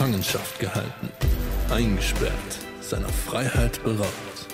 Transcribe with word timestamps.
Gefangenschaft 0.00 0.58
gehalten, 0.58 1.10
eingesperrt, 1.68 2.32
seiner 2.80 3.10
Freiheit 3.10 3.84
beraubt. 3.84 4.46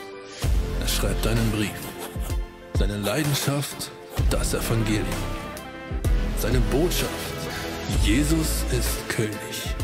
Er 0.80 0.88
schreibt 0.88 1.24
einen 1.24 1.52
Brief. 1.52 1.70
Seine 2.76 2.96
Leidenschaft, 2.96 3.92
das 4.28 4.54
Evangelium. 4.54 5.06
Seine 6.40 6.58
Botschaft, 6.72 7.12
Jesus 8.02 8.64
ist 8.76 9.08
König. 9.08 9.76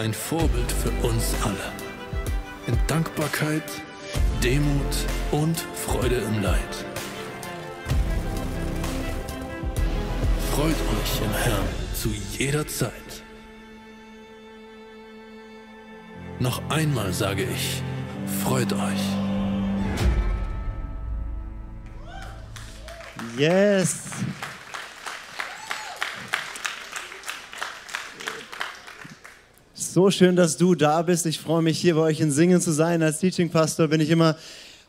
Ein 0.00 0.12
Vorbild 0.12 0.72
für 0.72 0.90
uns 1.06 1.32
alle. 1.44 1.72
In 2.66 2.76
Dankbarkeit, 2.88 3.70
Demut 4.42 4.96
und 5.30 5.60
Freude 5.86 6.16
im 6.16 6.42
Leid. 6.42 6.74
Freut 10.50 10.74
euch 10.74 11.24
im 11.24 11.34
Herrn 11.34 11.68
zu 11.94 12.08
jeder 12.36 12.66
Zeit. 12.66 13.07
Noch 16.40 16.62
einmal 16.68 17.12
sage 17.12 17.42
ich, 17.42 17.82
freut 18.44 18.72
euch. 18.72 19.00
Yes. 23.36 24.02
So 29.74 30.12
schön, 30.12 30.36
dass 30.36 30.56
du 30.56 30.76
da 30.76 31.02
bist. 31.02 31.26
Ich 31.26 31.40
freue 31.40 31.62
mich, 31.62 31.80
hier 31.80 31.96
bei 31.96 32.02
euch 32.02 32.20
in 32.20 32.30
Singen 32.30 32.60
zu 32.60 32.70
sein. 32.70 33.02
Als 33.02 33.18
Teaching 33.18 33.50
Pastor 33.50 33.88
bin 33.88 34.00
ich 34.00 34.10
immer 34.10 34.36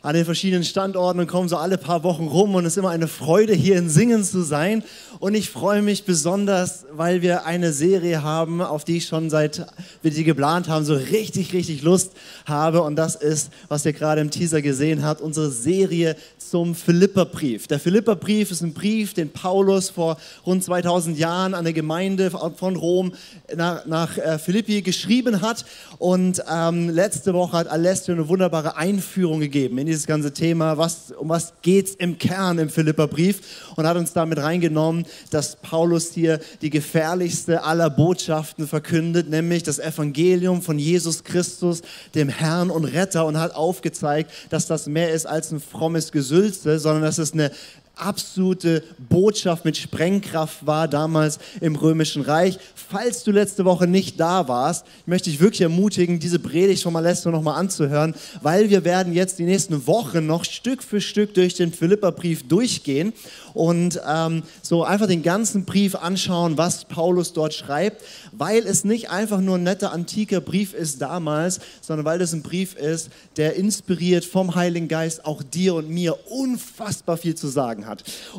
an 0.02 0.16
den 0.16 0.24
verschiedenen 0.24 0.64
Standorten 0.64 1.20
und 1.20 1.28
komme 1.28 1.50
so 1.50 1.58
alle 1.58 1.78
paar 1.78 2.04
Wochen 2.04 2.28
rum 2.28 2.56
und 2.56 2.66
es 2.66 2.74
ist 2.74 2.78
immer 2.78 2.90
eine 2.90 3.10
Freude, 3.10 3.54
hier 3.54 3.78
in 3.78 3.90
Singen 3.90 4.24
zu 4.24 4.44
sein. 4.44 4.82
Und 5.20 5.34
ich 5.34 5.50
freue 5.50 5.82
mich 5.82 6.06
besonders, 6.06 6.86
weil 6.94 7.22
wir 7.22 7.46
eine 7.46 7.74
Serie 7.74 8.24
haben, 8.24 8.62
auf 8.62 8.86
die 8.86 8.98
ich 8.98 9.08
schon 9.08 9.30
seit 9.30 9.66
wir 10.02 10.12
die 10.12 10.24
geplant 10.24 10.70
haben, 10.70 10.86
so 10.86 10.94
richtig, 10.94 11.52
richtig 11.52 11.82
Lust 11.82 12.14
habe. 12.46 12.82
Und 12.82 12.96
das 12.96 13.16
ist, 13.16 13.52
was 13.68 13.86
ihr 13.86 13.92
gerade 13.92 14.22
im 14.22 14.32
Teaser 14.32 14.62
gesehen 14.62 15.04
habt, 15.04 15.20
unsere 15.20 15.52
Serie 15.52 16.16
zum 16.38 16.76
Philipperbrief. 16.76 17.68
Der 17.68 17.80
Philipperbrief 17.80 18.52
ist 18.52 18.62
ein 18.62 18.74
Brief, 18.74 19.14
den 19.14 19.30
Paulus 19.32 19.90
vor 19.90 20.18
rund 20.46 20.64
2000 20.64 21.20
Jahren 21.20 21.54
an 21.54 21.60
eine 21.60 21.74
Gemeinde 21.74 22.32
von 22.32 22.76
Rom 22.78 23.12
nach, 23.54 23.86
nach 23.86 24.18
äh, 24.18 24.40
Philippi 24.40 24.82
geschrieben 24.82 25.42
hat. 25.42 25.66
Und 25.98 26.42
ähm, 26.50 26.90
letzte 26.90 27.34
Woche 27.34 27.58
hat 27.58 27.68
Alessio 27.68 28.14
eine 28.14 28.30
wunderbare 28.30 28.78
Einführung 28.78 29.42
gegeben 29.42 29.78
in 29.78 29.89
dieses 29.90 30.06
ganze 30.06 30.32
Thema, 30.32 30.78
was, 30.78 31.12
um 31.12 31.30
was 31.30 31.54
geht 31.62 31.88
es 31.88 31.96
im 31.96 32.18
Kern 32.18 32.60
im 32.60 32.70
Philipperbrief 32.70 33.42
und 33.76 33.88
hat 33.88 33.98
uns 33.98 34.14
damit 34.14 34.38
reingenommen, 34.38 35.06
dass 35.32 35.56
Paulus 35.56 36.12
hier 36.14 36.40
die 36.62 36.70
gefährlichste 36.70 37.64
aller 37.64 37.90
Botschaften 37.90 38.68
verkündet, 38.68 39.30
nämlich 39.30 39.64
das 39.64 39.80
Evangelium 39.80 40.62
von 40.62 40.78
Jesus 40.78 41.24
Christus, 41.24 41.82
dem 42.14 42.30
Herrn 42.30 42.70
und 42.70 42.86
Retter 42.86 43.26
und 43.26 43.38
hat 43.40 43.56
aufgezeigt, 43.56 44.32
dass 44.50 44.68
das 44.68 44.88
mehr 44.88 45.12
ist 45.12 45.26
als 45.26 45.52
ein 45.52 45.60
frommes 45.60 46.12
Gesülze, 46.12 46.80
sondern 46.80 47.04
dass 47.04 47.18
es 47.18 47.34
eine 47.34 47.52
absolute 48.00 48.84
Botschaft 48.98 49.66
mit 49.66 49.78
Sprengkraft 49.78 50.66
war 50.66 50.88
damals 50.88 51.40
im 51.62 51.76
Römischen 51.76 52.22
Reich. 52.22 52.58
Falls 52.76 53.24
du 53.24 53.32
letzte 53.32 53.66
Woche 53.66 53.88
nicht 53.88 54.20
da 54.20 54.48
warst, 54.48 54.86
möchte 55.06 55.30
ich 55.30 55.40
wirklich 55.40 55.62
ermutigen, 55.62 56.20
diese 56.20 56.40
Predigt 56.40 56.84
von 56.84 56.94
Malesto 56.94 57.32
nochmal 57.32 57.60
anzuhören, 57.60 58.16
weil 58.42 58.70
wir 58.70 58.84
werden 58.84 59.14
jetzt 59.14 59.40
die 59.40 59.46
nächsten 59.46 59.88
Wochen 59.88 60.26
noch 60.26 60.46
Stück 60.46 60.84
für 60.84 61.02
Stück 61.02 61.34
durch 61.34 61.54
den 61.54 61.74
Philipperbrief 61.74 62.48
durchgehen 62.48 63.14
und 63.54 64.00
ähm, 64.08 64.44
so 64.62 64.84
einfach 64.84 65.08
den 65.08 65.24
ganzen 65.24 65.66
Brief 65.66 65.96
anschauen, 65.96 66.58
was 66.58 66.86
Paulus 66.86 67.34
dort 67.34 67.54
schreibt, 67.54 68.04
weil 68.32 68.66
es 68.66 68.84
nicht 68.84 69.10
einfach 69.10 69.42
nur 69.42 69.58
ein 69.58 69.64
netter 69.64 69.92
antiker 69.92 70.42
Brief 70.42 70.74
ist 70.74 71.02
damals, 71.02 71.60
sondern 71.82 72.06
weil 72.06 72.20
das 72.20 72.34
ein 72.34 72.42
Brief 72.42 72.76
ist, 72.76 73.10
der 73.38 73.56
inspiriert 73.56 74.26
vom 74.26 74.56
Heiligen 74.56 74.88
Geist 74.88 75.26
auch 75.26 75.44
dir 75.44 75.76
und 75.76 75.90
mir 75.90 76.16
unfassbar 76.30 77.18
viel 77.18 77.36
zu 77.36 77.48
sagen 77.48 77.86
hat. 77.86 77.89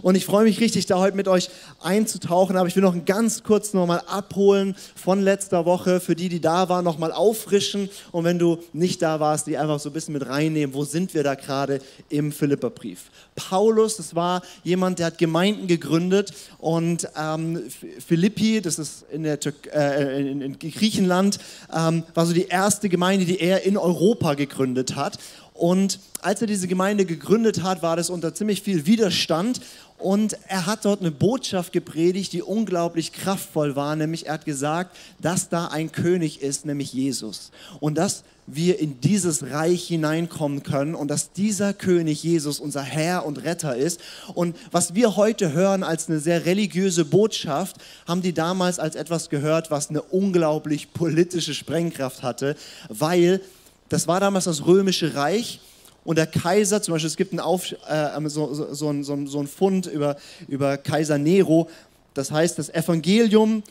Und 0.03 0.15
ich 0.15 0.25
freue 0.25 0.45
mich 0.45 0.61
richtig, 0.61 0.87
da 0.87 0.99
heute 0.99 1.17
mit 1.17 1.29
euch 1.29 1.51
einzutauchen, 1.81 2.57
aber 2.57 2.69
ich 2.69 2.77
will 2.77 2.83
noch 2.83 2.93
einen 2.93 3.05
ganz 3.05 3.43
kurz 3.43 3.73
nochmal 3.73 4.03
abholen 4.07 4.77
von 4.95 5.21
letzter 5.21 5.65
Woche, 5.65 6.01
für 6.01 6.15
die, 6.15 6.29
die 6.29 6.41
da 6.41 6.69
waren, 6.69 6.85
nochmal 6.85 7.13
auffrischen 7.13 7.91
und 8.13 8.25
wenn 8.25 8.39
du 8.39 8.59
nicht 8.73 9.03
da 9.03 9.21
warst, 9.21 9.47
die 9.47 9.59
einfach 9.59 9.81
so 9.81 9.91
ein 9.91 9.93
bisschen 9.93 10.15
mit 10.15 10.27
reinnehmen, 10.27 10.75
wo 10.75 10.85
sind 10.85 11.15
wir 11.15 11.23
da 11.23 11.35
gerade 11.35 11.81
im 12.09 12.33
Philipperbrief. 12.33 13.11
Paulus, 13.35 13.97
das 13.97 14.15
war 14.15 14.43
jemand, 14.65 14.99
der 14.99 15.07
hat 15.07 15.19
Gemeinden 15.19 15.67
gegründet 15.67 16.33
und 16.59 17.09
ähm, 17.17 17.63
Philippi, 18.07 18.61
das 18.61 18.79
ist 18.79 19.05
in, 19.11 19.23
der 19.23 19.41
Tür 19.41 19.53
äh, 19.73 20.31
in, 20.31 20.41
in 20.41 20.59
Griechenland, 20.59 21.39
ähm, 21.75 22.05
war 22.15 22.27
so 22.27 22.33
die 22.33 22.47
erste 22.47 22.89
Gemeinde, 22.89 23.25
die 23.25 23.41
er 23.41 23.63
in 23.65 23.77
Europa 23.77 24.35
gegründet 24.35 24.97
hat. 24.97 25.19
Und 25.61 26.01
als 26.23 26.41
er 26.41 26.47
diese 26.47 26.69
Gemeinde 26.69 27.05
gegründet 27.05 27.63
hat, 27.63 27.83
war 27.83 27.95
das 27.95 28.09
unter 28.09 28.33
ziemlich 28.33 28.63
viel 28.63 28.87
Widerstand. 28.87 29.61
Und 29.99 30.39
er 30.49 30.65
hat 30.65 30.87
dort 30.87 31.01
eine 31.01 31.11
Botschaft 31.11 31.75
gepredigt, 31.75 32.33
die 32.33 32.41
unglaublich 32.41 33.13
kraftvoll 33.13 33.77
war. 33.77 33.95
Nämlich 33.95 34.27
er 34.27 34.35
hat 34.35 34.47
gesagt, 34.47 34.97
dass 35.19 35.51
da 35.51 35.67
ein 35.67 35.93
König 35.93 36.41
ist, 36.41 36.65
nämlich 36.65 36.95
Jesus. 36.95 37.51
Und 37.79 37.99
dass 37.99 38.25
wir 38.47 38.79
in 38.79 39.03
dieses 39.03 39.51
Reich 39.51 39.87
hineinkommen 39.87 40.63
können 40.63 40.95
und 40.95 41.09
dass 41.09 41.33
dieser 41.33 41.75
König 41.75 42.23
Jesus 42.23 42.59
unser 42.59 42.83
Herr 42.83 43.27
und 43.27 43.45
Retter 43.45 43.77
ist. 43.77 44.01
Und 44.33 44.57
was 44.71 44.95
wir 44.95 45.17
heute 45.17 45.53
hören 45.53 45.83
als 45.83 46.09
eine 46.09 46.21
sehr 46.21 46.47
religiöse 46.47 47.05
Botschaft, 47.05 47.77
haben 48.09 48.23
die 48.23 48.33
damals 48.33 48.79
als 48.79 48.97
etwas 48.97 49.29
gehört, 49.29 49.71
was 49.71 49.91
eine 49.91 50.01
unglaublich 50.01 50.95
politische 50.95 51.53
Sprengkraft 51.53 52.23
hatte, 52.23 52.57
weil 52.89 53.43
das 53.91 54.09
war 54.09 54.21
damals 54.21 54.45
das 54.45 54.65
römische 54.65 55.15
Reich 55.15 55.61
und 56.05 56.17
der 56.17 56.27
Kaiser, 56.27 56.81
zum 56.81 56.93
Beispiel, 56.93 57.09
es 57.09 57.17
gibt 57.17 57.33
einen 57.33 57.41
Auf, 57.41 57.73
äh, 57.89 58.29
so, 58.29 58.55
so, 58.55 58.75
so, 58.75 58.89
ein, 58.89 59.05
so, 59.05 59.41
ein 59.41 59.47
Fund 59.47 59.87
über, 59.87 60.17
über 60.49 60.79
Kaiser 60.79 61.19
Nero, 61.19 61.69
das 62.15 62.31
heißt 62.31 62.59
das 62.59 62.71
Evangelium 62.71 63.63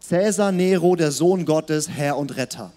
Cäsar 0.00 0.50
Nero, 0.50 0.96
der 0.96 1.12
Sohn 1.12 1.44
Gottes, 1.44 1.88
Herr 1.88 2.18
und 2.18 2.36
Retter. 2.36 2.72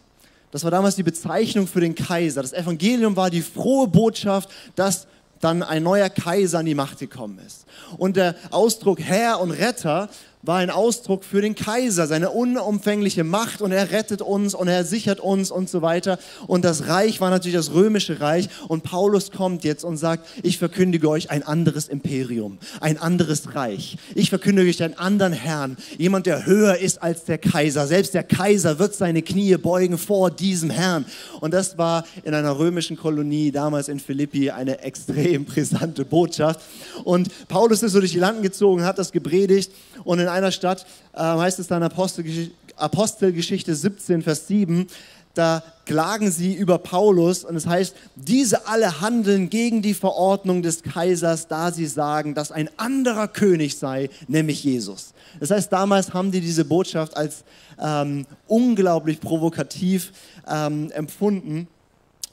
Das 0.51 0.63
war 0.63 0.71
damals 0.71 0.95
die 0.95 1.03
Bezeichnung 1.03 1.67
für 1.67 1.81
den 1.81 1.95
Kaiser. 1.95 2.41
Das 2.41 2.53
Evangelium 2.53 3.15
war 3.15 3.29
die 3.29 3.41
frohe 3.41 3.87
Botschaft, 3.87 4.49
dass 4.75 5.07
dann 5.41 5.63
ein 5.63 5.83
neuer 5.83 6.09
Kaiser 6.09 6.59
an 6.59 6.65
die 6.65 6.75
Macht 6.75 6.99
gekommen 6.99 7.39
ist. 7.45 7.65
Und 7.97 8.15
der 8.15 8.35
Ausdruck 8.51 8.99
Herr 8.99 9.41
und 9.41 9.51
Retter 9.51 10.07
war 10.45 10.57
ein 10.57 10.69
Ausdruck 10.69 11.23
für 11.23 11.41
den 11.41 11.55
Kaiser, 11.55 12.07
seine 12.07 12.29
unumfängliche 12.29 13.23
Macht 13.23 13.61
und 13.61 13.71
er 13.71 13.91
rettet 13.91 14.21
uns 14.21 14.53
und 14.53 14.67
er 14.67 14.83
sichert 14.83 15.19
uns 15.19 15.51
und 15.51 15.69
so 15.69 15.81
weiter. 15.81 16.19
Und 16.47 16.63
das 16.65 16.87
Reich 16.87 17.21
war 17.21 17.29
natürlich 17.29 17.55
das 17.55 17.73
römische 17.73 18.19
Reich 18.19 18.49
und 18.67 18.83
Paulus 18.83 19.31
kommt 19.31 19.63
jetzt 19.63 19.83
und 19.83 19.97
sagt, 19.97 20.27
ich 20.43 20.57
verkündige 20.57 21.09
euch 21.09 21.31
ein 21.31 21.43
anderes 21.43 21.87
Imperium, 21.87 22.59
ein 22.79 22.97
anderes 22.97 23.55
Reich. 23.55 23.97
Ich 24.13 24.29
verkündige 24.29 24.69
euch 24.69 24.83
einen 24.83 24.97
anderen 24.97 25.33
Herrn, 25.33 25.77
jemand, 25.97 26.25
der 26.25 26.45
höher 26.45 26.77
ist 26.77 27.01
als 27.01 27.23
der 27.25 27.37
Kaiser. 27.37 27.87
Selbst 27.87 28.13
der 28.13 28.23
Kaiser 28.23 28.79
wird 28.79 28.93
seine 28.95 29.21
Knie 29.21 29.57
beugen 29.57 29.97
vor 29.97 30.31
diesem 30.31 30.69
Herrn. 30.69 31.05
Und 31.41 31.53
das 31.53 31.77
war 31.77 32.05
in 32.23 32.33
einer 32.33 32.57
römischen 32.59 32.97
Kolonie, 32.97 33.51
damals 33.51 33.87
in 33.87 33.99
Philippi, 33.99 34.51
eine 34.51 34.79
extrem 34.83 35.45
brisante 35.45 36.05
Botschaft. 36.05 36.61
Und 37.03 37.29
Paulus 37.47 37.83
ist 37.83 37.93
so 37.93 37.99
durch 37.99 38.11
die 38.11 38.19
Landen 38.19 38.43
gezogen, 38.43 38.83
hat 38.83 38.99
das 38.99 39.11
gepredigt 39.11 39.71
und 40.03 40.19
in 40.19 40.27
einer 40.35 40.51
Stadt, 40.51 40.85
äh, 41.13 41.19
heißt 41.19 41.59
es 41.59 41.67
dann 41.67 41.83
Apostelgeschichte, 41.83 42.53
Apostelgeschichte 42.77 43.73
17, 43.73 44.21
Vers 44.21 44.47
7, 44.47 44.87
da 45.33 45.63
klagen 45.85 46.31
sie 46.31 46.53
über 46.53 46.77
Paulus 46.77 47.43
und 47.43 47.55
es 47.55 47.67
heißt, 47.67 47.95
diese 48.15 48.67
alle 48.67 49.01
handeln 49.01 49.49
gegen 49.49 49.81
die 49.81 49.93
Verordnung 49.93 50.61
des 50.61 50.81
Kaisers, 50.81 51.47
da 51.47 51.71
sie 51.71 51.85
sagen, 51.85 52.33
dass 52.33 52.51
ein 52.51 52.69
anderer 52.77 53.27
König 53.27 53.77
sei, 53.77 54.09
nämlich 54.27 54.63
Jesus. 54.63 55.13
Das 55.39 55.51
heißt, 55.51 55.71
damals 55.71 56.13
haben 56.13 56.31
die 56.31 56.41
diese 56.41 56.65
Botschaft 56.65 57.15
als 57.15 57.43
ähm, 57.81 58.25
unglaublich 58.47 59.19
provokativ 59.19 60.11
ähm, 60.49 60.91
empfunden 60.91 61.67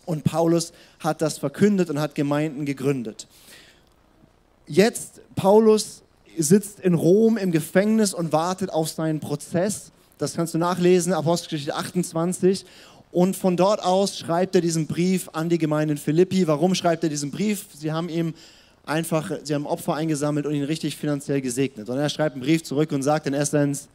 und 0.07 0.25
Paulus 0.25 0.73
hat 1.01 1.23
das 1.23 1.39
verkündet 1.39 1.91
und 1.91 2.01
hat 2.01 2.15
Gemeinden 2.15 2.65
gegründet. 2.65 3.27
Jetzt, 4.67 5.21
Paulus 5.35 6.02
sitzt 6.39 6.81
in 6.81 6.95
Rom 6.95 7.37
im 7.37 7.53
Gefängnis 7.53 8.15
und 8.15 8.33
wartet 8.33 8.71
auf 8.71 8.89
seinen 8.89 9.21
Prozess. 9.21 9.93
Das 10.19 10.35
kannst 10.35 10.55
du 10.55 10.59
nachlesen, 10.59 11.13
Apostelgeschichte 11.13 11.75
28. 11.75 12.65
Und 13.11 13.37
von 13.37 13.57
dort 13.57 13.83
aus 13.83 14.19
schreibt 14.19 14.55
er 14.55 14.61
diesen 14.61 14.87
Brief 14.87 15.29
an 15.33 15.49
die 15.49 15.59
Gemeinde 15.59 15.93
in 15.93 15.99
Philippi. 15.99 16.47
Warum 16.47 16.75
schreibt 16.75 17.03
er 17.03 17.11
diesen 17.11 17.31
Brief? 17.31 17.67
Sie 17.75 17.93
haben 17.93 18.09
ihm 18.09 18.35
einfach, 18.87 19.31
sie 19.43 19.55
haben 19.55 19.67
Opfer 19.67 19.95
eingesammelt 19.95 20.47
und 20.47 20.55
ihn 20.55 20.65
richtig 20.65 20.97
finanziell 20.97 21.41
gesegnet. 21.41 21.89
Und 21.89 21.99
er 21.99 22.09
schreibt 22.09 22.35
einen 22.35 22.43
Brief 22.43 22.63
zurück 22.63 22.91
und 22.93 23.03
sagt 23.03 23.27
in 23.27 23.35
Essenz, 23.35 23.89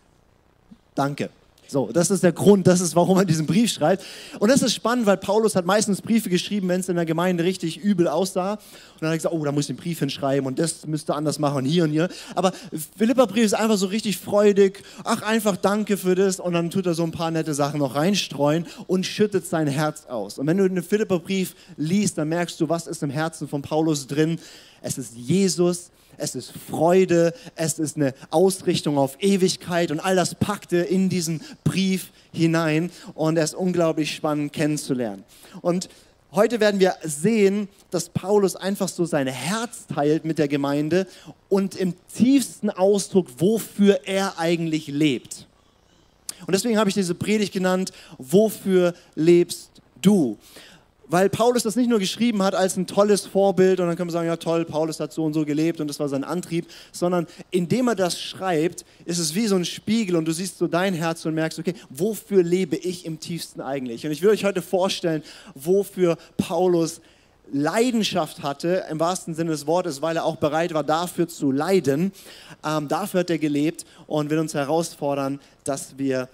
danke. 0.94 1.30
So, 1.70 1.90
das 1.92 2.12
ist 2.12 2.24
der 2.24 2.32
Grund, 2.32 2.66
das 2.66 2.80
ist, 2.80 2.96
warum 2.96 3.18
er 3.18 3.26
diesen 3.26 3.46
Brief 3.46 3.72
schreibt. 3.72 4.04
Und 4.40 4.50
das 4.50 4.62
ist 4.62 4.74
spannend, 4.74 5.06
weil 5.06 5.18
Paulus 5.18 5.56
hat 5.56 5.66
meistens 5.66 6.02
Briefe 6.02 6.30
geschrieben, 6.30 6.70
wenn 6.70 6.80
es 6.80 6.88
in 6.88 6.96
der 6.96 7.06
Gemeinde 7.06 7.44
richtig 7.44 7.78
übel 7.78 8.08
aussah. 8.08 8.54
Und 8.54 8.60
dann 9.02 9.10
hat 9.10 9.16
er 9.16 9.18
gesagt, 9.18 9.36
oh, 9.36 9.44
da 9.44 9.52
muss 9.52 9.66
ich 9.66 9.76
den 9.76 9.76
Brief 9.76 10.00
hinschreiben 10.00 10.48
und 10.48 10.60
das 10.60 10.88
müsste 10.88 11.14
anders 11.14 11.40
machen 11.40 11.58
und 11.58 11.66
hier 11.66 11.84
und 11.84 11.92
hier. 11.92 12.08
Aber 12.36 12.54
Philippa-Brief 12.98 13.44
ist 13.44 13.54
einfach 13.54 13.78
so 13.78 13.88
richtig 13.88 14.18
freudig. 14.18 14.84
Ach, 15.04 15.22
einfach 15.24 15.58
danke 15.58 15.98
für 15.98 16.16
das. 16.16 16.40
Und 16.40 16.54
dann 16.54 16.70
tut 16.70 16.86
er 16.86 16.94
so 16.94 17.04
ein 17.04 17.12
paar 17.12 17.32
nette 17.32 17.54
Sachen 17.54 17.80
noch 17.80 17.96
reinstreuen 17.96 18.66
und 18.88 19.06
schüttet 19.06 19.46
sein 19.46 19.68
Herz 19.68 20.06
aus. 20.06 20.38
Und 20.38 20.48
wenn 20.48 20.58
du 20.58 20.70
den 20.70 20.82
Philippa-Brief 20.82 21.56
liest, 21.76 22.18
dann 22.18 22.30
merkst 22.30 22.60
du, 22.62 22.70
was 22.70 22.88
ist 22.88 23.04
im 23.04 23.10
Herzen 23.10 23.48
von 23.48 23.62
Paulus 23.62 24.08
drin. 24.08 24.40
Es 24.82 24.98
ist 24.98 25.16
Jesus, 25.16 25.92
es 26.18 26.36
ist 26.36 26.52
Freude, 26.70 27.34
es 27.56 27.80
ist 27.80 27.96
eine 27.96 28.14
Ausrichtung 28.30 28.98
auf 28.98 29.18
Ewigkeit 29.20 29.92
und 29.92 30.00
all 30.00 30.16
das 30.16 30.36
packte 30.36 30.78
in 30.78 31.10
diesen 31.10 31.42
Brief 31.64 32.12
hinein 32.32 32.92
und 33.14 33.38
er 33.38 33.44
ist 33.44 33.56
unglaublich 33.56 34.16
spannend 34.16 34.54
kennenzulernen. 34.54 35.24
Und 35.62 35.90
heute 36.32 36.60
werden 36.60 36.80
wir 36.80 36.96
sehen, 37.04 37.68
dass 37.92 38.10
Paulus 38.10 38.56
einfach 38.56 38.90
so 38.90 39.06
sein 39.06 39.28
Herz 39.28 39.88
teilt 39.88 40.26
mit 40.26 40.40
der 40.40 40.48
Gemeinde 40.48 41.08
und 41.50 41.76
im 41.76 41.94
tiefsten 42.14 42.70
Ausdruck, 42.70 43.28
wofür 43.38 44.02
er 44.06 44.40
eigentlich 44.40 44.88
lebt. 44.88 45.48
Und 46.46 46.54
deswegen 46.54 46.78
habe 46.78 46.90
ich 46.90 46.96
diese 46.96 47.16
Predigt 47.16 47.54
genannt, 47.54 47.92
wofür 48.18 48.94
lebst 49.16 49.72
du? 50.02 50.38
Weil 51.10 51.30
Paulus 51.30 51.64
das 51.64 51.76
nicht 51.76 51.90
nur 51.90 52.00
geschrieben 52.00 52.44
hat 52.44 52.56
als 52.56 52.78
ein 52.78 52.88
tolles 52.88 53.26
Vorbild 53.26 53.80
und 53.80 53.88
dann 53.88 53.96
können 53.96 54.10
wir 54.10 54.14
sagen, 54.14 54.28
ja 54.28 54.38
toll, 54.38 54.66
Paulus 54.66 55.00
hat 55.00 55.14
so 55.14 55.24
und 55.24 55.34
so 55.34 55.46
gelebt 55.46 55.80
und 55.80 55.88
das 55.88 56.00
war 56.00 56.10
sein 56.10 56.24
Antrieb, 56.24 56.68
sondern 56.92 57.28
indem 57.52 57.88
er 57.88 57.96
das 57.96 58.20
schreibt, 58.20 58.86
ist 59.06 59.20
es 59.20 59.36
wie 59.36 59.48
so 59.48 59.56
ein 59.56 59.66
Spiegel 59.66 60.16
und 60.16 60.26
du 60.26 60.32
siehst 60.32 60.58
so 60.58 60.68
dein 60.68 60.94
Herz 60.94 61.26
und 61.26 61.34
merkst, 61.34 61.60
okay, 61.60 61.74
wofür 61.90 62.44
lebe 62.44 62.76
ich 62.76 63.06
im 63.06 63.20
tiefsten 63.20 63.62
eigentlich? 63.62 64.06
Und 64.06 64.12
ich 64.12 64.22
will 64.22 64.30
euch 64.30 64.46
heute 64.46 64.62
vorstellen, 64.62 65.24
wofür 65.56 66.18
Paulus 66.38 67.02
Leidenschaft 67.52 68.44
hatte, 68.44 68.86
im 68.90 69.00
wahrsten 69.00 69.34
Sinne 69.34 69.52
des 69.52 69.68
Wortes, 69.68 70.02
weil 70.02 70.18
er 70.18 70.26
auch 70.26 70.36
bereit 70.36 70.74
war, 70.74 70.84
dafür 70.84 71.28
zu 71.28 71.52
leiden. 71.52 72.12
Ähm, 72.66 72.88
dafür 72.88 73.22
hat 73.22 73.30
er 73.30 73.38
gelebt 73.38 73.86
und 74.06 74.30
will 74.30 74.40
uns 74.40 74.54
herausfordern, 74.54 75.40
dass 75.64 75.98
wir 75.98 76.28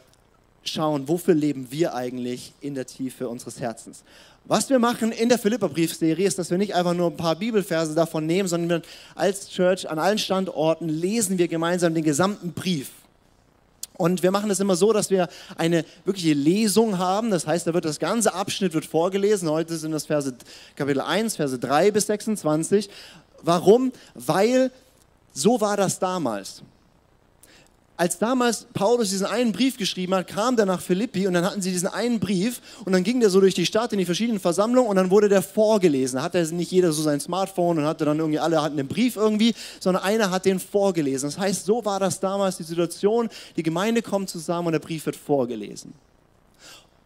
schauen, 0.63 1.07
wofür 1.07 1.33
leben 1.33 1.67
wir 1.69 1.93
eigentlich 1.93 2.53
in 2.61 2.75
der 2.75 2.85
Tiefe 2.85 3.27
unseres 3.27 3.59
Herzens. 3.59 4.03
Was 4.45 4.69
wir 4.69 4.79
machen 4.79 5.11
in 5.11 5.29
der 5.29 5.39
Philippa-Briefserie 5.39 6.27
ist, 6.27 6.37
dass 6.37 6.51
wir 6.51 6.57
nicht 6.57 6.75
einfach 6.75 6.93
nur 6.93 7.11
ein 7.11 7.17
paar 7.17 7.35
Bibelverse 7.35 7.95
davon 7.95 8.25
nehmen, 8.25 8.49
sondern 8.49 8.81
als 9.15 9.49
Church 9.49 9.89
an 9.89 9.99
allen 9.99 10.17
Standorten 10.17 10.89
lesen 10.89 11.37
wir 11.37 11.47
gemeinsam 11.47 11.93
den 11.93 12.03
gesamten 12.03 12.51
Brief. 12.51 12.91
Und 13.95 14.23
wir 14.23 14.31
machen 14.31 14.49
das 14.49 14.59
immer 14.59 14.75
so, 14.75 14.91
dass 14.91 15.09
wir 15.09 15.29
eine 15.55 15.85
wirkliche 16.03 16.33
Lesung 16.33 16.97
haben. 16.97 17.29
Das 17.29 17.47
heißt, 17.47 17.67
da 17.67 17.73
wird 17.73 17.85
das 17.85 17.99
ganze 17.99 18.33
Abschnitt 18.33 18.73
wird 18.73 18.85
vorgelesen. 18.85 19.49
Heute 19.49 19.77
sind 19.77 19.91
das 19.91 20.07
Verse, 20.07 20.33
Kapitel 20.75 21.01
1, 21.01 21.35
Verse 21.35 21.57
3 21.57 21.91
bis 21.91 22.07
26. 22.07 22.89
Warum? 23.43 23.93
Weil 24.15 24.71
so 25.31 25.61
war 25.61 25.77
das 25.77 25.99
damals 25.99 26.63
als 27.95 28.17
damals 28.17 28.65
Paulus 28.73 29.11
diesen 29.11 29.27
einen 29.27 29.51
Brief 29.51 29.77
geschrieben 29.77 30.15
hat, 30.15 30.27
kam 30.27 30.55
der 30.55 30.65
nach 30.65 30.81
Philippi 30.81 31.27
und 31.27 31.33
dann 31.33 31.45
hatten 31.45 31.61
sie 31.61 31.71
diesen 31.71 31.87
einen 31.87 32.19
Brief 32.19 32.59
und 32.85 32.91
dann 32.93 33.03
ging 33.03 33.19
der 33.19 33.29
so 33.29 33.39
durch 33.39 33.53
die 33.53 33.67
Stadt 33.67 33.93
in 33.93 33.99
die 33.99 34.05
verschiedenen 34.05 34.39
Versammlungen 34.39 34.89
und 34.89 34.95
dann 34.95 35.11
wurde 35.11 35.29
der 35.29 35.43
vorgelesen. 35.43 36.17
Da 36.17 36.23
hatte 36.23 36.43
nicht 36.55 36.71
jeder 36.71 36.91
so 36.91 37.03
sein 37.03 37.19
Smartphone 37.19 37.77
und 37.77 37.85
hatte 37.85 38.05
dann 38.05 38.17
irgendwie, 38.17 38.39
alle 38.39 38.61
hatten 38.61 38.77
den 38.77 38.87
Brief 38.87 39.15
irgendwie, 39.15 39.53
sondern 39.79 40.03
einer 40.03 40.31
hat 40.31 40.45
den 40.45 40.59
vorgelesen. 40.59 41.29
Das 41.29 41.37
heißt, 41.37 41.65
so 41.65 41.85
war 41.85 41.99
das 41.99 42.19
damals 42.19 42.57
die 42.57 42.63
Situation. 42.63 43.29
Die 43.57 43.63
Gemeinde 43.63 44.01
kommt 44.01 44.29
zusammen 44.29 44.67
und 44.67 44.73
der 44.73 44.79
Brief 44.79 45.05
wird 45.05 45.15
vorgelesen. 45.15 45.93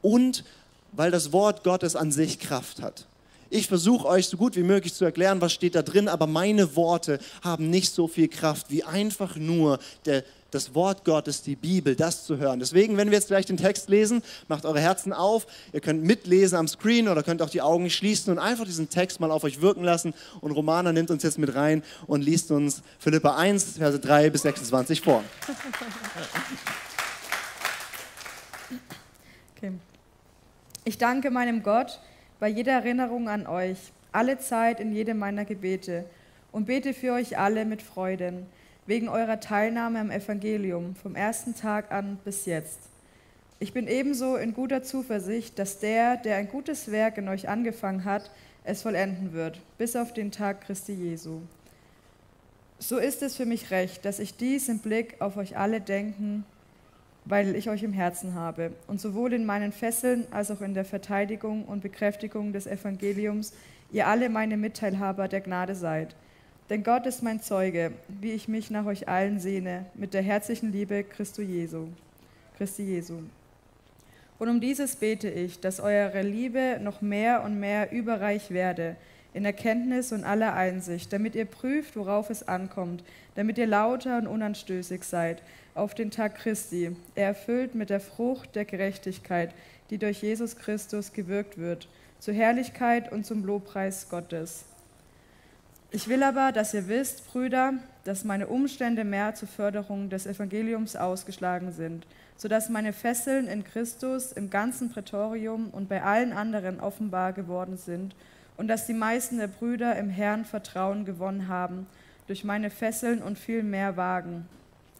Und 0.01 0.45
weil 0.93 1.11
das 1.11 1.33
Wort 1.33 1.63
Gottes 1.63 1.97
an 1.97 2.11
sich 2.11 2.39
Kraft 2.39 2.81
hat. 2.81 3.05
Ich 3.49 3.67
versuche 3.67 4.07
euch 4.07 4.27
so 4.27 4.37
gut 4.37 4.55
wie 4.55 4.63
möglich 4.63 4.93
zu 4.93 5.05
erklären, 5.05 5.39
was 5.39 5.53
steht 5.53 5.75
da 5.75 5.81
drin, 5.81 6.07
aber 6.09 6.27
meine 6.27 6.75
Worte 6.75 7.19
haben 7.41 7.69
nicht 7.69 7.93
so 7.93 8.07
viel 8.07 8.27
Kraft 8.27 8.67
wie 8.69 8.83
einfach 8.83 9.37
nur 9.37 9.79
der 10.05 10.23
das 10.57 10.73
Wort 10.73 11.05
Gottes, 11.05 11.43
die 11.43 11.55
Bibel, 11.55 11.95
das 11.95 12.25
zu 12.25 12.37
hören. 12.37 12.59
Deswegen, 12.59 12.97
wenn 12.97 13.11
wir 13.11 13.17
jetzt 13.17 13.27
gleich 13.27 13.45
den 13.45 13.57
Text 13.57 13.89
lesen, 13.89 14.23
macht 14.47 14.65
eure 14.65 14.79
Herzen 14.79 15.13
auf. 15.13 15.45
Ihr 15.71 15.81
könnt 15.81 16.03
mitlesen 16.03 16.57
am 16.57 16.67
Screen 16.67 17.07
oder 17.07 17.21
könnt 17.21 17.43
auch 17.43 17.49
die 17.49 17.61
Augen 17.61 17.91
schließen 17.91 18.33
und 18.33 18.39
einfach 18.39 18.65
diesen 18.65 18.89
Text 18.89 19.19
mal 19.19 19.29
auf 19.29 19.43
euch 19.43 19.61
wirken 19.61 19.83
lassen. 19.83 20.15
Und 20.41 20.51
Romana 20.51 20.91
nimmt 20.91 21.11
uns 21.11 21.21
jetzt 21.21 21.37
mit 21.37 21.53
rein 21.53 21.83
und 22.07 22.21
liest 22.21 22.49
uns 22.49 22.81
Philippa 22.97 23.37
1, 23.37 23.77
Verse 23.77 23.99
3 23.99 24.31
bis 24.31 24.41
26 24.41 25.01
vor. 25.01 25.23
Okay. 29.55 29.73
Ich 30.85 30.97
danke 30.97 31.29
meinem 31.29 31.61
Gott 31.61 31.99
bei 32.39 32.47
jeder 32.47 32.73
Erinnerung 32.73 33.29
an 33.29 33.45
euch, 33.45 33.77
alle 34.11 34.39
Zeit 34.39 34.79
in 34.79 34.91
jedem 34.91 35.19
meiner 35.19 35.45
Gebete 35.45 36.05
und 36.51 36.65
bete 36.65 36.95
für 36.95 37.13
euch 37.13 37.37
alle 37.37 37.63
mit 37.65 37.83
Freuden 37.83 38.47
wegen 38.87 39.09
eurer 39.09 39.39
Teilnahme 39.39 39.99
am 39.99 40.09
Evangelium 40.09 40.95
vom 40.95 41.15
ersten 41.15 41.53
Tag 41.53 41.91
an 41.91 42.17
bis 42.23 42.45
jetzt. 42.45 42.79
Ich 43.59 43.73
bin 43.73 43.87
ebenso 43.87 44.37
in 44.37 44.53
guter 44.53 44.81
Zuversicht, 44.81 45.59
dass 45.59 45.79
der, 45.79 46.15
der 46.15 46.37
ein 46.37 46.47
gutes 46.47 46.89
Werk 46.91 47.17
in 47.17 47.27
euch 47.27 47.49
angefangen 47.49 48.05
hat, 48.05 48.31
es 48.63 48.81
vollenden 48.81 49.33
wird, 49.33 49.61
bis 49.77 49.95
auf 49.95 50.13
den 50.13 50.31
Tag 50.31 50.61
Christi 50.61 50.93
Jesu. 50.93 51.41
So 52.79 52.97
ist 52.97 53.23
es 53.23 53.35
für 53.35 53.45
mich 53.45 53.71
recht, 53.71 54.05
dass 54.05 54.19
ich 54.19 54.37
dies 54.37 54.69
im 54.69 54.79
Blick 54.79 55.15
auf 55.19 55.35
euch 55.35 55.57
alle 55.57 55.81
denken, 55.81 56.45
weil 57.25 57.55
ich 57.55 57.69
euch 57.69 57.83
im 57.83 57.93
Herzen 57.93 58.35
habe 58.35 58.71
und 58.87 59.01
sowohl 59.01 59.33
in 59.33 59.45
meinen 59.45 59.73
Fesseln 59.73 60.25
als 60.31 60.49
auch 60.49 60.61
in 60.61 60.73
der 60.73 60.85
Verteidigung 60.85 61.65
und 61.65 61.81
Bekräftigung 61.81 62.53
des 62.53 62.67
Evangeliums 62.67 63.53
ihr 63.91 64.07
alle 64.07 64.29
meine 64.29 64.55
Mitteilhaber 64.55 65.27
der 65.27 65.41
Gnade 65.41 65.75
seid 65.75 66.15
denn 66.69 66.83
Gott 66.83 67.05
ist 67.05 67.23
mein 67.23 67.41
Zeuge, 67.41 67.93
wie 68.07 68.31
ich 68.31 68.47
mich 68.47 68.69
nach 68.69 68.85
euch 68.85 69.07
allen 69.07 69.39
sehne, 69.39 69.85
mit 69.93 70.13
der 70.13 70.21
herzlichen 70.21 70.71
Liebe 70.71 71.03
Christi 71.03 71.43
Jesu. 71.43 71.87
Christi 72.57 72.83
Jesu. 72.83 73.19
Und 74.39 74.49
um 74.49 74.59
dieses 74.59 74.95
bete 74.95 75.29
ich, 75.29 75.59
dass 75.59 75.79
eure 75.79 76.21
Liebe 76.21 76.79
noch 76.81 77.01
mehr 77.01 77.43
und 77.43 77.59
mehr 77.59 77.91
überreich 77.91 78.51
werde, 78.51 78.95
in 79.33 79.45
Erkenntnis 79.45 80.11
und 80.11 80.23
aller 80.23 80.53
Einsicht, 80.53 81.13
damit 81.13 81.35
ihr 81.35 81.45
prüft, 81.45 81.95
worauf 81.95 82.29
es 82.29 82.47
ankommt, 82.47 83.03
damit 83.35 83.57
ihr 83.57 83.67
lauter 83.67 84.17
und 84.17 84.27
unanstößig 84.27 85.03
seid 85.03 85.43
auf 85.75 85.93
den 85.93 86.09
Tag 86.09 86.35
Christi, 86.35 86.95
erfüllt 87.13 87.75
mit 87.75 87.91
der 87.91 87.99
Frucht 87.99 88.55
der 88.55 88.65
Gerechtigkeit, 88.65 89.53
die 89.91 89.99
durch 89.99 90.23
Jesus 90.23 90.57
Christus 90.57 91.13
gewirkt 91.13 91.59
wird, 91.59 91.87
zur 92.19 92.33
Herrlichkeit 92.33 93.11
und 93.11 93.25
zum 93.25 93.45
Lobpreis 93.45 94.09
Gottes. 94.09 94.65
Ich 95.89 96.09
will 96.09 96.21
aber, 96.23 96.51
dass 96.51 96.73
ihr 96.73 96.89
wisst, 96.89 97.31
Brüder, 97.31 97.73
dass 98.03 98.25
meine 98.25 98.47
Umstände 98.47 99.05
mehr 99.05 99.35
zur 99.35 99.47
Förderung 99.47 100.09
des 100.09 100.27
Evangeliums 100.27 100.97
ausgeschlagen 100.97 101.71
sind, 101.71 102.05
sodass 102.35 102.67
meine 102.67 102.91
Fesseln 102.91 103.47
in 103.47 103.63
Christus 103.63 104.33
im 104.33 104.49
ganzen 104.49 104.91
Prätorium 104.91 105.69
und 105.69 105.87
bei 105.87 106.03
allen 106.03 106.33
anderen 106.33 106.81
offenbar 106.81 107.31
geworden 107.31 107.77
sind 107.77 108.15
und 108.57 108.67
dass 108.67 108.85
die 108.85 108.93
meisten 108.93 109.37
der 109.37 109.47
Brüder 109.47 109.95
im 109.95 110.09
Herrn 110.09 110.43
Vertrauen 110.43 111.05
gewonnen 111.05 111.47
haben 111.47 111.87
durch 112.27 112.43
meine 112.43 112.69
Fesseln 112.69 113.21
und 113.21 113.39
viel 113.39 113.63
mehr 113.63 113.95
wagen, 113.95 114.45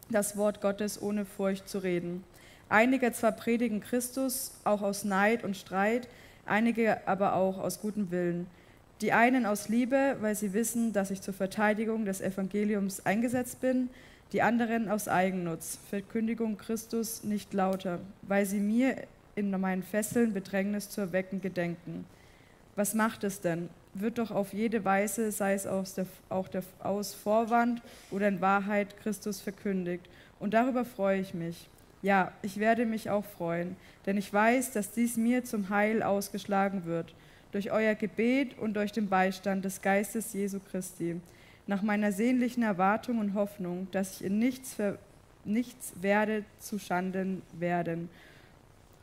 das 0.08 0.38
Wort 0.38 0.62
Gottes 0.62 1.02
ohne 1.02 1.26
Furcht 1.26 1.68
zu 1.68 1.80
reden. 1.80 2.24
Einige 2.70 3.12
zwar 3.12 3.32
predigen 3.32 3.80
Christus 3.80 4.52
auch 4.64 4.80
aus 4.80 5.04
Neid 5.04 5.44
und 5.44 5.56
Streit, 5.56 6.08
einige 6.46 7.06
aber 7.06 7.34
auch 7.34 7.58
aus 7.58 7.80
gutem 7.82 8.10
Willen. 8.10 8.46
Die 9.00 9.12
einen 9.12 9.46
aus 9.46 9.68
Liebe, 9.68 10.16
weil 10.20 10.34
sie 10.34 10.52
wissen, 10.52 10.92
dass 10.92 11.12
ich 11.12 11.20
zur 11.20 11.34
Verteidigung 11.34 12.04
des 12.04 12.20
Evangeliums 12.20 13.06
eingesetzt 13.06 13.60
bin, 13.60 13.90
die 14.32 14.42
anderen 14.42 14.88
aus 14.88 15.06
Eigennutz, 15.06 15.78
Verkündigung 15.88 16.58
Christus 16.58 17.22
nicht 17.22 17.54
lauter, 17.54 18.00
weil 18.22 18.44
sie 18.44 18.58
mir 18.58 18.96
in 19.36 19.50
meinen 19.52 19.84
Fesseln 19.84 20.34
Bedrängnis 20.34 20.90
zu 20.90 21.00
erwecken 21.00 21.40
gedenken. 21.40 22.06
Was 22.74 22.94
macht 22.94 23.22
es 23.22 23.40
denn? 23.40 23.68
Wird 23.94 24.18
doch 24.18 24.32
auf 24.32 24.52
jede 24.52 24.84
Weise, 24.84 25.30
sei 25.30 25.54
es 25.54 25.66
aus, 25.66 25.94
der, 25.94 26.06
auch 26.28 26.48
der, 26.48 26.64
aus 26.80 27.14
Vorwand 27.14 27.80
oder 28.10 28.26
in 28.26 28.40
Wahrheit, 28.40 28.96
Christus 28.98 29.40
verkündigt. 29.40 30.08
Und 30.40 30.54
darüber 30.54 30.84
freue 30.84 31.20
ich 31.20 31.34
mich. 31.34 31.68
Ja, 32.02 32.32
ich 32.42 32.58
werde 32.58 32.84
mich 32.84 33.10
auch 33.10 33.24
freuen, 33.24 33.76
denn 34.06 34.16
ich 34.16 34.32
weiß, 34.32 34.72
dass 34.72 34.90
dies 34.90 35.16
mir 35.16 35.44
zum 35.44 35.68
Heil 35.68 36.02
ausgeschlagen 36.02 36.84
wird 36.84 37.14
durch 37.52 37.72
euer 37.72 37.94
Gebet 37.94 38.58
und 38.58 38.74
durch 38.74 38.92
den 38.92 39.08
Beistand 39.08 39.64
des 39.64 39.80
Geistes 39.82 40.32
Jesu 40.32 40.60
Christi, 40.70 41.20
nach 41.66 41.82
meiner 41.82 42.12
sehnlichen 42.12 42.62
Erwartung 42.62 43.18
und 43.18 43.34
Hoffnung, 43.34 43.88
dass 43.92 44.16
ich 44.16 44.26
in 44.26 44.38
nichts, 44.38 44.74
für, 44.74 44.98
nichts 45.44 45.92
werde 46.00 46.44
zu 46.58 46.78
Schanden 46.78 47.42
werden, 47.52 48.08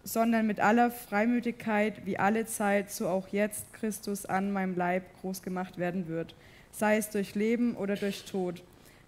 sondern 0.04 0.46
mit 0.46 0.60
aller 0.60 0.92
Freimütigkeit 0.92 2.06
wie 2.06 2.20
alle 2.20 2.46
Zeit, 2.46 2.92
so 2.92 3.08
auch 3.08 3.28
jetzt 3.30 3.74
Christus 3.74 4.26
an 4.26 4.52
meinem 4.52 4.76
Leib 4.76 5.04
groß 5.22 5.42
gemacht 5.42 5.78
werden 5.78 6.08
wird, 6.08 6.36
sei 6.72 6.98
es 6.98 7.10
durch 7.10 7.36
Leben 7.36 7.76
oder 7.76 7.96
durch 7.96 8.26
Tod. 8.26 8.64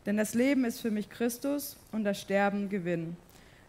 Denn 0.05 0.17
das 0.17 0.33
Leben 0.33 0.65
ist 0.65 0.79
für 0.79 0.89
mich 0.91 1.09
Christus 1.09 1.77
und 1.91 2.03
das 2.03 2.19
Sterben 2.21 2.69
Gewinn. 2.69 3.17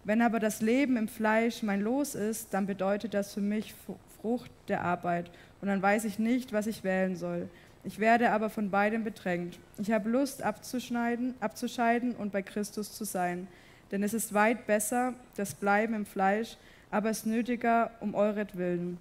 Wenn 0.05 0.23
aber 0.23 0.39
das 0.39 0.63
Leben 0.63 0.97
im 0.97 1.09
Fleisch 1.09 1.63
mein 1.63 1.83
Los 1.83 2.15
ist, 2.15 2.55
dann 2.55 2.67
bedeutet 2.67 3.13
das 3.13 3.35
für 3.35 3.41
mich 3.41 3.75
Frucht 4.21 4.51
der 4.69 4.83
Arbeit. 4.83 5.31
Und 5.61 5.69
dann 5.69 5.83
weiß 5.83 6.05
ich 6.05 6.19
nicht, 6.19 6.53
was 6.53 6.67
ich 6.67 6.85
wählen 6.85 7.17
soll. 7.17 7.49
Ich 7.85 7.99
werde 7.99 8.31
aber 8.31 8.51
von 8.51 8.71
beidem 8.71 9.05
bedrängt. 9.05 9.59
Ich 9.79 9.91
habe 9.91 10.11
Lust 10.11 10.43
abzuschneiden, 10.43 11.35
abzuscheiden 11.41 12.15
und 12.15 12.33
bei 12.33 12.43
Christus 12.43 12.93
zu 12.93 13.05
sein. 13.05 13.49
Denn 13.91 14.03
es 14.03 14.15
ist 14.15 14.35
weit 14.35 14.67
besser, 14.67 15.15
das 15.37 15.55
Bleiben 15.55 15.95
im 15.95 16.07
Fleisch, 16.07 16.57
aber 16.91 17.11
es 17.11 17.25
nötiger 17.25 17.91
um 18.01 18.15
euretwillen. 18.15 18.99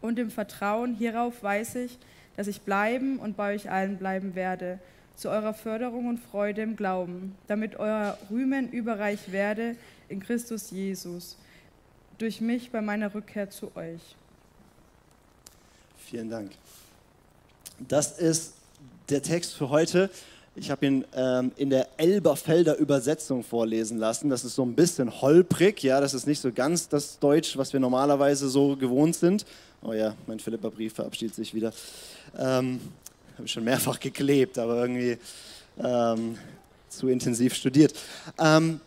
Und 0.00 0.18
im 0.18 0.30
Vertrauen 0.30 0.94
hierauf 0.94 1.42
weiß 1.42 1.76
ich, 1.76 1.98
dass 2.36 2.46
ich 2.46 2.62
bleiben 2.62 3.18
und 3.18 3.36
bei 3.36 3.54
euch 3.54 3.70
allen 3.70 3.96
bleiben 3.96 4.34
werde, 4.34 4.78
zu 5.14 5.30
eurer 5.30 5.54
Förderung 5.54 6.08
und 6.08 6.18
Freude 6.18 6.62
im 6.62 6.76
Glauben, 6.76 7.34
damit 7.46 7.76
euer 7.76 8.18
Rühmen 8.30 8.70
überreich 8.70 9.32
werde 9.32 9.76
in 10.08 10.20
Christus 10.20 10.70
Jesus, 10.70 11.38
durch 12.18 12.40
mich 12.40 12.70
bei 12.70 12.82
meiner 12.82 13.14
Rückkehr 13.14 13.48
zu 13.48 13.74
euch. 13.76 14.16
Vielen 16.08 16.30
Dank. 16.30 16.52
Das 17.80 18.16
ist 18.16 18.52
der 19.08 19.22
Text 19.22 19.54
für 19.54 19.70
heute. 19.70 20.08
Ich 20.54 20.70
habe 20.70 20.86
ihn 20.86 21.04
ähm, 21.16 21.50
in 21.56 21.68
der 21.68 21.88
Elberfelder 21.96 22.76
Übersetzung 22.76 23.42
vorlesen 23.42 23.98
lassen. 23.98 24.30
Das 24.30 24.44
ist 24.44 24.54
so 24.54 24.64
ein 24.64 24.76
bisschen 24.76 25.20
holprig, 25.20 25.82
ja, 25.82 26.00
das 26.00 26.14
ist 26.14 26.28
nicht 26.28 26.40
so 26.40 26.52
ganz 26.52 26.88
das 26.88 27.18
Deutsch, 27.18 27.56
was 27.56 27.72
wir 27.72 27.80
normalerweise 27.80 28.48
so 28.48 28.76
gewohnt 28.76 29.16
sind. 29.16 29.46
Oh 29.82 29.94
ja, 29.94 30.14
mein 30.28 30.38
Philippa-Brief 30.38 30.94
verabschiedet 30.94 31.34
sich 31.34 31.52
wieder. 31.52 31.72
Ähm, 32.38 32.78
habe 33.34 33.46
ich 33.46 33.50
schon 33.50 33.64
mehrfach 33.64 33.98
geklebt, 33.98 34.58
aber 34.58 34.80
irgendwie 34.80 35.18
ähm, 35.82 36.38
zu 36.88 37.08
intensiv 37.08 37.52
studiert. 37.52 37.94
Ähm, 38.38 38.80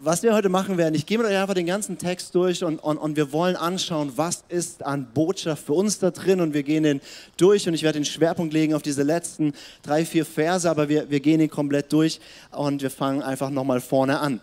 was 0.00 0.22
wir 0.22 0.32
heute 0.32 0.48
machen 0.48 0.78
werden, 0.78 0.94
ich 0.94 1.06
gehe 1.06 1.18
mit 1.18 1.26
euch 1.26 1.36
einfach 1.36 1.54
den 1.54 1.66
ganzen 1.66 1.98
Text 1.98 2.34
durch 2.34 2.62
und, 2.62 2.78
und, 2.78 2.98
und 2.98 3.16
wir 3.16 3.32
wollen 3.32 3.56
anschauen, 3.56 4.12
was 4.14 4.44
ist 4.48 4.84
an 4.84 5.08
Botschaft 5.12 5.66
für 5.66 5.72
uns 5.72 5.98
da 5.98 6.12
drin 6.12 6.40
und 6.40 6.54
wir 6.54 6.62
gehen 6.62 6.84
den 6.84 7.00
durch 7.36 7.66
und 7.66 7.74
ich 7.74 7.82
werde 7.82 7.98
den 7.98 8.04
Schwerpunkt 8.04 8.52
legen 8.52 8.74
auf 8.74 8.82
diese 8.82 9.02
letzten 9.02 9.54
drei, 9.82 10.04
vier 10.04 10.24
Verse, 10.24 10.70
aber 10.70 10.88
wir, 10.88 11.10
wir 11.10 11.18
gehen 11.18 11.40
den 11.40 11.50
komplett 11.50 11.92
durch 11.92 12.20
und 12.52 12.80
wir 12.80 12.90
fangen 12.90 13.22
einfach 13.22 13.50
nochmal 13.50 13.80
vorne 13.80 14.20
an. 14.20 14.40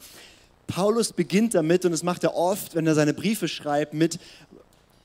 Paulus 0.67 1.13
beginnt 1.13 1.53
damit 1.53 1.85
und 1.85 1.91
das 1.91 2.03
macht 2.03 2.23
er 2.25 2.35
oft, 2.35 2.75
wenn 2.75 2.85
er 2.85 2.95
seine 2.95 3.13
Briefe 3.13 3.47
schreibt, 3.47 3.93
mit 3.93 4.19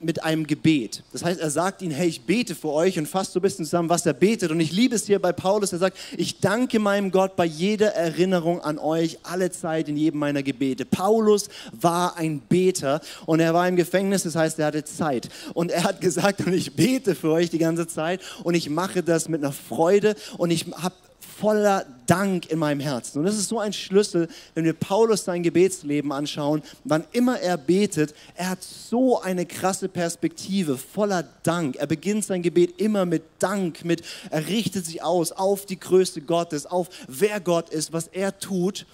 mit 0.00 0.23
einem 0.23 0.47
Gebet. 0.47 1.02
Das 1.12 1.25
heißt, 1.25 1.40
er 1.40 1.50
sagt 1.50 1.83
ihnen, 1.83 1.92
hey, 1.92 2.09
ich 2.09 2.23
bete 2.23 2.54
für 2.54 2.71
euch 2.71 2.99
und 2.99 3.07
fasst 3.07 3.33
so 3.33 3.38
ein 3.38 3.42
bisschen 3.42 3.64
zusammen, 3.64 3.88
was 3.88 4.07
er 4.07 4.14
betet. 4.14 4.50
Und 4.50 4.61
ich 4.61 4.73
liebe 4.73 4.95
es 4.95 5.07
hier 5.07 5.19
bei 5.19 5.33
Paulus, 5.33 5.73
er 5.73 5.78
sagt, 5.78 5.99
ich 6.16 6.40
danke 6.40 6.78
meinem 6.78 7.11
Gott 7.11 7.37
bei 7.37 7.45
jeder 7.45 7.95
Erinnerung 7.95 8.61
an 8.61 8.78
euch, 8.78 9.19
alle 9.23 9.50
Zeit 9.50 9.88
in 9.88 9.97
jedem 9.97 10.21
meiner 10.21 10.42
Gebete. 10.42 10.85
Paulus 10.85 11.49
war 11.73 12.16
ein 12.16 12.40
Beter 12.40 13.00
und 13.26 13.40
er 13.40 13.52
war 13.54 13.69
im 13.69 13.76
Gefängnis, 13.76 14.23
das 14.23 14.37
heißt, 14.37 14.59
er 14.59 14.66
hatte 14.66 14.85
Zeit. 14.85 15.28
Und 15.54 15.71
er 15.71 15.85
hat 15.85 16.00
gesagt, 16.00 16.40
und 16.47 16.54
ich 16.54 16.75
bete 16.75 17.14
für 17.14 17.30
euch 17.30 17.50
die 17.50 17.59
ganze 17.59 17.87
Zeit 17.87 18.21
und 18.42 18.54
ich 18.54 18.71
mache 18.71 19.02
das 19.02 19.28
mit 19.28 19.42
einer 19.42 19.52
Freude 19.52 20.14
und 20.38 20.50
ich 20.50 20.66
habe 20.76 20.95
voller 21.40 21.87
Dank 22.06 22.50
in 22.50 22.59
meinem 22.59 22.80
Herzen. 22.80 23.20
Und 23.20 23.25
das 23.25 23.37
ist 23.37 23.49
so 23.49 23.59
ein 23.59 23.73
Schlüssel, 23.73 24.28
wenn 24.54 24.64
wir 24.64 24.75
Paulus 24.75 25.25
sein 25.25 25.42
Gebetsleben 25.42 26.12
anschauen, 26.12 26.62
wann 26.85 27.04
immer 27.12 27.40
er 27.40 27.56
betet, 27.56 28.14
er 28.35 28.50
hat 28.50 28.62
so 28.62 29.20
eine 29.20 29.47
krasse 29.47 29.88
Perspektive, 29.88 30.76
voller 30.76 31.25
Dank. 31.42 31.76
Er 31.76 31.87
beginnt 31.87 32.25
sein 32.25 32.42
Gebet 32.42 32.80
immer 32.80 33.06
mit 33.06 33.23
Dank, 33.38 33.85
mit 33.85 34.02
er 34.30 34.49
richtet 34.49 34.85
sich 34.85 35.02
aus 35.02 35.32
auf 35.32 35.66
die 35.66 35.80
Größe 35.80 36.20
Gottes, 36.20 36.66
auf 36.66 36.88
wer 37.09 37.40
Gott 37.40 37.70
ist, 37.70 37.92
was 37.92 38.09
er 38.09 38.38
tut. 38.38 38.87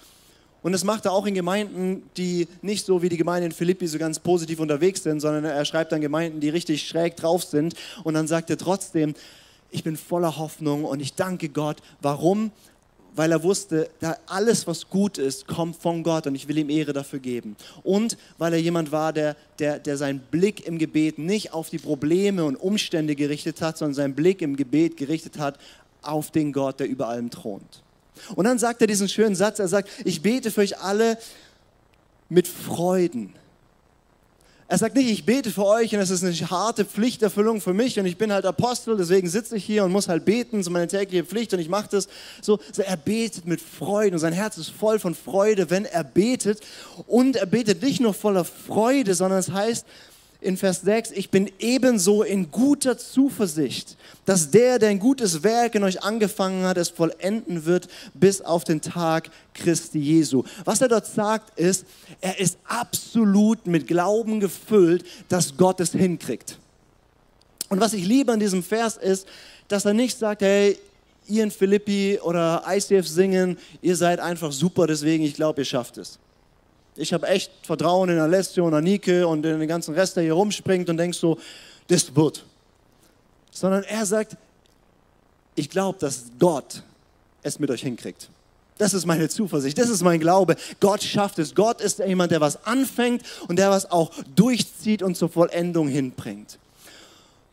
Und 0.63 0.71
das 0.71 0.83
macht 0.83 1.05
er 1.05 1.11
auch 1.11 1.25
in 1.25 1.33
Gemeinden, 1.33 2.03
die 2.17 2.47
nicht 2.61 2.85
so 2.85 3.01
wie 3.01 3.09
die 3.09 3.17
Gemeinde 3.17 3.45
in 3.45 3.51
Philippi 3.51 3.87
so 3.87 3.97
ganz 3.97 4.19
positiv 4.19 4.59
unterwegs 4.59 5.03
sind, 5.03 5.19
sondern 5.19 5.45
er 5.45 5.65
schreibt 5.65 5.91
dann 5.91 6.01
Gemeinden, 6.01 6.39
die 6.39 6.49
richtig 6.49 6.87
schräg 6.87 7.15
drauf 7.15 7.43
sind. 7.43 7.73
Und 8.03 8.13
dann 8.13 8.27
sagt 8.27 8.49
er 8.49 8.57
trotzdem, 8.57 9.15
ich 9.71 9.83
bin 9.83 9.97
voller 9.97 10.37
Hoffnung 10.37 10.85
und 10.85 10.99
ich 10.99 11.13
danke 11.13 11.49
Gott. 11.49 11.77
Warum? 12.01 12.51
Weil 13.15 13.31
er 13.31 13.41
wusste, 13.41 13.89
da 13.99 14.15
alles, 14.27 14.67
was 14.67 14.89
gut 14.89 15.17
ist, 15.17 15.47
kommt 15.47 15.75
von 15.75 16.03
Gott 16.03 16.27
und 16.27 16.35
ich 16.35 16.47
will 16.47 16.57
ihm 16.57 16.69
Ehre 16.69 16.93
dafür 16.93 17.19
geben. 17.19 17.55
Und 17.83 18.17
weil 18.37 18.53
er 18.53 18.59
jemand 18.59 18.91
war, 18.91 19.11
der, 19.11 19.35
der, 19.59 19.79
der 19.79 19.97
seinen 19.97 20.19
Blick 20.19 20.65
im 20.67 20.77
Gebet 20.77 21.17
nicht 21.17 21.53
auf 21.53 21.69
die 21.69 21.79
Probleme 21.79 22.45
und 22.45 22.55
Umstände 22.55 23.15
gerichtet 23.15 23.61
hat, 23.61 23.77
sondern 23.77 23.95
seinen 23.95 24.15
Blick 24.15 24.41
im 24.41 24.55
Gebet 24.55 24.97
gerichtet 24.97 25.39
hat 25.39 25.57
auf 26.03 26.31
den 26.31 26.53
Gott, 26.53 26.79
der 26.79 26.87
über 26.87 27.07
allem 27.07 27.31
thront. 27.31 27.81
Und 28.35 28.45
dann 28.45 28.59
sagt 28.59 28.81
er 28.81 28.87
diesen 28.87 29.09
schönen 29.09 29.35
Satz, 29.35 29.59
er 29.59 29.67
sagt, 29.67 29.89
ich 30.05 30.21
bete 30.21 30.51
für 30.51 30.61
euch 30.61 30.79
alle 30.79 31.17
mit 32.29 32.47
Freuden 32.47 33.33
er 34.69 34.77
sagt 34.77 34.95
nicht, 34.95 35.09
ich 35.09 35.25
bete 35.25 35.49
für 35.49 35.65
euch 35.65 35.95
und 35.95 36.01
es 36.01 36.09
ist 36.09 36.23
eine 36.23 36.33
harte 36.49 36.83
Pflichterfüllung 36.83 37.61
für 37.61 37.73
mich 37.73 37.97
und 37.99 38.05
ich 38.05 38.17
bin 38.17 38.33
halt 38.33 38.45
Apostel, 38.45 38.97
deswegen 38.97 39.29
sitze 39.29 39.55
ich 39.55 39.63
hier 39.63 39.85
und 39.85 39.93
muss 39.93 40.09
halt 40.09 40.25
beten, 40.25 40.61
so 40.61 40.71
meine 40.71 40.87
tägliche 40.87 41.23
Pflicht 41.23 41.53
und 41.53 41.59
ich 41.59 41.69
mache 41.69 41.87
das 41.89 42.09
so. 42.41 42.59
so. 42.73 42.81
Er 42.81 42.97
betet 42.97 43.45
mit 43.45 43.61
Freude 43.61 44.15
und 44.15 44.19
sein 44.19 44.33
Herz 44.33 44.57
ist 44.57 44.69
voll 44.69 44.99
von 44.99 45.15
Freude, 45.15 45.69
wenn 45.69 45.85
er 45.85 46.03
betet. 46.03 46.59
Und 47.07 47.37
er 47.37 47.45
betet 47.45 47.81
nicht 47.81 48.01
nur 48.01 48.13
voller 48.13 48.43
Freude, 48.43 49.15
sondern 49.15 49.39
es 49.39 49.51
heißt, 49.51 49.85
in 50.39 50.55
Vers 50.55 50.81
6, 50.81 51.11
ich 51.11 51.29
bin 51.29 51.51
ebenso 51.59 52.21
in 52.21 52.51
guter 52.51 52.97
Zuversicht, 52.97 53.97
dass 54.25 54.51
der, 54.51 54.77
der 54.77 54.89
ein 54.89 54.99
gutes 54.99 55.43
Werk 55.43 55.75
in 55.75 55.83
euch 55.83 56.03
angefangen 56.03 56.65
hat, 56.65 56.77
es 56.77 56.89
vollenden 56.89 57.65
wird 57.65 57.87
bis 58.13 58.41
auf 58.41 58.63
den 58.63 58.81
Tag 58.81 59.29
Christi 59.53 59.99
Jesu. 59.99 60.43
Was 60.63 60.81
er 60.81 60.89
dort 60.89 61.07
sagt, 61.07 61.57
ist, 61.59 61.85
er 62.21 62.39
ist 62.39 62.57
absolut 62.65 63.65
mit 63.65 63.87
Glauben 63.87 64.39
gefüllt, 64.39 65.05
dass 65.27 65.57
Gott 65.57 65.79
es 65.79 65.91
hinkriegt. 65.91 66.59
Und 67.69 67.79
was 67.79 67.93
ich 67.93 68.05
liebe 68.05 68.31
an 68.31 68.39
diesem 68.39 68.63
Vers 68.63 68.95
ist, 68.95 69.27
dass 69.67 69.85
er 69.85 69.93
nicht 69.93 70.17
sagt, 70.17 70.41
hey, 70.41 70.77
ihr 71.27 71.43
in 71.43 71.51
Philippi 71.51 72.19
oder 72.21 72.63
ICF 72.67 73.07
singen, 73.07 73.57
ihr 73.81 73.95
seid 73.95 74.19
einfach 74.19 74.51
super, 74.51 74.87
deswegen 74.87 75.23
ich 75.23 75.33
glaube, 75.33 75.61
ihr 75.61 75.65
schafft 75.65 75.97
es. 75.97 76.19
Ich 76.97 77.13
habe 77.13 77.27
echt 77.27 77.51
Vertrauen 77.63 78.09
in 78.09 78.19
Alessio 78.19 78.65
und 78.65 78.73
Anike 78.73 79.27
und 79.27 79.45
in 79.45 79.59
den 79.59 79.67
ganzen 79.67 79.93
Rest, 79.93 80.15
der 80.15 80.23
hier 80.23 80.33
rumspringt 80.33 80.89
und 80.89 80.97
denkst 80.97 81.19
so, 81.19 81.37
das 81.87 82.15
wird. 82.15 82.43
Sondern 83.51 83.83
er 83.83 84.05
sagt, 84.05 84.35
ich 85.55 85.69
glaube, 85.69 85.99
dass 85.99 86.25
Gott 86.39 86.83
es 87.43 87.59
mit 87.59 87.69
euch 87.69 87.81
hinkriegt. 87.81 88.29
Das 88.77 88.93
ist 88.93 89.05
meine 89.05 89.27
Zuversicht, 89.27 89.77
das 89.77 89.89
ist 89.89 90.03
mein 90.03 90.19
Glaube. 90.19 90.55
Gott 90.79 91.01
schafft 91.01 91.39
es. 91.39 91.55
Gott 91.55 91.81
ist 91.81 91.99
jemand, 91.99 92.31
der 92.31 92.41
was 92.41 92.63
anfängt 92.65 93.23
und 93.47 93.57
der 93.57 93.71
was 93.71 93.89
auch 93.89 94.11
durchzieht 94.35 95.01
und 95.01 95.15
zur 95.15 95.29
Vollendung 95.29 95.87
hinbringt. 95.87 96.59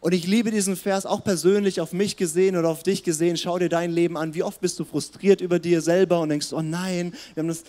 Und 0.02 0.12
ich 0.12 0.26
liebe 0.26 0.50
diesen 0.50 0.76
Vers 0.76 1.06
auch 1.06 1.24
persönlich 1.24 1.80
auf 1.80 1.94
mich 1.94 2.16
gesehen 2.16 2.58
oder 2.58 2.68
auf 2.68 2.82
dich 2.82 3.04
gesehen. 3.04 3.38
Schau 3.38 3.58
dir 3.58 3.70
dein 3.70 3.90
Leben 3.90 4.18
an. 4.18 4.34
Wie 4.34 4.42
oft 4.42 4.60
bist 4.60 4.78
du 4.78 4.84
frustriert 4.84 5.40
über 5.40 5.58
dir 5.58 5.80
selber 5.80 6.20
und 6.20 6.28
denkst, 6.28 6.52
oh 6.52 6.60
nein, 6.60 7.14
wir 7.32 7.40
haben 7.40 7.48
das 7.48 7.64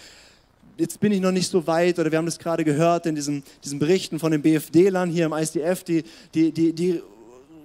jetzt 0.77 0.99
bin 0.99 1.11
ich 1.11 1.21
noch 1.21 1.31
nicht 1.31 1.49
so 1.49 1.65
weit, 1.67 1.99
oder 1.99 2.11
wir 2.11 2.17
haben 2.17 2.25
das 2.25 2.39
gerade 2.39 2.63
gehört 2.63 3.05
in 3.05 3.15
diesen, 3.15 3.43
diesen 3.63 3.79
Berichten 3.79 4.19
von 4.19 4.31
den 4.31 4.41
BFD-Lern 4.41 5.09
hier 5.09 5.25
im 5.25 5.33
ICF, 5.33 5.83
die, 5.83 6.03
die, 6.33 6.51
die, 6.51 6.73
die 6.73 7.01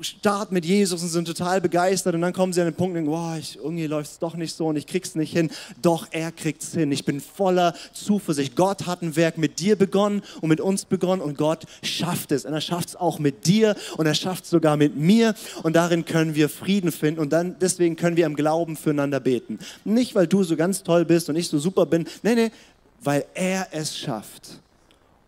starten 0.02 0.54
mit 0.54 0.64
Jesus 0.64 1.02
und 1.02 1.08
sind 1.08 1.26
total 1.26 1.60
begeistert 1.60 2.14
und 2.14 2.20
dann 2.20 2.32
kommen 2.32 2.52
sie 2.52 2.60
an 2.60 2.66
den 2.66 2.74
Punkt 2.74 2.90
und 2.90 3.04
denken, 3.04 3.10
wow, 3.10 3.36
ich, 3.38 3.56
irgendwie 3.56 3.86
läuft 3.86 4.12
es 4.12 4.18
doch 4.18 4.34
nicht 4.34 4.54
so 4.54 4.68
und 4.68 4.76
ich 4.76 4.86
krieg's 4.86 5.14
nicht 5.14 5.32
hin. 5.32 5.50
Doch, 5.82 6.06
er 6.10 6.32
kriegt 6.32 6.62
es 6.62 6.72
hin. 6.72 6.90
Ich 6.92 7.04
bin 7.04 7.20
voller 7.20 7.74
Zuversicht. 7.92 8.56
Gott 8.56 8.86
hat 8.86 9.02
ein 9.02 9.16
Werk 9.16 9.38
mit 9.38 9.60
dir 9.60 9.76
begonnen 9.76 10.22
und 10.40 10.48
mit 10.48 10.60
uns 10.60 10.84
begonnen 10.84 11.22
und 11.22 11.36
Gott 11.36 11.64
schafft 11.82 12.32
es. 12.32 12.44
Und 12.44 12.52
er 12.52 12.60
schafft 12.60 12.90
es 12.90 12.96
auch 12.96 13.18
mit 13.18 13.46
dir 13.46 13.76
und 13.96 14.06
er 14.06 14.14
schafft 14.14 14.44
es 14.44 14.50
sogar 14.50 14.76
mit 14.76 14.96
mir 14.96 15.34
und 15.62 15.76
darin 15.76 16.04
können 16.04 16.34
wir 16.34 16.48
Frieden 16.48 16.92
finden 16.92 17.20
und 17.20 17.32
dann 17.32 17.56
deswegen 17.60 17.96
können 17.96 18.16
wir 18.16 18.26
im 18.26 18.36
Glauben 18.36 18.76
füreinander 18.76 19.20
beten. 19.20 19.58
Nicht, 19.84 20.14
weil 20.14 20.26
du 20.26 20.42
so 20.42 20.56
ganz 20.56 20.82
toll 20.82 21.04
bist 21.04 21.28
und 21.28 21.36
ich 21.36 21.48
so 21.48 21.58
super 21.58 21.86
bin. 21.86 22.06
Nee, 22.22 22.34
nee, 22.34 22.50
weil 23.02 23.25
er 23.35 23.69
es 23.73 23.97
schafft. 23.97 24.61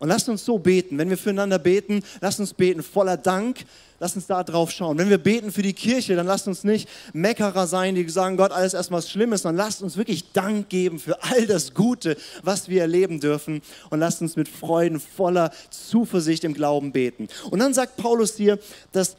Und 0.03 0.09
lasst 0.09 0.27
uns 0.27 0.43
so 0.43 0.59
beten. 0.59 0.97
Wenn 0.97 1.09
wir 1.09 1.17
füreinander 1.17 1.57
beten, 1.57 2.03
lasst 2.19 2.37
uns 2.39 2.53
beten 2.53 2.83
voller 2.83 3.15
Dank. 3.15 3.63
Lasst 4.01 4.17
uns 4.17 4.27
da 4.27 4.43
drauf 4.43 4.69
schauen. 4.69 4.97
Wenn 4.97 5.09
wir 5.09 5.17
beten 5.17 5.49
für 5.49 5.61
die 5.61 5.71
Kirche, 5.71 6.17
dann 6.17 6.27
lasst 6.27 6.45
uns 6.45 6.65
nicht 6.65 6.89
Meckerer 7.13 7.67
sein, 7.67 7.95
die 7.95 8.09
sagen, 8.09 8.35
Gott, 8.35 8.51
alles 8.51 8.73
erstmal 8.73 8.97
was 8.97 9.09
Schlimmes, 9.09 9.43
sondern 9.43 9.65
lasst 9.65 9.81
uns 9.81 9.95
wirklich 9.95 10.33
Dank 10.33 10.67
geben 10.67 10.99
für 10.99 11.23
all 11.23 11.47
das 11.47 11.73
Gute, 11.73 12.17
was 12.41 12.67
wir 12.67 12.81
erleben 12.81 13.21
dürfen. 13.21 13.61
Und 13.91 14.01
lasst 14.01 14.21
uns 14.21 14.35
mit 14.35 14.49
Freuden, 14.49 14.99
voller 14.99 15.51
Zuversicht 15.69 16.43
im 16.43 16.53
Glauben 16.53 16.91
beten. 16.91 17.29
Und 17.49 17.59
dann 17.59 17.73
sagt 17.73 17.95
Paulus 17.95 18.35
hier, 18.35 18.59
dass, 18.91 19.15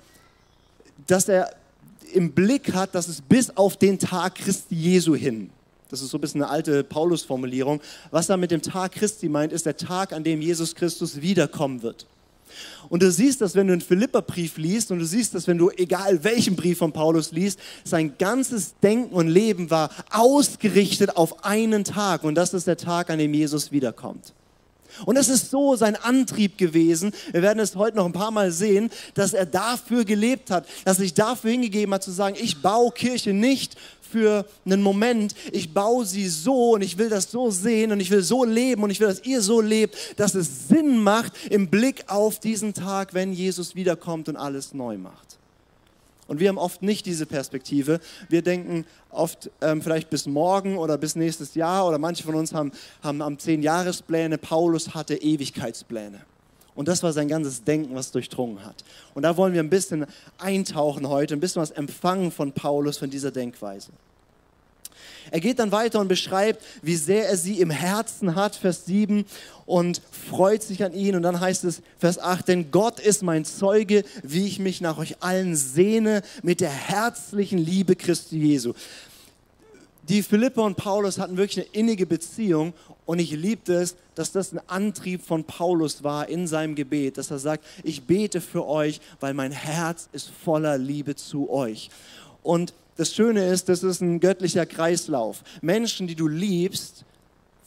dass 1.07 1.31
er 1.31 1.51
im 2.13 2.33
Blick 2.33 2.75
hat, 2.75 2.95
dass 2.95 3.09
es 3.09 3.23
bis 3.23 3.57
auf 3.57 3.79
den 3.79 3.99
Tag 3.99 4.35
Christi 4.35 4.75
Jesu 4.75 5.15
hin 5.15 5.51
das 5.95 6.03
ist 6.03 6.11
so 6.11 6.19
ein 6.19 6.21
bisschen 6.21 6.43
eine 6.43 6.51
alte 6.51 6.83
Paulus-Formulierung. 6.83 7.81
Was 8.11 8.29
er 8.29 8.37
mit 8.37 8.51
dem 8.51 8.63
Tag 8.63 8.93
Christi 8.93 9.29
meint, 9.29 9.53
ist 9.53 9.65
der 9.65 9.77
Tag, 9.77 10.13
an 10.13 10.25
dem 10.25 10.43
Jesus 10.43 10.75
Christus 10.75 11.21
wiederkommen 11.21 11.83
wird. 11.83 12.07
Und 12.89 13.03
du 13.03 13.13
siehst 13.13 13.41
das, 13.41 13.55
wenn 13.55 13.69
du 13.69 13.75
einen 13.75 13.81
Philipperbrief 13.81 14.59
liest 14.59 14.91
und 14.91 14.99
du 14.99 15.07
siehst 15.07 15.37
das, 15.37 15.47
wenn 15.47 15.57
du 15.57 15.71
egal 15.71 16.25
welchen 16.25 16.57
Brief 16.57 16.79
von 16.79 16.93
Paulus 16.93 17.31
liest, 17.31 17.61
sein 17.85 18.19
ganzes 18.19 18.75
Denken 18.83 19.15
und 19.15 19.29
Leben 19.29 19.71
war 19.71 19.91
ausgerichtet 20.11 21.17
auf 21.17 21.45
einen 21.45 21.85
Tag 21.85 22.25
und 22.25 22.35
das 22.35 22.55
ist 22.55 22.67
der 22.67 22.77
Tag, 22.77 23.11
an 23.11 23.21
dem 23.21 23.33
Jesus 23.33 23.71
wiederkommt. 23.71 24.33
Und 25.07 25.17
das 25.17 25.29
ist 25.29 25.51
so 25.51 25.77
sein 25.77 25.97
Antrieb 25.97 26.59
gewesen. 26.59 27.13
Wir 27.33 27.43
werden 27.43 27.59
es 27.59 27.75
heute 27.77 27.97
noch 27.97 28.07
ein 28.07 28.13
paar 28.13 28.31
Mal 28.31 28.51
sehen, 28.51 28.91
dass 29.15 29.33
er 29.33 29.47
dafür 29.47 30.05
gelebt 30.05 30.51
hat, 30.51 30.67
dass 30.85 30.99
er 30.99 31.03
sich 31.03 31.15
dafür 31.15 31.51
hingegeben 31.51 31.95
hat 31.95 32.03
zu 32.03 32.13
sagen, 32.13 32.37
ich 32.39 32.63
baue 32.63 32.93
Kirche 32.93 33.33
nicht 33.33 33.77
für 34.15 34.47
einen 34.65 34.81
Moment, 34.81 35.35
ich 35.51 35.75
baue 35.75 36.07
sie 36.07 36.29
so 36.29 36.75
und 36.75 36.83
ich 36.83 36.99
will 36.99 37.09
das 37.09 37.33
so 37.33 37.51
sehen 37.51 37.91
und 37.91 37.99
ich 37.99 38.13
will 38.13 38.23
so 38.23 38.45
leben 38.45 38.85
und 38.85 38.91
ich 38.91 39.01
will, 39.01 39.09
dass 39.09 39.25
ihr 39.25 39.43
so 39.43 39.61
lebt, 39.61 39.97
dass 40.21 40.37
es 40.37 40.69
Sinn 40.69 41.03
macht 41.03 41.33
im 41.51 41.69
Blick 41.69 42.05
auf 42.07 42.39
diesen 42.39 42.75
Tag, 42.75 43.13
wenn 43.13 43.33
Jesus 43.33 43.75
wiederkommt 43.75 44.29
und 44.29 44.37
alles 44.37 44.73
neu 44.73 44.99
macht. 44.99 45.37
Und 46.29 46.39
wir 46.39 46.49
haben 46.49 46.59
oft 46.59 46.81
nicht 46.81 47.07
diese 47.07 47.27
Perspektive. 47.27 47.99
Wir 48.29 48.43
denken 48.43 48.87
oft 49.11 49.51
ähm, 49.61 49.83
vielleicht 49.83 50.11
bis 50.11 50.27
morgen 50.27 50.79
oder 50.79 50.97
bis 50.97 51.17
nächstes 51.17 51.57
Jahr 51.57 51.89
oder 51.89 51.99
manche 51.99 52.23
von 52.23 52.37
uns 52.37 52.55
haben, 52.55 52.71
haben, 53.03 53.21
haben 53.21 53.41
zehn 53.41 53.65
Jahrespläne. 53.65 54.39
Paulus 54.39 54.95
hatte 54.95 55.17
Ewigkeitspläne. 55.17 56.21
Und 56.75 56.89
das 56.89 57.03
war 57.03 57.13
sein 57.13 57.29
ganzes 57.29 57.63
Denken, 57.63 57.95
was 57.95 58.11
durchdrungen 58.11 58.65
hat. 58.65 58.85
Und 59.15 59.23
da 59.23 59.37
wollen 59.37 59.53
wir 59.53 59.63
ein 59.63 59.71
bisschen 59.71 60.07
eintauchen 60.39 61.09
heute, 61.09 61.35
ein 61.35 61.41
bisschen 61.41 61.63
was 61.63 61.71
empfangen 61.71 62.33
von 62.33 62.53
Paulus, 62.53 62.99
von 62.99 63.11
dieser 63.11 63.31
Denkweise. 63.31 63.91
Er 65.31 65.41
geht 65.41 65.59
dann 65.59 65.73
weiter 65.73 66.01
und 66.01 66.09
beschreibt, 66.09 66.63
wie 66.83 66.97
sehr 66.97 67.29
er 67.29 67.37
sie 67.37 67.61
im 67.61 67.71
Herzen 67.71 68.35
hat, 68.35 68.57
Vers 68.57 68.85
7, 68.87 69.25
und 69.67 70.03
freut 70.31 70.63
sich 70.63 70.85
an 70.85 70.93
ihn. 70.93 71.17
Und 71.17 71.23
dann 71.23 71.41
heißt 71.41 71.65
es, 71.65 71.81
Vers 71.99 72.19
8, 72.19 72.49
denn 72.49 72.71
Gott 72.71 73.01
ist 73.01 73.23
mein 73.23 73.45
Zeuge, 73.45 74.05
wie 74.23 74.47
ich 74.47 74.59
mich 74.59 74.81
nach 74.81 74.99
euch 74.99 75.23
allen 75.23 75.57
sehne 75.57 76.23
mit 76.43 76.61
der 76.61 76.71
herzlichen 76.71 77.59
Liebe 77.59 77.97
Christi 77.97 78.39
Jesu. 78.39 78.75
Die 80.09 80.23
Philippa 80.23 80.61
und 80.61 80.77
Paulus 80.77 81.19
hatten 81.19 81.39
wirklich 81.39 81.67
eine 81.67 81.75
innige 81.75 82.05
Beziehung 82.05 82.75
und 83.07 83.19
ich 83.21 83.31
liebte 83.31 83.75
es, 83.75 83.97
dass 84.15 84.33
das 84.33 84.53
ein 84.53 84.61
Antrieb 84.67 85.23
von 85.23 85.45
Paulus 85.45 86.05
war 86.05 86.29
in 86.29 86.47
seinem 86.47 86.75
Gebet, 86.75 87.17
dass 87.17 87.31
er 87.31 87.39
sagt, 87.39 87.65
ich 87.83 88.03
bete 88.03 88.43
für 88.43 88.67
euch, 88.67 89.01
weil 89.21 89.33
mein 89.33 89.53
Herz 89.53 90.11
ist 90.13 90.31
voller 90.45 90.77
Liebe 90.77 91.17
zu 91.17 91.49
euch. 91.49 91.89
Und 92.43 92.75
das 92.97 93.15
Schöne 93.15 93.49
ist, 93.49 93.71
das 93.71 93.83
ist 93.83 94.03
ein 94.03 94.21
göttlicher 94.21 94.67
Kreislauf. 94.67 95.43
Menschen, 95.63 96.07
die 96.07 96.15
du 96.15 96.29
liebst, 96.29 97.05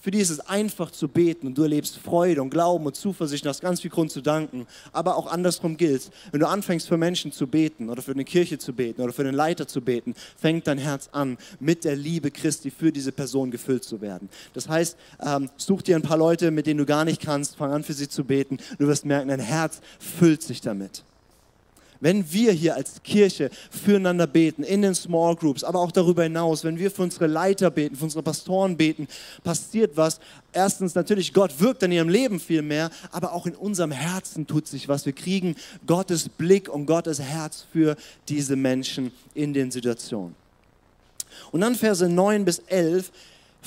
für 0.07 0.11
die 0.11 0.19
ist 0.19 0.29
es 0.29 0.39
einfach 0.39 0.89
zu 0.89 1.09
beten 1.09 1.47
und 1.47 1.57
du 1.57 1.63
erlebst 1.63 1.97
Freude 1.97 2.41
und 2.41 2.49
Glauben 2.49 2.85
und 2.85 2.95
Zuversicht 2.95 3.43
und 3.43 3.49
hast 3.49 3.59
ganz 3.59 3.81
viel 3.81 3.91
Grund 3.91 4.09
zu 4.09 4.21
danken. 4.21 4.65
Aber 4.93 5.17
auch 5.17 5.29
andersrum 5.29 5.75
gilt, 5.75 6.11
wenn 6.31 6.39
du 6.39 6.47
anfängst 6.47 6.87
für 6.87 6.95
Menschen 6.95 7.33
zu 7.33 7.45
beten 7.45 7.89
oder 7.89 8.01
für 8.01 8.13
eine 8.13 8.23
Kirche 8.23 8.57
zu 8.57 8.71
beten 8.71 9.01
oder 9.01 9.11
für 9.11 9.23
einen 9.23 9.33
Leiter 9.33 9.67
zu 9.67 9.81
beten, 9.81 10.15
fängt 10.37 10.65
dein 10.65 10.77
Herz 10.77 11.09
an, 11.11 11.37
mit 11.59 11.83
der 11.83 11.97
Liebe 11.97 12.31
Christi 12.31 12.71
für 12.71 12.93
diese 12.93 13.11
Person 13.11 13.51
gefüllt 13.51 13.83
zu 13.83 13.99
werden. 13.99 14.29
Das 14.53 14.69
heißt, 14.69 14.95
ähm, 15.25 15.49
such 15.57 15.81
dir 15.81 15.97
ein 15.97 16.03
paar 16.03 16.17
Leute, 16.17 16.51
mit 16.51 16.67
denen 16.67 16.77
du 16.77 16.85
gar 16.85 17.03
nicht 17.03 17.21
kannst, 17.21 17.57
fang 17.57 17.73
an 17.73 17.83
für 17.83 17.91
sie 17.91 18.07
zu 18.07 18.23
beten. 18.23 18.59
Du 18.79 18.87
wirst 18.87 19.03
merken, 19.03 19.27
dein 19.27 19.41
Herz 19.41 19.81
füllt 19.99 20.41
sich 20.41 20.61
damit. 20.61 21.03
Wenn 21.99 22.31
wir 22.31 22.51
hier 22.51 22.75
als 22.75 23.01
Kirche 23.03 23.49
füreinander 23.71 24.27
beten, 24.27 24.63
in 24.63 24.81
den 24.81 24.95
Small 24.95 25.35
Groups, 25.35 25.63
aber 25.63 25.79
auch 25.79 25.91
darüber 25.91 26.23
hinaus, 26.23 26.63
wenn 26.63 26.77
wir 26.77 26.91
für 26.91 27.03
unsere 27.03 27.27
Leiter 27.27 27.71
beten, 27.71 27.95
für 27.95 28.03
unsere 28.03 28.23
Pastoren 28.23 28.77
beten, 28.77 29.07
passiert 29.43 29.95
was. 29.95 30.19
Erstens 30.53 30.95
natürlich, 30.95 31.33
Gott 31.33 31.59
wirkt 31.59 31.83
in 31.83 31.91
ihrem 31.91 32.09
Leben 32.09 32.39
viel 32.39 32.61
mehr, 32.61 32.89
aber 33.11 33.33
auch 33.33 33.45
in 33.45 33.55
unserem 33.55 33.91
Herzen 33.91 34.47
tut 34.47 34.67
sich 34.67 34.87
was. 34.87 35.05
Wir 35.05 35.13
kriegen 35.13 35.55
Gottes 35.85 36.29
Blick 36.29 36.69
und 36.69 36.85
Gottes 36.85 37.19
Herz 37.19 37.65
für 37.71 37.95
diese 38.29 38.55
Menschen 38.55 39.11
in 39.33 39.53
den 39.53 39.71
Situationen. 39.71 40.35
Und 41.51 41.61
dann 41.61 41.75
Verse 41.75 42.07
9 42.07 42.45
bis 42.45 42.59
11 42.59 43.11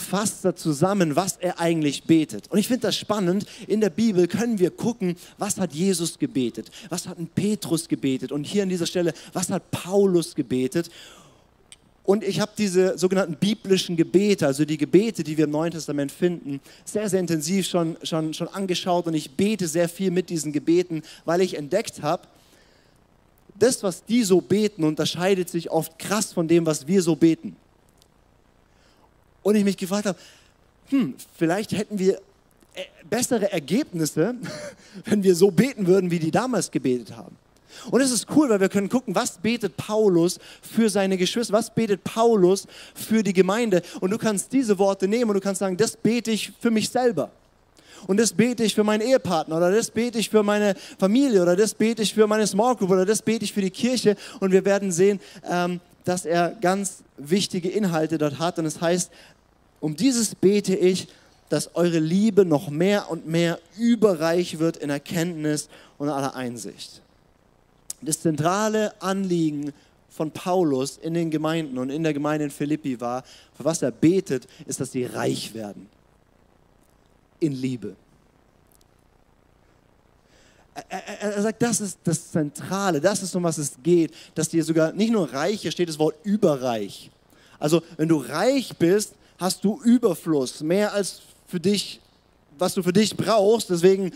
fasst 0.00 0.44
er 0.44 0.56
zusammen, 0.56 1.14
was 1.14 1.36
er 1.36 1.60
eigentlich 1.60 2.04
betet. 2.04 2.50
Und 2.50 2.58
ich 2.58 2.66
finde 2.66 2.82
das 2.82 2.96
spannend. 2.96 3.46
In 3.66 3.80
der 3.80 3.90
Bibel 3.90 4.26
können 4.26 4.58
wir 4.58 4.70
gucken, 4.70 5.16
was 5.38 5.58
hat 5.58 5.72
Jesus 5.72 6.18
gebetet, 6.18 6.70
was 6.88 7.06
hat 7.06 7.18
ein 7.18 7.28
Petrus 7.28 7.88
gebetet 7.88 8.32
und 8.32 8.44
hier 8.44 8.64
an 8.64 8.68
dieser 8.68 8.86
Stelle, 8.86 9.12
was 9.32 9.50
hat 9.50 9.70
Paulus 9.70 10.34
gebetet. 10.34 10.90
Und 12.02 12.24
ich 12.24 12.40
habe 12.40 12.50
diese 12.58 12.98
sogenannten 12.98 13.36
biblischen 13.36 13.96
Gebete, 13.96 14.46
also 14.46 14.64
die 14.64 14.78
Gebete, 14.78 15.22
die 15.22 15.36
wir 15.36 15.44
im 15.44 15.52
Neuen 15.52 15.70
Testament 15.70 16.10
finden, 16.10 16.60
sehr, 16.84 17.08
sehr 17.08 17.20
intensiv 17.20 17.68
schon, 17.68 17.96
schon, 18.02 18.34
schon 18.34 18.48
angeschaut 18.48 19.06
und 19.06 19.14
ich 19.14 19.30
bete 19.32 19.68
sehr 19.68 19.88
viel 19.88 20.10
mit 20.10 20.30
diesen 20.30 20.50
Gebeten, 20.52 21.02
weil 21.24 21.40
ich 21.40 21.56
entdeckt 21.56 22.02
habe, 22.02 22.26
das, 23.58 23.82
was 23.82 24.04
die 24.04 24.24
so 24.24 24.40
beten, 24.40 24.84
unterscheidet 24.84 25.50
sich 25.50 25.70
oft 25.70 25.98
krass 25.98 26.32
von 26.32 26.48
dem, 26.48 26.66
was 26.66 26.86
wir 26.88 27.02
so 27.02 27.14
beten. 27.14 27.56
Und 29.42 29.55
ich 29.55 29.64
mich 29.64 29.76
gefragt 29.76 30.07
habe, 30.07 30.18
hm, 30.88 31.14
vielleicht 31.37 31.72
hätten 31.72 31.98
wir 31.98 32.20
äh, 32.74 32.85
bessere 33.09 33.50
Ergebnisse, 33.53 34.35
wenn 35.05 35.22
wir 35.22 35.35
so 35.35 35.50
beten 35.50 35.87
würden, 35.87 36.11
wie 36.11 36.18
die 36.18 36.31
damals 36.31 36.70
gebetet 36.70 37.16
haben. 37.16 37.37
Und 37.90 38.00
es 38.00 38.11
ist 38.11 38.26
cool, 38.35 38.48
weil 38.50 38.61
wir 38.61 38.68
können 38.68 38.88
gucken, 38.88 39.14
was 39.14 39.38
betet 39.38 39.76
Paulus 39.76 40.38
für 40.61 40.90
seine 40.90 41.16
Geschwister, 41.16 41.53
was 41.53 41.72
betet 41.72 42.05
Paulus 42.05 42.66
für 42.94 43.22
die 43.22 43.33
Gemeinde. 43.33 43.83
Und 44.00 44.11
du 44.11 44.18
kannst 44.18 44.53
diese 44.53 44.79
Worte 44.79 45.09
nehmen 45.09 45.31
und 45.31 45.35
du 45.35 45.40
kannst 45.40 45.61
sagen, 45.61 45.76
das 45.76 45.96
bete 45.96 46.31
ich 46.31 46.53
für 46.61 46.70
mich 46.70 46.88
selber. 46.88 47.31
Und 48.07 48.18
das 48.18 48.33
bete 48.33 48.64
ich 48.64 48.74
für 48.74 48.85
meinen 48.85 49.03
Ehepartner 49.03 49.57
oder 49.59 49.70
das 49.70 49.90
bete 49.90 50.18
ich 50.18 50.31
für 50.31 50.42
meine 50.42 50.74
Familie 50.98 51.42
oder 51.42 51.55
das 51.55 51.74
bete 51.74 52.03
ich 52.03 52.14
für 52.14 52.26
meine 52.26 52.46
Small 52.46 52.74
Group 52.74 52.90
oder 52.90 53.05
das 53.05 53.22
bete 53.22 53.44
ich 53.44 53.53
für 53.53 53.61
die 53.61 53.70
Kirche. 53.70 54.16
Und 54.40 54.53
wir 54.53 54.64
werden 54.64 54.90
sehen, 54.90 55.20
ähm, 55.48 55.81
dass 56.04 56.24
er 56.24 56.56
ganz 56.60 57.02
wichtige 57.16 57.68
Inhalte 57.68 58.18
dort 58.18 58.38
hat. 58.38 58.58
Und 58.58 58.66
es 58.66 58.80
heißt, 58.80 59.10
um 59.80 59.96
dieses 59.96 60.34
bete 60.34 60.74
ich, 60.74 61.08
dass 61.48 61.74
eure 61.74 61.98
Liebe 61.98 62.44
noch 62.44 62.70
mehr 62.70 63.10
und 63.10 63.26
mehr 63.26 63.58
überreich 63.76 64.58
wird 64.58 64.76
in 64.76 64.88
Erkenntnis 64.88 65.68
und 65.98 66.08
aller 66.08 66.34
Einsicht. 66.36 67.02
Das 68.00 68.20
zentrale 68.20 68.94
Anliegen 69.02 69.72
von 70.08 70.30
Paulus 70.30 70.96
in 70.96 71.14
den 71.14 71.30
Gemeinden 71.30 71.78
und 71.78 71.90
in 71.90 72.02
der 72.02 72.14
Gemeinde 72.14 72.44
in 72.44 72.50
Philippi 72.50 73.00
war, 73.00 73.24
für 73.56 73.64
was 73.64 73.82
er 73.82 73.90
betet, 73.90 74.46
ist, 74.66 74.80
dass 74.80 74.92
sie 74.92 75.04
reich 75.04 75.54
werden. 75.54 75.88
In 77.40 77.52
Liebe. 77.52 77.96
Er, 80.88 81.20
er, 81.20 81.42
sagt, 81.42 81.62
das 81.62 81.80
ist 81.80 81.98
das 82.04 82.30
Zentrale, 82.30 83.00
das 83.00 83.22
ist 83.22 83.34
um 83.34 83.42
was 83.42 83.58
es 83.58 83.72
geht, 83.82 84.12
dass 84.34 84.48
dir 84.48 84.64
sogar 84.64 84.92
nicht 84.92 85.12
nur 85.12 85.32
reich, 85.32 85.62
hier 85.62 85.70
steht 85.70 85.88
das 85.88 85.98
Wort 85.98 86.14
überreich. 86.24 87.10
Also 87.58 87.82
wenn 87.96 88.08
du 88.08 88.16
reich 88.16 88.76
bist, 88.76 89.14
hast 89.38 89.64
du 89.64 89.80
Überfluss, 89.82 90.60
mehr 90.60 90.92
als 90.92 91.22
für 91.46 91.60
dich, 91.60 92.00
was 92.58 92.74
du 92.74 92.82
für 92.82 92.92
dich 92.92 93.16
brauchst. 93.16 93.70
Deswegen 93.70 94.12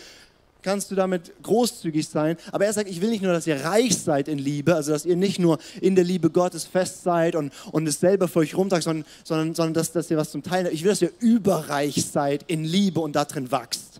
kannst 0.62 0.90
du 0.90 0.94
damit 0.94 1.30
großzügig 1.42 2.08
sein. 2.08 2.36
Aber 2.50 2.64
er 2.64 2.72
sagt, 2.72 2.88
ich 2.88 3.00
will 3.00 3.10
nicht 3.10 3.22
nur, 3.22 3.32
dass 3.32 3.46
ihr 3.46 3.62
reich 3.64 3.96
seid 3.96 4.28
in 4.28 4.38
Liebe, 4.38 4.74
also 4.74 4.92
dass 4.92 5.04
ihr 5.04 5.16
nicht 5.16 5.38
nur 5.38 5.58
in 5.80 5.94
der 5.94 6.04
Liebe 6.04 6.30
Gottes 6.30 6.64
fest 6.64 7.02
seid 7.02 7.36
und, 7.36 7.52
und 7.70 7.86
es 7.86 8.00
selber 8.00 8.28
für 8.28 8.40
euch 8.40 8.56
rumtragt, 8.56 8.84
sondern, 8.84 9.06
sondern, 9.24 9.54
sondern 9.54 9.74
dass, 9.74 9.92
dass 9.92 10.10
ihr 10.10 10.16
was 10.16 10.30
zum 10.30 10.42
Teil 10.42 10.64
habt. 10.64 10.74
Ich 10.74 10.82
will, 10.82 10.90
dass 10.90 11.02
ihr 11.02 11.12
überreich 11.20 12.04
seid 12.04 12.44
in 12.46 12.64
Liebe 12.64 13.00
und 13.00 13.14
darin 13.14 13.50
wachst. 13.50 13.93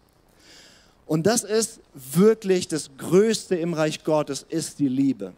Und 1.06 1.26
das 1.26 1.44
ist 1.44 1.80
wirklich 1.94 2.68
das 2.68 2.90
Größte 2.96 3.56
im 3.56 3.74
Reich 3.74 4.04
Gottes, 4.04 4.44
ist 4.48 4.78
die 4.78 4.88
Liebe. 4.88 5.32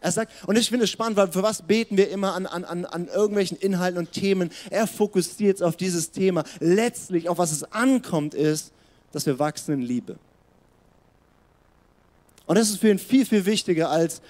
Er 0.00 0.12
sagt, 0.12 0.32
und 0.46 0.56
ich 0.56 0.68
finde 0.68 0.84
es 0.84 0.90
spannend, 0.90 1.16
weil 1.16 1.32
für 1.32 1.42
was 1.42 1.62
beten 1.62 1.96
wir 1.96 2.10
immer 2.10 2.34
an, 2.34 2.46
an, 2.46 2.84
an 2.84 3.08
irgendwelchen 3.08 3.56
Inhalten 3.58 3.98
und 3.98 4.12
Themen? 4.12 4.50
Er 4.70 4.86
fokussiert 4.86 5.62
auf 5.62 5.76
dieses 5.76 6.10
Thema. 6.10 6.44
Letztlich, 6.60 7.28
auf 7.28 7.38
was 7.38 7.52
es 7.52 7.64
ankommt, 7.72 8.34
ist, 8.34 8.72
dass 9.12 9.26
wir 9.26 9.38
wachsen 9.38 9.74
in 9.74 9.82
Liebe. 9.82 10.16
Und 12.46 12.56
das 12.56 12.70
ist 12.70 12.78
für 12.78 12.90
ihn 12.90 12.98
viel, 12.98 13.26
viel 13.26 13.44
wichtiger 13.44 13.90
als 13.90 14.22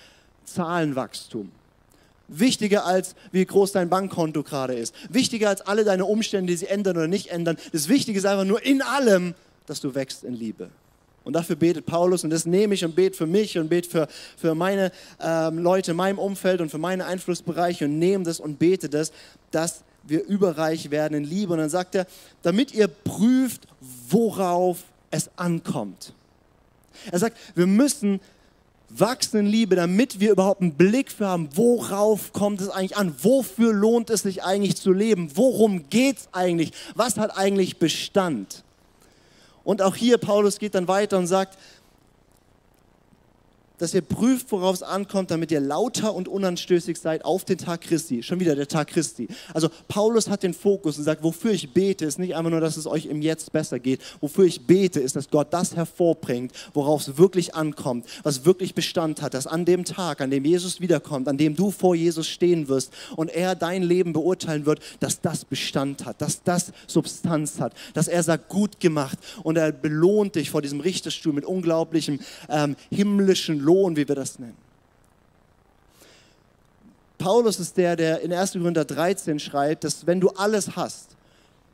Zahlenwachstum. 0.44 1.52
Wichtiger 2.28 2.86
als 2.86 3.14
wie 3.30 3.44
groß 3.44 3.72
dein 3.72 3.88
Bankkonto 3.88 4.42
gerade 4.42 4.74
ist. 4.74 4.94
Wichtiger 5.10 5.48
als 5.48 5.60
alle 5.60 5.84
deine 5.84 6.06
Umstände, 6.06 6.52
die 6.52 6.56
sie 6.56 6.66
ändern 6.66 6.96
oder 6.96 7.08
nicht 7.08 7.28
ändern. 7.28 7.56
Das 7.72 7.88
Wichtige 7.88 8.18
ist 8.18 8.24
einfach 8.24 8.44
nur 8.44 8.64
in 8.64 8.82
allem, 8.82 9.34
dass 9.66 9.80
du 9.80 9.94
wächst 9.94 10.24
in 10.24 10.34
Liebe. 10.34 10.70
Und 11.24 11.32
dafür 11.32 11.56
betet 11.56 11.86
Paulus 11.86 12.22
und 12.22 12.30
das 12.30 12.46
nehme 12.46 12.74
ich 12.74 12.84
und 12.84 12.94
bete 12.94 13.16
für 13.16 13.26
mich 13.26 13.58
und 13.58 13.68
bete 13.68 13.90
für, 13.90 14.08
für 14.36 14.54
meine 14.54 14.92
ähm, 15.20 15.58
Leute 15.58 15.90
in 15.90 15.96
meinem 15.96 16.20
Umfeld 16.20 16.60
und 16.60 16.70
für 16.70 16.78
meine 16.78 17.04
Einflussbereiche 17.04 17.86
und 17.86 17.98
nehme 17.98 18.22
das 18.22 18.38
und 18.38 18.60
bete 18.60 18.88
das, 18.88 19.10
dass 19.50 19.82
wir 20.04 20.24
überreich 20.24 20.92
werden 20.92 21.14
in 21.14 21.24
Liebe. 21.24 21.52
Und 21.52 21.58
dann 21.58 21.68
sagt 21.68 21.96
er, 21.96 22.06
damit 22.42 22.72
ihr 22.72 22.86
prüft, 22.86 23.66
worauf 24.08 24.84
es 25.10 25.28
ankommt. 25.36 26.12
Er 27.10 27.18
sagt, 27.18 27.36
wir 27.56 27.66
müssen 27.66 28.20
wachsen 28.88 29.40
in 29.40 29.46
Liebe, 29.46 29.74
damit 29.74 30.20
wir 30.20 30.30
überhaupt 30.30 30.62
einen 30.62 30.74
Blick 30.74 31.10
für 31.10 31.26
haben, 31.26 31.48
worauf 31.54 32.32
kommt 32.32 32.60
es 32.60 32.70
eigentlich 32.70 32.96
an? 32.96 33.14
Wofür 33.20 33.72
lohnt 33.72 34.10
es 34.10 34.22
sich 34.22 34.44
eigentlich 34.44 34.76
zu 34.76 34.92
leben? 34.92 35.32
Worum 35.34 35.88
geht 35.90 36.18
es 36.18 36.28
eigentlich? 36.30 36.72
Was 36.94 37.16
hat 37.16 37.36
eigentlich 37.36 37.78
Bestand? 37.78 38.62
Und 39.66 39.82
auch 39.82 39.96
hier, 39.96 40.16
Paulus 40.16 40.60
geht 40.60 40.76
dann 40.76 40.86
weiter 40.86 41.18
und 41.18 41.26
sagt, 41.26 41.58
dass 43.78 43.94
ihr 43.94 44.00
prüft, 44.00 44.50
worauf 44.52 44.76
es 44.76 44.82
ankommt, 44.82 45.30
damit 45.30 45.50
ihr 45.50 45.60
lauter 45.60 46.14
und 46.14 46.28
unanstößig 46.28 46.98
seid 46.98 47.24
auf 47.24 47.44
den 47.44 47.58
Tag 47.58 47.82
Christi. 47.82 48.22
Schon 48.22 48.40
wieder 48.40 48.54
der 48.54 48.68
Tag 48.68 48.88
Christi. 48.88 49.28
Also 49.52 49.68
Paulus 49.88 50.28
hat 50.28 50.42
den 50.42 50.54
Fokus 50.54 50.98
und 50.98 51.04
sagt, 51.04 51.22
wofür 51.22 51.52
ich 51.52 51.72
bete, 51.72 52.04
ist 52.04 52.18
nicht 52.18 52.34
einfach 52.34 52.50
nur, 52.50 52.60
dass 52.60 52.76
es 52.76 52.86
euch 52.86 53.06
im 53.06 53.22
Jetzt 53.22 53.52
besser 53.52 53.78
geht. 53.78 54.00
Wofür 54.20 54.44
ich 54.44 54.66
bete, 54.66 55.00
ist, 55.00 55.16
dass 55.16 55.30
Gott 55.30 55.48
das 55.50 55.76
hervorbringt, 55.76 56.52
worauf 56.74 57.02
es 57.06 57.18
wirklich 57.18 57.54
ankommt, 57.54 58.06
was 58.22 58.44
wirklich 58.44 58.74
Bestand 58.74 59.22
hat, 59.22 59.34
dass 59.34 59.46
an 59.46 59.64
dem 59.64 59.84
Tag, 59.84 60.20
an 60.20 60.30
dem 60.30 60.44
Jesus 60.44 60.80
wiederkommt, 60.80 61.28
an 61.28 61.36
dem 61.36 61.56
du 61.56 61.70
vor 61.70 61.94
Jesus 61.94 62.26
stehen 62.26 62.68
wirst 62.68 62.92
und 63.16 63.28
er 63.28 63.54
dein 63.54 63.82
Leben 63.82 64.12
beurteilen 64.12 64.66
wird, 64.66 64.80
dass 65.00 65.20
das 65.20 65.44
Bestand 65.44 66.04
hat, 66.04 66.20
dass 66.20 66.42
das 66.42 66.72
Substanz 66.86 67.60
hat, 67.60 67.74
dass 67.94 68.08
er 68.08 68.22
sagt, 68.22 68.48
gut 68.48 68.80
gemacht 68.80 69.18
und 69.42 69.56
er 69.56 69.72
belohnt 69.72 70.34
dich 70.34 70.50
vor 70.50 70.62
diesem 70.62 70.80
Richterstuhl 70.80 71.32
mit 71.32 71.44
unglaublichem 71.44 72.20
ähm, 72.48 72.76
himmlischen 72.90 73.60
Lohn, 73.66 73.96
wie 73.96 74.06
wir 74.06 74.14
das 74.14 74.38
nennen. 74.38 74.56
Paulus 77.18 77.58
ist 77.58 77.76
der, 77.76 77.96
der 77.96 78.20
in 78.20 78.32
1. 78.32 78.52
Korinther 78.52 78.84
13 78.84 79.38
schreibt, 79.38 79.84
dass 79.84 80.06
wenn 80.06 80.20
du 80.20 80.30
alles 80.30 80.76
hast, 80.76 81.16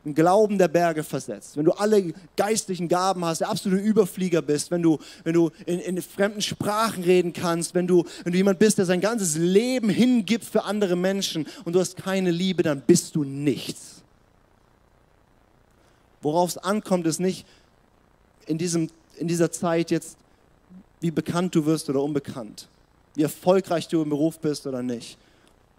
einen 0.05 0.15
Glauben 0.15 0.59
der 0.59 0.69
Berge 0.69 1.05
versetzt, 1.05 1.57
wenn 1.57 1.65
du 1.65 1.73
alle 1.73 2.13
geistlichen 2.37 2.89
Gaben 2.89 3.25
hast, 3.25 3.41
der 3.41 3.51
absolute 3.51 3.83
Überflieger 3.83 4.43
bist, 4.43 4.71
wenn 4.71 4.83
du, 4.83 4.99
wenn 5.23 5.35
du 5.35 5.51
in, 5.65 5.79
in 5.79 6.03
fremden 6.03 6.43
Sprachen 6.43 7.05
reden 7.05 7.33
kannst, 7.33 7.75
wenn 7.75 7.87
du, 7.87 8.05
wenn 8.25 8.33
du 8.33 8.39
jemand 8.39 8.59
bist, 8.59 8.79
der 8.79 8.85
sein 8.85 9.01
ganzes 9.01 9.37
Leben 9.37 9.89
hingibt 9.89 10.45
für 10.45 10.65
andere 10.65 10.97
Menschen 10.97 11.47
und 11.65 11.75
du 11.75 11.81
hast 11.81 11.97
keine 11.97 12.33
Liebe, 12.33 12.65
dann 12.65 12.81
bist 12.81 13.15
du 13.15 13.23
nichts. 13.23 14.03
Worauf 16.21 16.51
es 16.51 16.59
ankommt, 16.59 17.07
ist 17.07 17.21
nicht 17.21 17.47
in, 18.47 18.59
diesem, 18.59 18.89
in 19.19 19.29
dieser 19.29 19.53
Zeit 19.53 19.91
jetzt 19.91 20.17
wie 21.03 21.11
bekannt 21.11 21.55
du 21.55 21.67
wirst 21.67 21.91
oder 21.91 22.01
unbekannt, 22.01 22.69
wie 23.15 23.23
erfolgreich 23.23 23.89
du 23.89 24.03
im 24.03 24.09
Beruf 24.09 24.39
bist 24.39 24.67
oder 24.67 24.83
nicht, 24.83 25.19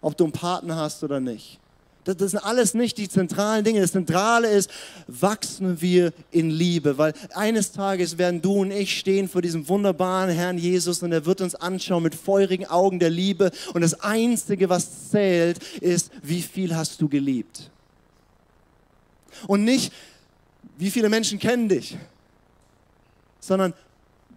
ob 0.00 0.16
du 0.16 0.24
einen 0.24 0.32
Partner 0.32 0.76
hast 0.76 1.02
oder 1.02 1.18
nicht. 1.18 1.58
Das, 2.04 2.18
das 2.18 2.32
sind 2.32 2.44
alles 2.44 2.74
nicht 2.74 2.98
die 2.98 3.08
zentralen 3.08 3.64
Dinge. 3.64 3.80
Das 3.80 3.92
Zentrale 3.92 4.48
ist, 4.50 4.70
wachsen 5.06 5.80
wir 5.80 6.12
in 6.30 6.50
Liebe, 6.50 6.98
weil 6.98 7.14
eines 7.32 7.72
Tages 7.72 8.18
werden 8.18 8.42
du 8.42 8.60
und 8.60 8.70
ich 8.70 8.98
stehen 8.98 9.26
vor 9.26 9.40
diesem 9.40 9.66
wunderbaren 9.66 10.30
Herrn 10.30 10.58
Jesus 10.58 11.02
und 11.02 11.12
er 11.12 11.24
wird 11.24 11.40
uns 11.40 11.54
anschauen 11.54 12.02
mit 12.02 12.14
feurigen 12.14 12.66
Augen 12.66 12.98
der 12.98 13.08
Liebe 13.08 13.50
und 13.72 13.80
das 13.80 14.00
Einzige, 14.00 14.68
was 14.68 15.10
zählt, 15.10 15.62
ist, 15.78 16.10
wie 16.22 16.42
viel 16.42 16.76
hast 16.76 17.00
du 17.00 17.08
geliebt. 17.08 17.70
Und 19.46 19.64
nicht, 19.64 19.90
wie 20.76 20.90
viele 20.90 21.08
Menschen 21.08 21.38
kennen 21.38 21.70
dich, 21.70 21.96
sondern 23.40 23.72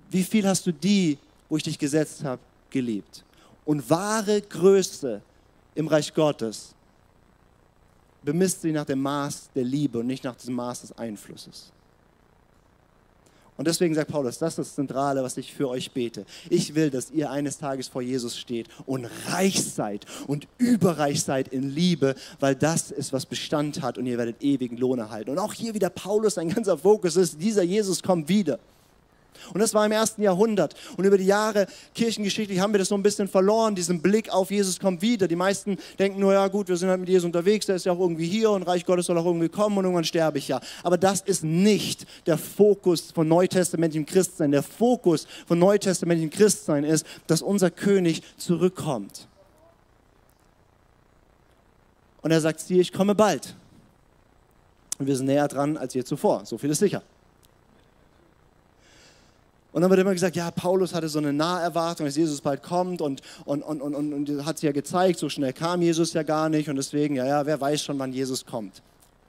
wie 0.10 0.24
viel 0.24 0.48
hast 0.48 0.65
du 0.65 0.72
die, 0.72 1.17
wo 1.50 1.58
ich 1.58 1.63
dich 1.63 1.78
gesetzt 1.78 2.24
habe, 2.24 2.41
geliebt? 2.70 3.24
Und 3.65 3.89
wahre 3.89 4.41
Größe 4.41 5.22
im 5.76 5.88
Reich 5.88 6.13
Gottes 6.13 6.74
bemisst 8.24 8.62
sie 8.62 8.72
nach 8.72 8.86
dem 8.86 9.02
Maß 9.02 9.50
der 9.56 9.63
Liebe 9.63 10.00
und 10.00 10.08
nicht 10.08 10.24
nach 10.24 10.36
dem 10.36 10.54
Maß 10.54 10.82
des 10.82 10.98
Einflusses. 10.98 11.72
Und 13.58 13.67
deswegen 13.67 13.96
sagt 13.96 14.12
Paulus, 14.12 14.38
das 14.38 14.54
ist 14.54 14.60
das 14.60 14.76
Zentrale, 14.76 15.24
was 15.24 15.36
ich 15.38 15.54
für 15.54 15.67
euch 15.67 15.91
bete. 15.91 16.26
Ich 16.50 16.76
will, 16.76 16.91
dass 16.91 17.10
ihr 17.10 17.32
eines 17.32 17.58
Tages 17.58 17.88
vor 17.88 18.04
Jesus 18.04 18.38
steht 18.38 18.67
und 18.86 19.10
reich 19.28 19.63
seid 19.63 20.06
und 20.28 20.48
überreich 20.60 21.24
seid 21.24 21.48
in 21.48 21.70
Liebe, 21.72 22.15
weil 22.39 22.56
das 22.56 22.91
ist, 22.91 23.13
was 23.13 23.26
Bestand 23.26 23.82
hat 23.82 23.98
und 23.98 24.06
ihr 24.06 24.20
werdet 24.20 24.43
ewigen 24.43 24.78
Lohn 24.78 25.00
erhalten. 25.00 25.32
Und 25.32 25.39
auch 25.39 25.54
hier 25.54 25.74
wieder 25.74 25.89
Paulus, 25.89 26.38
ein 26.38 26.50
ganzer 26.50 26.78
Fokus 26.78 27.15
ist, 27.15 27.41
dieser 27.41 27.63
Jesus 27.63 28.04
kommt 28.04 28.30
wieder. 28.30 28.60
Und 29.54 29.60
das 29.60 29.73
war 29.73 29.86
im 29.86 29.91
ersten 29.91 30.21
Jahrhundert. 30.21 30.76
Und 30.97 31.06
über 31.06 31.17
die 31.17 31.26
Jahre 31.26 31.67
kirchengeschichtlich 31.93 32.60
haben 32.60 32.73
wir 32.73 32.80
das 32.80 32.89
so 32.89 32.95
ein 32.95 33.04
bisschen 33.04 33.28
verloren, 33.28 33.76
diesen 33.76 34.02
Blick 34.02 34.30
auf 34.30 34.52
Jesus 34.52 34.80
kommt 34.80 35.02
wieder. 35.02 35.28
Die 35.28 35.36
meisten 35.36 35.78
denken 36.00 36.19
nur, 36.19 36.34
ja 36.34 36.47
gut, 36.47 36.67
wir 36.67 36.78
sind 36.78 36.89
halt 36.89 37.00
mit 37.00 37.10
Jesus 37.10 37.26
unterwegs, 37.26 37.65
der 37.65 37.76
ist 37.76 37.86
ja 37.86 37.91
auch 37.91 38.00
irgendwie 38.00 38.28
hier 38.28 38.52
und 38.52 38.63
Reich 38.63 38.86
Gottes 38.86 39.08
soll 39.08 39.17
auch 39.17 39.26
irgendwie 39.26 39.50
kommen 39.50 39.78
und 39.78 39.86
irgendwann 39.86 40.04
sterbe 40.04 40.38
ich 40.38 40.47
ja. 40.47 40.60
Aber 40.84 40.97
das 40.97 41.21
ist 41.21 41.43
nicht 41.43 42.06
der 42.26 42.38
Fokus 42.38 43.12
von 43.12 43.28
neutestamentlichem 43.28 44.06
Christsein. 44.06 44.52
Der 44.52 44.63
Fokus 44.63 45.28
von 45.47 45.60
neutestamentlichem 45.60 46.32
Christsein 46.32 46.84
ist, 46.84 47.06
dass 47.28 47.41
unser 47.41 47.71
König 47.71 48.21
zurückkommt. 48.38 49.28
Und 52.21 52.32
er 52.32 52.41
sagt, 52.41 52.60
siehe, 52.60 52.82
ich 52.82 52.91
komme 52.91 53.15
bald. 53.15 53.56
Und 55.00 55.06
wir 55.08 55.15
sind 55.15 55.28
näher 55.28 55.47
dran 55.47 55.78
als 55.78 55.93
je 55.93 56.04
zuvor. 56.04 56.45
So 56.45 56.58
viel 56.58 56.69
ist 56.69 56.80
sicher. 56.80 57.04
Und 59.71 59.82
dann 59.82 59.89
wird 59.89 59.99
immer 59.99 60.13
gesagt, 60.13 60.36
ja, 60.36 60.49
Paulus 60.49 60.93
hatte 60.93 61.10
so 61.10 61.19
eine 61.19 61.34
Naherwartung, 61.34 62.06
dass 62.06 62.15
Jesus 62.15 62.41
bald 62.41 62.63
kommt 62.63 63.01
und, 63.01 63.21
und, 63.45 63.62
und, 63.62 63.82
und, 63.82 64.13
und, 64.13 64.45
hat 64.45 64.56
es 64.56 64.62
ja 64.62 64.71
gezeigt, 64.71 65.19
so 65.19 65.30
schnell 65.30 65.53
kam 65.53 65.82
Jesus 65.82 66.13
ja 66.13 66.23
gar 66.23 66.49
nicht 66.49 66.69
und 66.69 66.77
deswegen, 66.77 67.15
ja, 67.15 67.25
ja, 67.25 67.45
wer 67.45 67.60
weiß 67.60 67.84
schon, 67.84 67.99
wann 67.99 68.13
Jesus 68.13 68.45
kommt. 68.45 68.82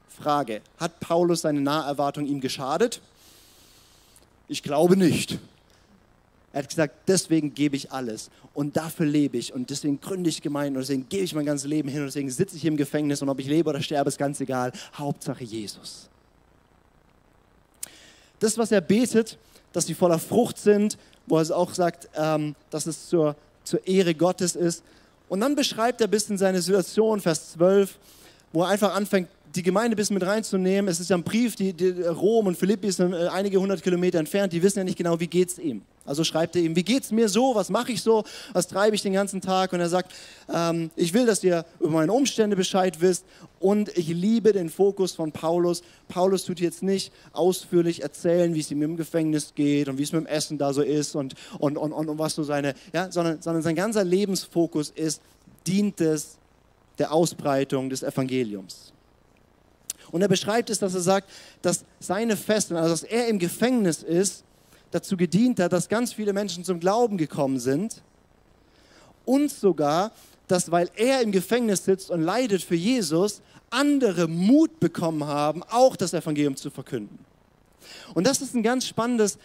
Frage, 0.07 0.61
hat 0.77 0.99
Paulus 0.99 1.41
seine 1.41 1.61
Naherwartung 1.61 2.25
ihm 2.25 2.41
geschadet? 2.41 3.01
Ich 4.47 4.63
glaube 4.63 4.97
nicht. 4.97 5.37
Er 6.51 6.63
hat 6.63 6.69
gesagt, 6.69 6.95
deswegen 7.07 7.53
gebe 7.53 7.75
ich 7.75 7.91
alles 7.91 8.31
und 8.55 8.75
dafür 8.75 9.05
lebe 9.05 9.37
ich 9.37 9.53
und 9.53 9.69
deswegen 9.69 10.01
gründe 10.01 10.29
ich 10.29 10.41
Gemeinden 10.41 10.77
und 10.77 10.81
deswegen 10.81 11.07
gebe 11.07 11.23
ich 11.23 11.35
mein 11.35 11.45
ganzes 11.45 11.67
Leben 11.67 11.89
hin 11.89 11.99
und 11.99 12.07
deswegen 12.07 12.31
sitze 12.31 12.55
ich 12.55 12.65
im 12.65 12.75
Gefängnis 12.75 13.21
und 13.21 13.29
ob 13.29 13.39
ich 13.39 13.47
lebe 13.47 13.69
oder 13.69 13.81
sterbe, 13.81 14.07
ist 14.07 14.17
ganz 14.17 14.41
egal. 14.41 14.71
Hauptsache 14.95 15.43
Jesus. 15.43 16.09
Das, 18.39 18.57
was 18.57 18.71
er 18.71 18.81
betet, 18.81 19.37
dass 19.73 19.85
sie 19.85 19.93
voller 19.93 20.19
Frucht 20.19 20.57
sind, 20.57 20.97
wo 21.27 21.37
er 21.37 21.55
auch 21.55 21.73
sagt, 21.73 22.09
ähm, 22.15 22.55
dass 22.69 22.85
es 22.85 23.07
zur, 23.07 23.35
zur 23.63 23.85
Ehre 23.87 24.15
Gottes 24.15 24.55
ist. 24.55 24.83
Und 25.27 25.41
dann 25.41 25.55
beschreibt 25.55 26.01
er 26.01 26.07
ein 26.07 26.11
bisschen 26.11 26.37
seine 26.37 26.61
Situation, 26.61 27.21
Vers 27.21 27.51
12, 27.53 27.95
wo 28.51 28.63
er 28.63 28.69
einfach 28.69 28.95
anfängt, 28.95 29.29
die 29.55 29.63
Gemeinde 29.63 29.95
ein 29.95 29.97
bisschen 29.97 30.13
mit 30.15 30.25
reinzunehmen. 30.25 30.89
Es 30.89 30.99
ist 30.99 31.09
ja 31.09 31.17
ein 31.17 31.23
Brief, 31.23 31.55
die, 31.55 31.73
die 31.73 32.01
Rom 32.03 32.47
und 32.47 32.57
Philippi 32.57 32.91
sind 32.91 33.13
äh, 33.13 33.27
einige 33.27 33.59
hundert 33.59 33.81
Kilometer 33.81 34.19
entfernt, 34.19 34.53
die 34.53 34.61
wissen 34.61 34.79
ja 34.79 34.83
nicht 34.83 34.97
genau, 34.97 35.19
wie 35.19 35.27
geht 35.27 35.49
es 35.49 35.59
ihm. 35.59 35.81
Also 36.05 36.23
schreibt 36.23 36.55
er 36.55 36.63
ihm, 36.63 36.75
wie 36.75 36.83
geht 36.83 37.03
es 37.03 37.11
mir 37.11 37.29
so, 37.29 37.53
was 37.53 37.69
mache 37.69 37.91
ich 37.91 38.01
so, 38.01 38.23
was 38.53 38.67
treibe 38.67 38.95
ich 38.95 39.01
den 39.01 39.13
ganzen 39.13 39.41
Tag? 39.41 39.73
Und 39.73 39.79
er 39.79 39.89
sagt, 39.89 40.11
ähm, 40.51 40.89
ich 40.95 41.13
will, 41.13 41.25
dass 41.25 41.43
ihr 41.43 41.65
über 41.79 41.91
meine 41.91 42.11
Umstände 42.11 42.55
Bescheid 42.55 42.99
wisst 42.99 43.25
und 43.59 43.95
ich 43.97 44.07
liebe 44.07 44.51
den 44.51 44.69
Fokus 44.69 45.13
von 45.13 45.31
Paulus. 45.31 45.83
Paulus 46.07 46.45
tut 46.45 46.59
jetzt 46.59 46.81
nicht 46.81 47.11
ausführlich 47.31 48.01
erzählen, 48.01 48.55
wie 48.55 48.59
es 48.59 48.71
ihm 48.71 48.81
im 48.81 48.97
Gefängnis 48.97 49.53
geht 49.55 49.87
und 49.87 49.97
wie 49.97 50.03
es 50.03 50.11
mit 50.11 50.21
dem 50.21 50.27
Essen 50.27 50.57
da 50.57 50.73
so 50.73 50.81
ist 50.81 51.15
und, 51.15 51.35
und, 51.59 51.77
und, 51.77 51.91
und, 51.91 52.09
und 52.09 52.17
was 52.17 52.35
so 52.35 52.43
seine, 52.43 52.73
ja, 52.93 53.11
sondern, 53.11 53.41
sondern 53.41 53.61
sein 53.61 53.75
ganzer 53.75 54.03
Lebensfokus 54.03 54.89
ist, 54.89 55.21
dient 55.67 56.01
es 56.01 56.37
der 56.97 57.11
Ausbreitung 57.11 57.89
des 57.89 58.03
Evangeliums. 58.03 58.93
Und 60.11 60.21
er 60.21 60.27
beschreibt 60.27 60.69
es, 60.69 60.79
dass 60.79 60.93
er 60.93 61.01
sagt, 61.01 61.29
dass 61.61 61.85
seine 61.99 62.37
Festen, 62.37 62.75
also 62.75 62.89
dass 62.89 63.03
er 63.03 63.27
im 63.27 63.39
Gefängnis 63.39 64.03
ist, 64.03 64.43
dazu 64.91 65.17
gedient 65.17 65.59
hat, 65.59 65.73
dass 65.73 65.89
ganz 65.89 66.13
viele 66.13 66.33
Menschen 66.33 66.63
zum 66.63 66.79
Glauben 66.79 67.17
gekommen 67.17 67.59
sind. 67.59 68.01
Und 69.25 69.51
sogar, 69.51 70.11
dass 70.47 70.71
weil 70.71 70.89
er 70.95 71.21
im 71.21 71.31
Gefängnis 71.31 71.85
sitzt 71.85 72.09
und 72.09 72.21
leidet 72.21 72.63
für 72.63 72.75
Jesus, 72.75 73.41
andere 73.69 74.27
Mut 74.27 74.79
bekommen 74.79 75.25
haben, 75.25 75.61
auch 75.63 75.95
das 75.95 76.13
Evangelium 76.13 76.55
zu 76.55 76.71
verkünden. 76.71 77.19
Und 78.13 78.25
das 78.25 78.41
ist 78.41 78.55
ein 78.55 78.63
ganz 78.63 78.87
spannendes 78.87 79.37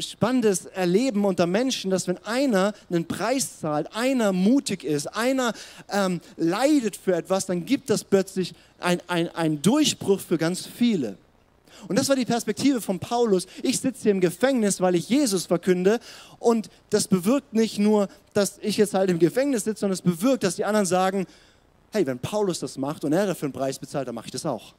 spannendes 0.00 0.66
Erleben 0.66 1.24
unter 1.24 1.46
Menschen, 1.46 1.90
dass 1.90 2.08
wenn 2.08 2.18
einer 2.24 2.74
einen 2.90 3.06
Preis 3.06 3.60
zahlt, 3.60 3.94
einer 3.94 4.32
mutig 4.32 4.84
ist, 4.84 5.06
einer 5.06 5.52
ähm, 5.90 6.20
leidet 6.36 6.96
für 6.96 7.14
etwas, 7.14 7.46
dann 7.46 7.64
gibt 7.64 7.90
das 7.90 8.04
plötzlich 8.04 8.54
einen 8.78 9.00
ein 9.08 9.62
Durchbruch 9.62 10.20
für 10.20 10.38
ganz 10.38 10.66
viele. 10.66 11.16
Und 11.88 11.98
das 11.98 12.08
war 12.08 12.16
die 12.16 12.24
Perspektive 12.24 12.80
von 12.80 12.98
Paulus. 12.98 13.46
Ich 13.62 13.80
sitze 13.80 14.04
hier 14.04 14.12
im 14.12 14.20
Gefängnis, 14.20 14.80
weil 14.80 14.94
ich 14.94 15.08
Jesus 15.08 15.46
verkünde. 15.46 16.00
Und 16.38 16.68
das 16.90 17.06
bewirkt 17.06 17.52
nicht 17.52 17.78
nur, 17.78 18.08
dass 18.34 18.58
ich 18.60 18.76
jetzt 18.76 18.94
halt 18.94 19.10
im 19.10 19.18
Gefängnis 19.18 19.64
sitze, 19.64 19.80
sondern 19.80 19.94
es 19.94 20.02
bewirkt, 20.02 20.42
dass 20.42 20.56
die 20.56 20.64
anderen 20.64 20.86
sagen, 20.86 21.26
hey, 21.92 22.06
wenn 22.06 22.18
Paulus 22.18 22.58
das 22.58 22.76
macht 22.78 23.04
und 23.04 23.12
er 23.12 23.26
dafür 23.26 23.46
einen 23.46 23.52
Preis 23.52 23.78
bezahlt, 23.78 24.08
dann 24.08 24.14
mache 24.14 24.26
ich 24.26 24.32
das 24.32 24.46
auch. 24.46 24.74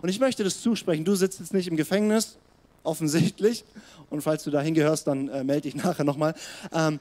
Und 0.00 0.08
ich 0.08 0.20
möchte 0.20 0.44
das 0.44 0.60
zusprechen. 0.60 1.04
Du 1.04 1.14
sitzt 1.14 1.40
jetzt 1.40 1.54
nicht 1.54 1.68
im 1.68 1.76
Gefängnis, 1.76 2.38
offensichtlich. 2.86 3.64
Und 4.10 4.22
falls 4.22 4.44
du 4.44 4.50
da 4.50 4.60
hingehörst, 4.60 5.06
dann 5.06 5.28
äh, 5.28 5.44
melde 5.44 5.62
dich 5.62 5.74
nachher 5.74 6.04
nochmal. 6.04 6.34
Ähm, 6.72 7.00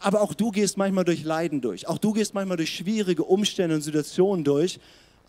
aber 0.00 0.20
auch 0.20 0.34
du 0.34 0.50
gehst 0.50 0.76
manchmal 0.76 1.04
durch 1.04 1.22
Leiden 1.24 1.60
durch. 1.60 1.88
Auch 1.88 1.98
du 1.98 2.12
gehst 2.12 2.34
manchmal 2.34 2.56
durch 2.56 2.74
schwierige 2.74 3.24
Umstände 3.24 3.74
und 3.74 3.82
Situationen 3.82 4.44
durch. 4.44 4.80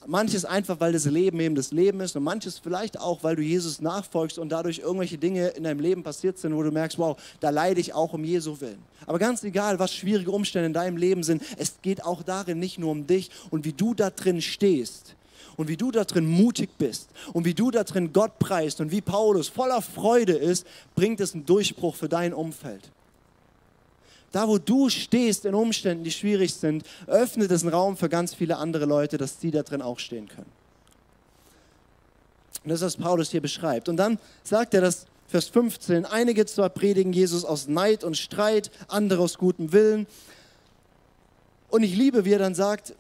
Manches 0.06 0.44
einfach, 0.44 0.82
weil 0.82 0.92
das 0.92 1.06
Leben 1.06 1.40
eben 1.40 1.56
das 1.56 1.72
Leben 1.72 2.02
ist 2.02 2.18
und 2.18 2.24
manches 2.24 2.60
vielleicht 2.60 3.00
auch, 3.00 3.24
weil 3.24 3.38
du 3.38 3.42
Jesus 3.42 3.80
nachfolgst 3.80 4.38
und 4.38 4.50
dadurch 4.50 4.80
irgendwelche 4.80 5.18
Dinge 5.18 5.50
in 5.50 5.64
deinem 5.64 5.80
Leben 5.80 6.04
passiert 6.04 6.38
sind, 6.38 6.54
wo 6.56 6.62
du 6.62 6.72
merkst, 6.72 7.00
wow, 7.00 7.16
da 7.40 7.52
leide 7.52 7.80
ich 7.80 7.94
auch 7.94 8.12
um 8.12 8.26
Jesu 8.26 8.60
willen. 8.60 8.84
Aber 9.06 9.18
ganz 9.18 9.46
egal, 9.46 9.80
was 9.80 9.94
schwierige 9.94 10.32
Umstände 10.32 10.66
in 10.66 10.74
deinem 10.74 10.98
Leben 10.98 11.24
sind, 11.24 11.42
es 11.58 11.76
geht 11.82 12.04
auch 12.04 12.22
darin 12.22 12.60
nicht 12.60 12.80
nur 12.80 12.92
um 12.92 13.08
dich 13.08 13.32
und 13.50 13.64
wie 13.64 13.72
du 13.72 13.94
da 13.94 14.10
drin 14.10 14.42
stehst 14.42 15.16
und 15.58 15.68
wie 15.68 15.78
du 15.78 15.92
da 15.92 16.04
drin 16.04 16.26
mutig 16.26 16.70
bist 16.78 17.10
und 17.34 17.46
wie 17.46 17.54
du 17.54 17.72
da 17.72 17.84
drin 17.84 18.14
Gott 18.14 18.40
preist 18.40 18.82
und 18.82 18.92
wie 18.92 19.02
Paulus 19.02 19.50
voller 19.50 19.82
Freude 19.82 20.34
ist, 20.34 20.66
bringt 20.96 21.20
es 21.20 21.34
einen 21.34 21.46
Durchbruch 21.46 21.96
für 21.96 22.10
dein 22.10 22.34
Umfeld. 22.34 22.90
Da, 24.32 24.48
wo 24.48 24.58
du 24.58 24.90
stehst 24.90 25.46
in 25.46 25.54
Umständen, 25.54 26.04
die 26.04 26.12
schwierig 26.12 26.56
sind, 26.56 26.84
öffnet 27.06 27.52
es 27.52 27.62
einen 27.62 27.74
Raum 27.74 27.98
für 27.98 28.10
ganz 28.10 28.34
viele 28.34 28.58
andere 28.58 28.86
Leute, 28.86 29.18
dass 29.18 29.38
die 29.38 29.52
da 29.52 29.62
drin 29.62 29.84
auch 29.84 30.00
stehen 30.00 30.28
können. 30.28 30.52
Und 32.64 32.70
das 32.70 32.82
ist, 32.82 32.86
was 32.86 32.98
Paulus 32.98 33.30
hier 33.30 33.42
beschreibt. 33.42 33.90
Und 33.90 33.98
dann 33.98 34.18
sagt 34.44 34.74
er 34.74 34.82
das, 34.82 35.06
Vers 35.28 35.48
15, 35.50 36.06
einige 36.06 36.46
zwar 36.46 36.70
predigen 36.70 37.14
Jesus 37.14 37.44
aus 37.44 37.68
Neid 37.68 38.04
und 38.04 38.18
Streit, 38.18 38.70
andere 38.88 39.24
aus 39.24 39.38
gutem 39.38 39.72
Willen. 39.72 40.08
Und 41.70 41.84
ich 41.84 41.96
liebe, 41.96 42.26
wie 42.26 42.34
er 42.34 42.40
dann 42.40 42.56
sagt, 42.56 42.94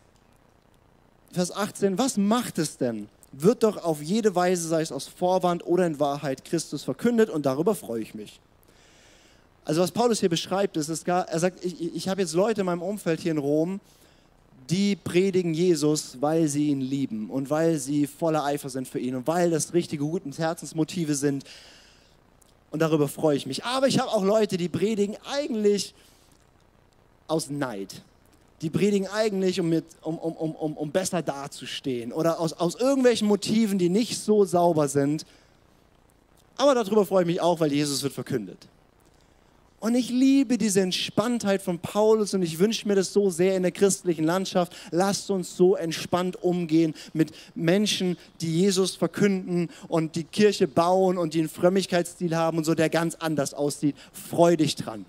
Vers 1.34 1.52
18, 1.52 1.98
was 1.98 2.18
macht 2.18 2.60
es 2.60 2.78
denn? 2.78 3.10
Wird 3.32 3.64
doch 3.64 3.84
auf 3.84 4.04
jede 4.04 4.36
Weise, 4.36 4.68
sei 4.68 4.82
es 4.82 4.92
aus 4.92 5.08
Vorwand 5.08 5.66
oder 5.66 5.88
in 5.88 6.00
Wahrheit, 6.00 6.46
Christus 6.46 6.84
verkündet 6.84 7.32
und 7.32 7.46
darüber 7.48 7.74
freue 7.74 8.02
ich 8.02 8.14
mich. 8.14 8.40
Also 9.66 9.82
was 9.82 9.92
Paulus 9.92 10.20
hier 10.20 10.30
beschreibt, 10.30 10.78
ist, 10.78 10.90
ist 10.90 11.06
gar, 11.06 11.28
er 11.28 11.40
sagt, 11.40 11.66
ich, 11.66 11.96
ich 11.96 12.08
habe 12.08 12.22
jetzt 12.22 12.34
Leute 12.34 12.62
in 12.62 12.66
meinem 12.66 12.84
Umfeld 12.84 13.20
hier 13.20 13.32
in 13.32 13.40
Rom, 13.40 13.80
die 14.70 14.96
predigen 14.96 15.56
Jesus, 15.56 16.18
weil 16.22 16.48
sie 16.48 16.68
ihn 16.70 16.82
lieben 16.82 17.32
und 17.32 17.50
weil 17.50 17.80
sie 17.80 18.06
voller 18.06 18.44
Eifer 18.44 18.70
sind 18.70 18.88
für 18.88 19.00
ihn 19.00 19.16
und 19.16 19.26
weil 19.26 19.50
das 19.50 19.74
richtige 19.74 20.04
gute 20.04 20.30
Herzensmotive 20.30 21.16
sind. 21.16 21.46
Und 22.70 22.80
darüber 22.80 23.08
freue 23.08 23.38
ich 23.38 23.48
mich. 23.48 23.66
Aber 23.66 23.88
ich 23.88 24.00
habe 24.00 24.12
auch 24.12 24.24
Leute, 24.24 24.58
die 24.58 24.70
predigen 24.70 25.18
eigentlich 25.32 25.96
aus 27.28 27.50
Neid. 27.50 28.04
Die 28.64 28.70
predigen 28.70 29.08
eigentlich, 29.08 29.60
um, 29.60 29.68
mit, 29.68 29.84
um, 30.02 30.18
um, 30.18 30.56
um, 30.56 30.78
um 30.78 30.92
besser 30.92 31.22
dazustehen 31.22 32.14
oder 32.14 32.40
aus, 32.40 32.54
aus 32.54 32.76
irgendwelchen 32.76 33.28
Motiven, 33.28 33.78
die 33.78 33.90
nicht 33.90 34.18
so 34.18 34.46
sauber 34.46 34.88
sind. 34.88 35.26
Aber 36.56 36.74
darüber 36.74 37.06
freue 37.06 37.24
ich 37.24 37.28
mich 37.28 37.42
auch, 37.42 37.60
weil 37.60 37.74
Jesus 37.74 38.04
wird 38.04 38.14
verkündet. 38.14 38.70
Und 39.82 39.96
ich 39.96 40.10
liebe 40.10 40.58
diese 40.58 40.80
Entspanntheit 40.80 41.62
von 41.62 41.78
Paulus 41.78 42.34
und 42.34 42.42
ich 42.42 42.58
wünsche 42.58 42.88
mir 42.88 42.96
das 42.96 43.12
so 43.12 43.30
sehr 43.30 43.58
in 43.58 43.64
der 43.64 43.74
christlichen 43.74 44.24
Landschaft. 44.24 44.72
Lasst 44.92 45.30
uns 45.30 45.58
so 45.58 45.76
entspannt 45.76 46.42
umgehen 46.42 46.94
mit 47.12 47.34
Menschen, 47.56 48.18
die 48.40 48.60
Jesus 48.60 48.96
verkünden 48.96 49.70
und 49.90 50.16
die 50.16 50.24
Kirche 50.24 50.70
bauen 50.70 51.18
und 51.18 51.34
die 51.34 51.40
einen 51.40 51.50
Frömmigkeitsstil 51.50 52.34
haben 52.38 52.60
und 52.60 52.64
so, 52.64 52.76
der 52.76 52.90
ganz 52.90 53.16
anders 53.16 53.54
aussieht. 53.54 53.98
Freu 54.14 54.56
dich 54.56 54.78
dran. 54.78 55.04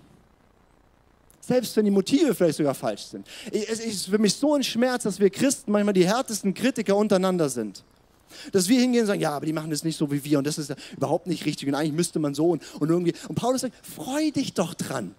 Selbst 1.45 1.75
wenn 1.77 1.85
die 1.85 1.91
Motive 1.91 2.33
vielleicht 2.33 2.57
sogar 2.57 2.73
falsch 2.73 3.03
sind. 3.03 3.27
Es 3.51 3.79
ist 3.79 4.07
für 4.07 4.17
mich 4.17 4.33
so 4.33 4.55
ein 4.55 4.63
Schmerz, 4.63 5.03
dass 5.03 5.19
wir 5.19 5.29
Christen 5.29 5.71
manchmal 5.71 5.93
die 5.93 6.07
härtesten 6.07 6.53
Kritiker 6.53 6.95
untereinander 6.95 7.49
sind. 7.49 7.83
Dass 8.51 8.67
wir 8.67 8.79
hingehen 8.79 9.01
und 9.01 9.07
sagen, 9.07 9.21
ja, 9.21 9.31
aber 9.31 9.45
die 9.45 9.53
machen 9.53 9.69
das 9.69 9.83
nicht 9.83 9.97
so 9.97 10.11
wie 10.11 10.23
wir 10.23 10.39
und 10.39 10.47
das 10.47 10.57
ist 10.57 10.69
ja 10.69 10.75
überhaupt 10.97 11.27
nicht 11.27 11.45
richtig 11.45 11.67
und 11.67 11.75
eigentlich 11.75 11.93
müsste 11.93 12.19
man 12.19 12.33
so 12.33 12.49
und, 12.49 12.63
und 12.79 12.89
irgendwie. 12.89 13.13
Und 13.27 13.35
Paulus 13.35 13.61
sagt, 13.61 13.75
freu 13.85 14.31
dich 14.31 14.53
doch 14.53 14.73
dran. 14.73 15.13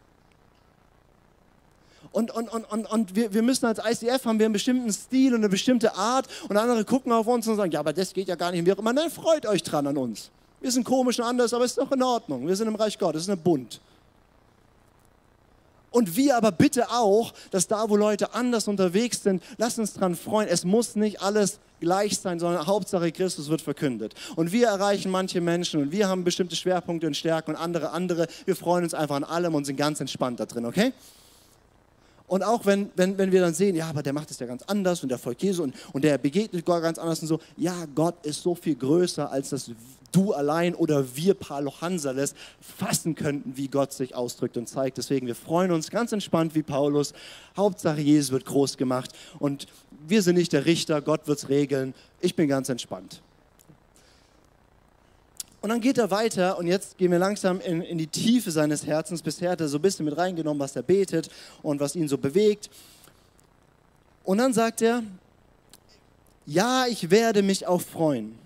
Und, 2.11 2.31
und, 2.33 2.49
und, 2.49 2.65
und, 2.65 2.91
und 2.91 3.15
wir, 3.15 3.33
wir 3.33 3.43
müssen 3.43 3.67
als 3.67 3.79
ICF 3.79 4.25
haben 4.25 4.39
wir 4.39 4.47
einen 4.47 4.53
bestimmten 4.53 4.93
Stil 4.93 5.35
und 5.35 5.41
eine 5.41 5.49
bestimmte 5.49 5.95
Art 5.95 6.27
und 6.49 6.57
andere 6.57 6.85
gucken 6.85 7.13
auf 7.13 7.27
uns 7.27 7.47
und 7.47 7.57
sagen, 7.57 7.71
ja, 7.71 7.81
aber 7.81 7.93
das 7.93 8.13
geht 8.13 8.27
ja 8.27 8.35
gar 8.35 8.51
nicht. 8.51 8.61
Und 8.61 8.67
wir 8.67 8.79
immer, 8.79 8.93
nein, 8.93 9.11
freut 9.11 9.47
euch 9.47 9.63
dran 9.63 9.87
an 9.87 9.97
uns. 9.97 10.31
Wir 10.61 10.73
sind 10.73 10.85
komisch 10.85 11.21
und 11.21 11.27
anders, 11.27 11.55
aber 11.55 11.65
es 11.65 11.73
ist 11.73 11.79
doch 11.79 11.93
in 11.93 12.03
Ordnung. 12.03 12.49
Wir 12.49 12.57
sind 12.57 12.67
im 12.67 12.75
Reich 12.75 12.99
Gottes, 12.99 13.23
es 13.23 13.29
ist 13.29 13.31
eine 13.31 13.37
Bund. 13.37 13.81
Und 15.97 16.15
wir 16.15 16.37
aber 16.37 16.53
bitte 16.53 16.91
auch, 16.91 17.33
dass 17.51 17.69
da, 17.69 17.89
wo 17.89 17.97
Leute 17.97 18.35
anders 18.35 18.69
unterwegs 18.69 19.23
sind, 19.23 19.43
lasst 19.57 19.79
uns 19.79 19.95
dran 19.95 20.15
freuen. 20.15 20.47
Es 20.47 20.63
muss 20.63 20.95
nicht 20.95 21.23
alles 21.23 21.59
gleich 21.81 22.19
sein, 22.19 22.39
sondern 22.39 22.67
Hauptsache 22.67 23.11
Christus 23.13 23.49
wird 23.49 23.63
verkündet. 23.63 24.15
Und 24.35 24.53
wir 24.53 24.67
erreichen 24.67 25.11
manche 25.11 25.41
Menschen 25.41 25.81
und 25.81 25.93
wir 25.93 26.07
haben 26.07 26.23
bestimmte 26.23 26.55
Schwerpunkte 26.55 27.07
und 27.07 27.17
Stärken 27.17 27.53
und 27.53 27.57
andere 27.57 27.93
andere. 27.93 28.27
Wir 28.45 28.57
freuen 28.57 28.85
uns 28.85 28.93
einfach 28.93 29.17
an 29.17 29.25
allem 29.25 29.55
und 29.55 29.65
sind 29.65 29.77
ganz 29.77 29.99
entspannt 29.99 30.39
da 30.39 30.45
drin, 30.45 30.67
okay? 30.67 30.93
Und 32.27 32.43
auch 32.43 32.67
wenn, 32.67 32.91
wenn, 32.97 33.19
wenn 33.19 33.31
wir 33.31 33.41
dann 33.41 33.55
sehen, 33.55 33.77
ja, 33.77 33.89
aber 33.89 34.03
der 34.03 34.13
macht 34.13 34.31
es 34.31 34.39
ja 34.39 34.47
ganz 34.47 34.63
anders 34.65 35.03
und 35.03 35.09
der 35.09 35.19
folgt 35.19 35.43
Jesu 35.43 35.63
und, 35.63 35.75
und 35.93 36.03
der 36.03 36.19
begegnet 36.19 36.65
Gott 36.65 36.83
ganz 36.83 36.99
anders 36.99 37.23
und 37.23 37.29
so, 37.29 37.41
ja, 37.57 37.87
Gott 37.95 38.25
ist 38.25 38.43
so 38.43 38.55
viel 38.55 38.75
größer, 38.75 39.31
als 39.31 39.51
das 39.51 39.71
du 40.13 40.33
allein 40.33 40.75
oder 40.75 41.05
wir 41.15 41.35
Palo 41.35 41.73
Hansales 41.81 42.35
fassen 42.61 43.15
könnten, 43.15 43.57
wie 43.57 43.69
Gott 43.69 43.93
sich 43.93 44.15
ausdrückt 44.15 44.57
und 44.57 44.69
zeigt. 44.69 44.99
Deswegen, 44.99 45.27
wir 45.27 45.35
freuen 45.35 45.71
uns 45.71 45.91
ganz 45.91 46.13
entspannt 46.13 46.55
wie 46.55 46.63
Paulus. 46.63 47.13
Hauptsache, 47.57 48.01
Jesus 48.01 48.33
wird 48.33 48.47
groß 48.47 48.77
gemacht 48.77 49.11
und 49.39 49.67
wir 50.09 50.23
sind 50.23 50.37
nicht 50.37 50.53
der 50.53 50.65
Richter, 50.65 51.03
Gott 51.03 51.27
wird 51.29 51.39
es 51.39 51.49
regeln. 51.49 51.95
Ich 52.21 52.35
bin 52.35 52.49
ganz 52.49 52.69
entspannt. 52.69 53.21
Und 55.67 55.71
dann 55.71 55.81
geht 55.81 55.99
er 55.99 56.13
weiter 56.13 56.59
und 56.59 56.69
jetzt 56.69 56.97
gehen 56.97 57.11
wir 57.11 57.19
langsam 57.19 57.61
in, 57.61 57.83
in 57.83 57.99
die 57.99 58.07
Tiefe 58.07 58.53
seines 58.53 58.87
Herzens. 58.87 59.21
Bisher 59.21 59.51
hat 59.51 59.61
er 59.61 59.67
so 59.67 59.79
ein 59.79 59.83
bisschen 59.83 60.05
mit 60.05 60.17
reingenommen, 60.17 60.61
was 60.61 60.77
er 60.77 60.85
betet 60.85 61.29
und 61.61 61.81
was 61.81 61.97
ihn 61.97 62.07
so 62.07 62.19
bewegt. 62.19 62.71
Und 64.23 64.39
dann 64.39 64.53
sagt 64.53 64.81
er, 64.81 65.03
ja, 66.47 66.87
ich 66.87 67.11
werde 67.11 67.43
mich 67.43 67.67
auch 67.67 67.81
freuen, 67.81 68.39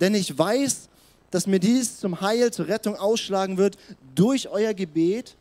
denn 0.00 0.14
ich 0.14 0.38
weiß, 0.38 0.88
dass 1.30 1.46
mir 1.46 1.60
dies 1.60 2.00
zum 2.00 2.22
Heil, 2.22 2.50
zur 2.50 2.68
Rettung 2.68 2.96
ausschlagen 2.96 3.58
wird 3.58 3.76
durch 4.14 4.48
euer 4.48 4.72
Gebet 4.72 5.36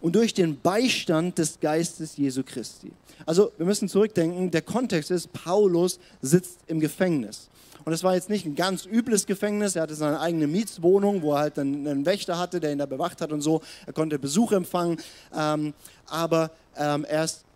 und 0.00 0.16
durch 0.16 0.34
den 0.34 0.60
Beistand 0.60 1.38
des 1.38 1.60
Geistes 1.60 2.16
Jesu 2.16 2.42
Christi. 2.42 2.90
Also 3.26 3.52
wir 3.58 3.66
müssen 3.66 3.88
zurückdenken, 3.88 4.50
der 4.50 4.62
Kontext 4.62 5.12
ist, 5.12 5.32
Paulus 5.32 6.00
sitzt 6.20 6.58
im 6.66 6.80
Gefängnis. 6.80 7.48
Und 7.88 7.94
es 7.94 8.04
war 8.04 8.14
jetzt 8.14 8.28
nicht 8.28 8.44
ein 8.44 8.54
ganz 8.54 8.84
übles 8.84 9.24
Gefängnis, 9.24 9.74
er 9.74 9.80
hatte 9.80 9.94
seine 9.94 10.20
eigene 10.20 10.46
Mietswohnung, 10.46 11.22
wo 11.22 11.32
er 11.32 11.38
halt 11.38 11.58
einen, 11.58 11.88
einen 11.88 12.04
Wächter 12.04 12.38
hatte, 12.38 12.60
der 12.60 12.70
ihn 12.70 12.76
da 12.76 12.84
bewacht 12.84 13.22
hat 13.22 13.32
und 13.32 13.40
so. 13.40 13.62
Er 13.86 13.94
konnte 13.94 14.18
Besuch 14.18 14.52
empfangen, 14.52 15.00
ähm, 15.34 15.72
aber 16.06 16.50
ähm, 16.76 17.06
er 17.06 17.24
ist 17.24 17.46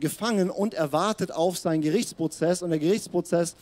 gefangen 0.00 0.48
und 0.48 0.72
erwartet 0.72 1.32
auf 1.32 1.58
seinen 1.58 1.82
Gerichtsprozess. 1.82 2.62
Und 2.62 2.70
der 2.70 2.78
Gerichtsprozess 2.78 3.56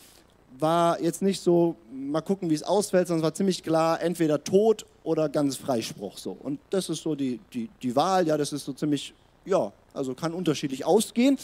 war 0.57 1.01
jetzt 1.01 1.21
nicht 1.21 1.41
so, 1.41 1.75
mal 1.91 2.21
gucken, 2.21 2.49
wie 2.49 2.55
es 2.55 2.63
ausfällt, 2.63 3.09
sondern 3.09 3.19
es 3.19 3.25
war 3.25 3.33
ziemlich 3.33 3.61
klar, 3.61 4.01
entweder 4.01 4.41
Tod 4.41 4.85
oder 5.03 5.27
ganz 5.27 5.57
Freispruch. 5.57 6.17
So. 6.17 6.37
Und 6.41 6.57
das 6.69 6.87
ist 6.87 7.01
so 7.01 7.15
die, 7.15 7.41
die, 7.51 7.69
die 7.81 7.97
Wahl, 7.97 8.25
ja, 8.25 8.37
das 8.37 8.53
ist 8.53 8.63
so 8.63 8.71
ziemlich, 8.71 9.13
ja, 9.43 9.73
also 9.93 10.13
kann 10.13 10.33
unterschiedlich 10.33 10.85
ausgehen. 10.85 11.37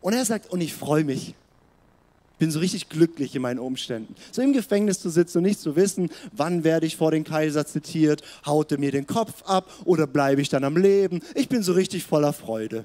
Und 0.00 0.14
er 0.14 0.24
sagt, 0.24 0.50
und 0.50 0.60
ich 0.60 0.74
freue 0.74 1.04
mich. 1.04 1.36
Bin 2.38 2.50
so 2.50 2.58
richtig 2.58 2.88
glücklich 2.88 3.34
in 3.34 3.42
meinen 3.42 3.58
Umständen. 3.58 4.14
So 4.30 4.42
im 4.42 4.52
Gefängnis 4.52 5.00
zu 5.00 5.08
sitzen 5.08 5.38
und 5.38 5.44
nicht 5.44 5.60
zu 5.60 5.74
wissen, 5.74 6.10
wann 6.32 6.64
werde 6.64 6.86
ich 6.86 6.96
vor 6.96 7.10
den 7.10 7.24
Kaiser 7.24 7.66
zitiert, 7.66 8.22
haut 8.44 8.70
er 8.72 8.78
mir 8.78 8.92
den 8.92 9.06
Kopf 9.06 9.42
ab 9.44 9.70
oder 9.84 10.06
bleibe 10.06 10.42
ich 10.42 10.48
dann 10.48 10.64
am 10.64 10.76
Leben. 10.76 11.22
Ich 11.34 11.48
bin 11.48 11.62
so 11.62 11.72
richtig 11.72 12.04
voller 12.04 12.32
Freude. 12.32 12.84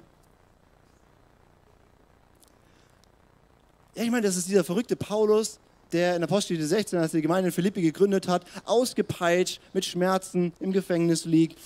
Ja, 3.96 4.04
ich 4.04 4.12
meine, 4.12 4.26
das 4.26 4.38
ist 4.38 4.48
dieser 4.48 4.64
verrückte 4.64 4.96
Paulus, 4.96 5.60
der 5.92 6.16
in 6.16 6.24
Apostel 6.24 6.62
16, 6.62 6.98
als 6.98 7.14
er 7.14 7.18
die 7.18 7.24
Gemeinde 7.24 7.50
in 7.50 7.54
Philippi 7.54 7.82
gegründet 7.82 8.28
hat, 8.28 8.46
ausgepeitscht, 8.64 9.60
mit 9.74 9.84
Schmerzen 9.84 10.54
im 10.62 10.72
Gefängnis 10.72 11.26
liegt, 11.26 11.58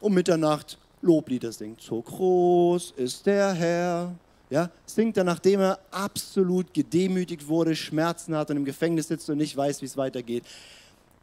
um 0.00 0.14
Mitternacht 0.14 0.78
Loblieder 1.02 1.52
singt. 1.52 1.82
So 1.82 2.00
groß 2.00 2.94
ist 2.96 3.26
der 3.26 3.52
Herr. 3.52 4.14
Ja, 4.52 4.70
singt 4.84 5.16
er, 5.16 5.24
nachdem 5.24 5.60
er 5.60 5.78
absolut 5.90 6.74
gedemütigt 6.74 7.48
wurde, 7.48 7.74
Schmerzen 7.74 8.36
hat 8.36 8.50
und 8.50 8.58
im 8.58 8.66
Gefängnis 8.66 9.08
sitzt 9.08 9.30
und 9.30 9.38
nicht 9.38 9.56
weiß, 9.56 9.80
wie 9.80 9.86
es 9.86 9.96
weitergeht. 9.96 10.44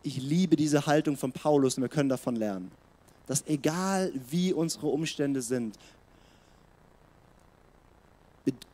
Ich 0.02 0.18
liebe 0.18 0.56
diese 0.56 0.88
Haltung 0.88 1.16
von 1.16 1.32
Paulus 1.32 1.78
und 1.78 1.84
wir 1.84 1.90
können 1.90 2.10
davon 2.10 2.36
lernen. 2.36 2.72
Dass 3.28 3.46
egal 3.46 4.12
wie 4.32 4.52
unsere 4.52 4.88
Umstände 4.88 5.44
sind, 5.44 5.78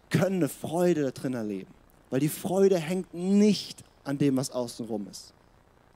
können 0.09 0.37
eine 0.37 0.47
Freude 0.47 1.03
da 1.03 1.11
drin 1.11 1.33
erleben. 1.33 1.73
Weil 2.09 2.21
die 2.21 2.29
Freude 2.29 2.77
hängt 2.77 3.13
nicht 3.13 3.83
an 4.05 4.17
dem, 4.17 4.37
was 4.37 4.51
außenrum 4.51 5.05
ist. 5.11 5.33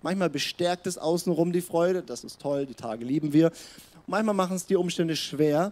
Manchmal 0.01 0.29
bestärkt 0.29 0.85
es 0.85 0.97
außenrum 0.97 1.53
die 1.53 1.61
Freude, 1.61 2.03
das 2.03 2.25
ist 2.25 2.41
toll, 2.41 2.65
die 2.65 2.75
Tage 2.75 3.05
lieben 3.05 3.31
wir. 3.31 3.53
Manchmal 4.05 4.35
machen 4.35 4.57
es 4.57 4.65
die 4.65 4.75
Umstände 4.75 5.15
schwer, 5.15 5.71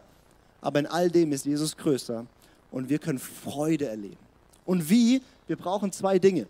aber 0.61 0.79
in 0.79 0.85
all 0.85 1.11
dem 1.11 1.33
ist 1.33 1.45
Jesus 1.45 1.75
größer 1.75 2.25
und 2.71 2.89
wir 2.89 2.99
können 2.99 3.19
Freude 3.19 3.87
erleben. 3.87 4.17
Und 4.65 4.89
wie? 4.89 5.21
Wir 5.47 5.55
brauchen 5.55 5.91
zwei 5.91 6.19
Dinge. 6.19 6.47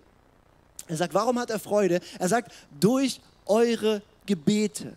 Er 0.88 0.97
sagt, 0.97 1.13
warum 1.13 1.38
hat 1.39 1.49
er 1.49 1.60
Freude? 1.60 1.99
Er 2.19 2.30
sagt, 2.30 2.51
durch 2.80 3.19
eure 3.45 4.01
Gebete. 4.25 4.93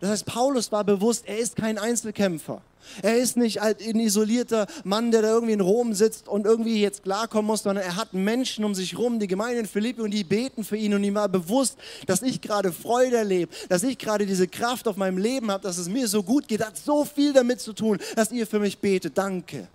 Das 0.00 0.10
heißt, 0.10 0.26
Paulus 0.26 0.70
war 0.72 0.84
bewusst, 0.84 1.26
er 1.26 1.38
ist 1.38 1.56
kein 1.56 1.78
Einzelkämpfer. 1.78 2.62
Er 3.02 3.16
ist 3.16 3.36
nicht 3.36 3.60
ein 3.60 4.00
isolierter 4.00 4.66
Mann, 4.84 5.10
der 5.10 5.22
da 5.22 5.28
irgendwie 5.28 5.52
in 5.52 5.60
Rom 5.60 5.94
sitzt 5.94 6.28
und 6.28 6.46
irgendwie 6.46 6.80
jetzt 6.80 7.02
klarkommen 7.02 7.46
muss, 7.46 7.62
sondern 7.62 7.84
er 7.84 7.96
hat 7.96 8.14
Menschen 8.14 8.64
um 8.64 8.74
sich 8.74 8.98
rum, 8.98 9.18
die 9.18 9.26
Gemeinde 9.26 9.60
in 9.60 9.66
Philippi 9.66 10.00
und 10.00 10.12
die 10.12 10.24
beten 10.24 10.64
für 10.64 10.76
ihn 10.76 10.94
und 10.94 11.04
ihm 11.04 11.14
war 11.14 11.28
bewusst, 11.28 11.78
dass 12.06 12.22
ich 12.22 12.40
gerade 12.40 12.72
Freude 12.72 13.16
erlebe, 13.16 13.52
dass 13.68 13.82
ich 13.82 13.98
gerade 13.98 14.26
diese 14.26 14.48
Kraft 14.48 14.88
auf 14.88 14.96
meinem 14.96 15.18
Leben 15.18 15.50
habe, 15.50 15.62
dass 15.62 15.78
es 15.78 15.88
mir 15.88 16.08
so 16.08 16.22
gut 16.22 16.48
geht, 16.48 16.64
hat 16.64 16.76
so 16.76 17.04
viel 17.04 17.32
damit 17.32 17.60
zu 17.60 17.72
tun, 17.72 17.98
dass 18.16 18.32
ihr 18.32 18.46
für 18.46 18.60
mich 18.60 18.78
betet. 18.78 19.16
Danke. 19.16 19.68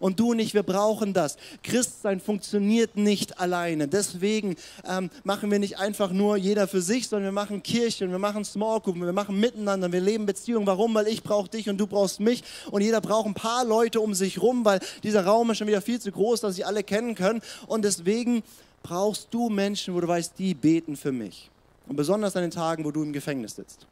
Und 0.00 0.20
du 0.20 0.30
und 0.30 0.38
ich, 0.38 0.54
wir 0.54 0.62
brauchen 0.62 1.12
das. 1.12 1.36
Christsein 1.62 2.20
funktioniert 2.20 2.96
nicht 2.96 3.40
alleine. 3.40 3.88
Deswegen 3.88 4.56
ähm, 4.88 5.10
machen 5.24 5.50
wir 5.50 5.58
nicht 5.58 5.78
einfach 5.78 6.10
nur 6.10 6.36
jeder 6.36 6.68
für 6.68 6.82
sich, 6.82 7.08
sondern 7.08 7.26
wir 7.26 7.32
machen 7.32 7.62
Kirche 7.62 8.04
und 8.04 8.10
wir 8.10 8.18
machen 8.18 8.44
Small 8.44 8.80
Group, 8.80 8.96
wir 8.96 9.12
machen 9.12 9.38
miteinander, 9.38 9.90
wir 9.90 10.00
leben 10.00 10.26
Beziehungen. 10.26 10.66
Warum? 10.66 10.94
Weil 10.94 11.08
ich 11.08 11.22
brauche 11.22 11.48
dich 11.48 11.68
und 11.68 11.78
du 11.78 11.86
brauchst 11.86 12.20
mich 12.20 12.42
und 12.70 12.82
jeder 12.82 13.00
braucht 13.00 13.26
ein 13.26 13.34
paar 13.34 13.64
Leute 13.64 14.00
um 14.00 14.14
sich 14.14 14.40
rum, 14.40 14.64
weil 14.64 14.80
dieser 15.02 15.24
Raum 15.24 15.50
ist 15.50 15.58
schon 15.58 15.68
wieder 15.68 15.82
viel 15.82 16.00
zu 16.00 16.12
groß, 16.12 16.40
dass 16.40 16.56
sie 16.56 16.64
alle 16.64 16.82
kennen 16.82 17.14
können. 17.14 17.40
Und 17.66 17.84
deswegen 17.84 18.42
brauchst 18.82 19.28
du 19.30 19.48
Menschen, 19.48 19.94
wo 19.94 20.00
du 20.00 20.08
weißt, 20.08 20.38
die 20.38 20.54
beten 20.54 20.96
für 20.96 21.12
mich. 21.12 21.50
Und 21.88 21.96
besonders 21.96 22.36
an 22.36 22.42
den 22.42 22.50
Tagen, 22.50 22.84
wo 22.84 22.90
du 22.90 23.02
im 23.02 23.12
Gefängnis 23.12 23.56
sitzt. 23.56 23.86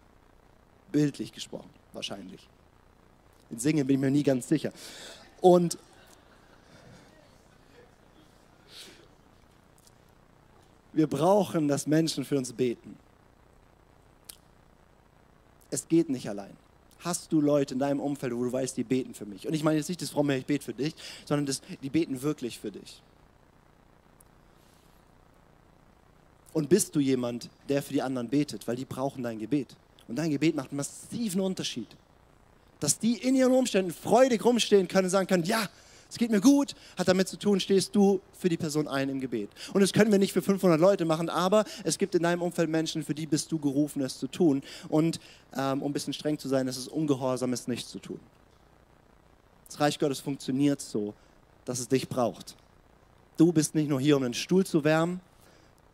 Bildlich 0.93 1.33
gesprochen, 1.33 1.71
wahrscheinlich. 1.93 2.49
In 3.51 3.59
Singen 3.59 3.87
bin 3.87 3.97
ich 3.97 4.01
mir 4.01 4.11
nie 4.11 4.23
ganz 4.23 4.49
sicher. 4.49 4.73
Und 5.45 5.77
wir 10.95 11.07
brauchen, 11.07 11.69
dass 11.69 11.87
Menschen 11.87 12.25
für 12.25 12.39
uns 12.39 12.55
beten. 12.55 12.97
Es 15.71 15.87
geht 15.87 16.09
nicht 16.09 16.31
allein. 16.31 16.57
Hast 17.01 17.31
du 17.31 17.43
Leute 17.43 17.75
in 17.75 17.81
deinem 17.81 18.01
Umfeld, 18.01 18.35
wo 18.35 18.43
du 18.43 18.51
weißt, 18.51 18.75
die 18.75 18.85
beten 18.85 19.13
für 19.13 19.27
mich? 19.27 19.47
Und 19.47 19.53
ich 19.53 19.63
meine 19.63 19.77
jetzt 19.77 19.91
nicht 19.91 20.01
das 20.01 20.09
fromme, 20.09 20.39
ich 20.39 20.47
bete 20.47 20.65
für 20.65 20.73
dich, 20.73 20.95
sondern 21.27 21.45
das, 21.45 21.61
die 21.83 21.91
beten 21.91 22.23
wirklich 22.23 22.59
für 22.59 22.71
dich. 22.71 23.03
Und 26.55 26.71
bist 26.71 26.97
du 26.97 27.01
jemand, 27.01 27.51
der 27.69 27.83
für 27.83 27.93
die 27.93 28.01
anderen 28.01 28.31
betet, 28.31 28.67
weil 28.67 28.77
die 28.77 28.87
brauchen 28.87 29.23
dein 29.23 29.39
Gebet. 29.39 29.77
Und 30.09 30.17
dein 30.17 30.31
Gebet 30.31 30.55
macht 30.55 30.71
einen 30.71 30.79
massiven 30.79 31.43
Unterschied 31.43 31.95
dass 32.85 32.99
die 32.99 33.15
in 33.15 33.35
ihren 33.35 33.53
Umständen 33.53 33.95
freudig 33.95 34.45
rumstehen 34.45 34.89
können 34.89 35.07
und 35.07 35.11
sagen 35.11 35.27
können, 35.27 35.45
ja, 35.45 35.71
es 36.11 36.19
geht 36.19 36.31
mir 36.31 36.43
gut, 36.43 36.75
hat 36.99 37.09
damit 37.09 37.29
zu 37.29 37.39
tun, 37.39 37.59
stehst 37.59 37.97
du 37.97 38.21
für 38.39 38.51
die 38.51 38.59
Person 38.59 38.87
ein 38.89 39.09
im 39.09 39.21
Gebet. 39.23 39.49
Und 39.73 39.81
das 39.81 39.95
können 39.95 40.13
wir 40.13 40.19
nicht 40.19 40.35
für 40.35 40.43
500 40.43 40.79
Leute 40.79 41.07
machen, 41.07 41.31
aber 41.31 41.65
es 41.83 41.97
gibt 41.97 42.15
in 42.15 42.23
deinem 42.23 42.43
Umfeld 42.43 42.69
Menschen, 42.69 43.03
für 43.03 43.15
die 43.15 43.27
bist 43.27 43.51
du 43.51 43.59
gerufen, 43.59 44.03
es 44.03 44.19
zu 44.19 44.27
tun. 44.27 44.63
Und 44.91 45.19
ähm, 45.57 45.81
um 45.81 45.91
ein 45.91 45.93
bisschen 45.95 46.13
streng 46.13 46.39
zu 46.39 46.47
sein, 46.47 46.69
es 46.69 46.77
ist 46.77 46.89
ungehorsam, 46.89 47.55
es 47.55 47.69
nicht 47.69 47.89
zu 47.89 48.01
tun. 48.01 48.21
Das 49.67 49.81
Reich 49.81 49.99
Gottes 49.99 50.21
funktioniert 50.21 50.83
so, 50.83 51.15
dass 51.65 51.81
es 51.81 51.89
dich 51.89 52.07
braucht. 52.07 52.55
Du 53.39 53.51
bist 53.51 53.75
nicht 53.75 53.89
nur 53.89 53.99
hier, 53.99 54.19
um 54.19 54.25
einen 54.25 54.35
Stuhl 54.35 54.67
zu 54.67 54.85
wärmen, 54.85 55.23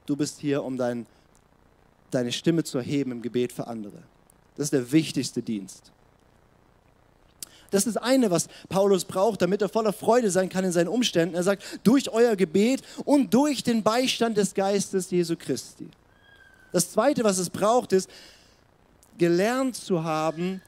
du 0.07 0.17
bist 0.17 0.41
hier, 0.41 0.65
um 0.65 0.77
dein, 0.77 1.07
deine 2.11 2.33
Stimme 2.33 2.65
zu 2.65 2.79
erheben 2.79 3.13
im 3.13 3.23
Gebet 3.23 3.53
für 3.53 3.69
andere. 3.69 4.03
Das 4.57 4.65
ist 4.65 4.73
der 4.73 4.91
wichtigste 4.91 5.41
Dienst. 5.41 5.93
Das 7.71 7.87
ist 7.87 7.97
das 7.97 8.03
eine, 8.03 8.31
was 8.31 8.49
Paulus 8.69 9.05
braucht, 9.05 9.43
damit 9.43 9.63
er 9.63 9.69
voller 9.69 9.93
Freude 9.93 10.31
sein 10.31 10.49
kann 10.49 10.65
in 10.65 10.73
seinen 10.73 10.89
Umständen. 10.89 11.35
Er 11.35 11.43
sagt, 11.43 11.63
durch 11.85 12.11
euer 12.11 12.37
Gebet 12.37 12.83
und 13.05 13.33
durch 13.33 13.63
den 13.63 13.83
Beistand 13.83 14.37
des 14.37 14.55
Geistes 14.55 15.11
Jesu 15.11 15.37
Christi. 15.37 15.89
Das 16.73 16.91
zweite, 16.91 17.25
was 17.25 17.39
es 17.39 17.51
braucht, 17.51 17.93
ist, 17.93 18.11
gelernt 19.19 19.77
zu 19.77 20.03
haben, 20.03 20.63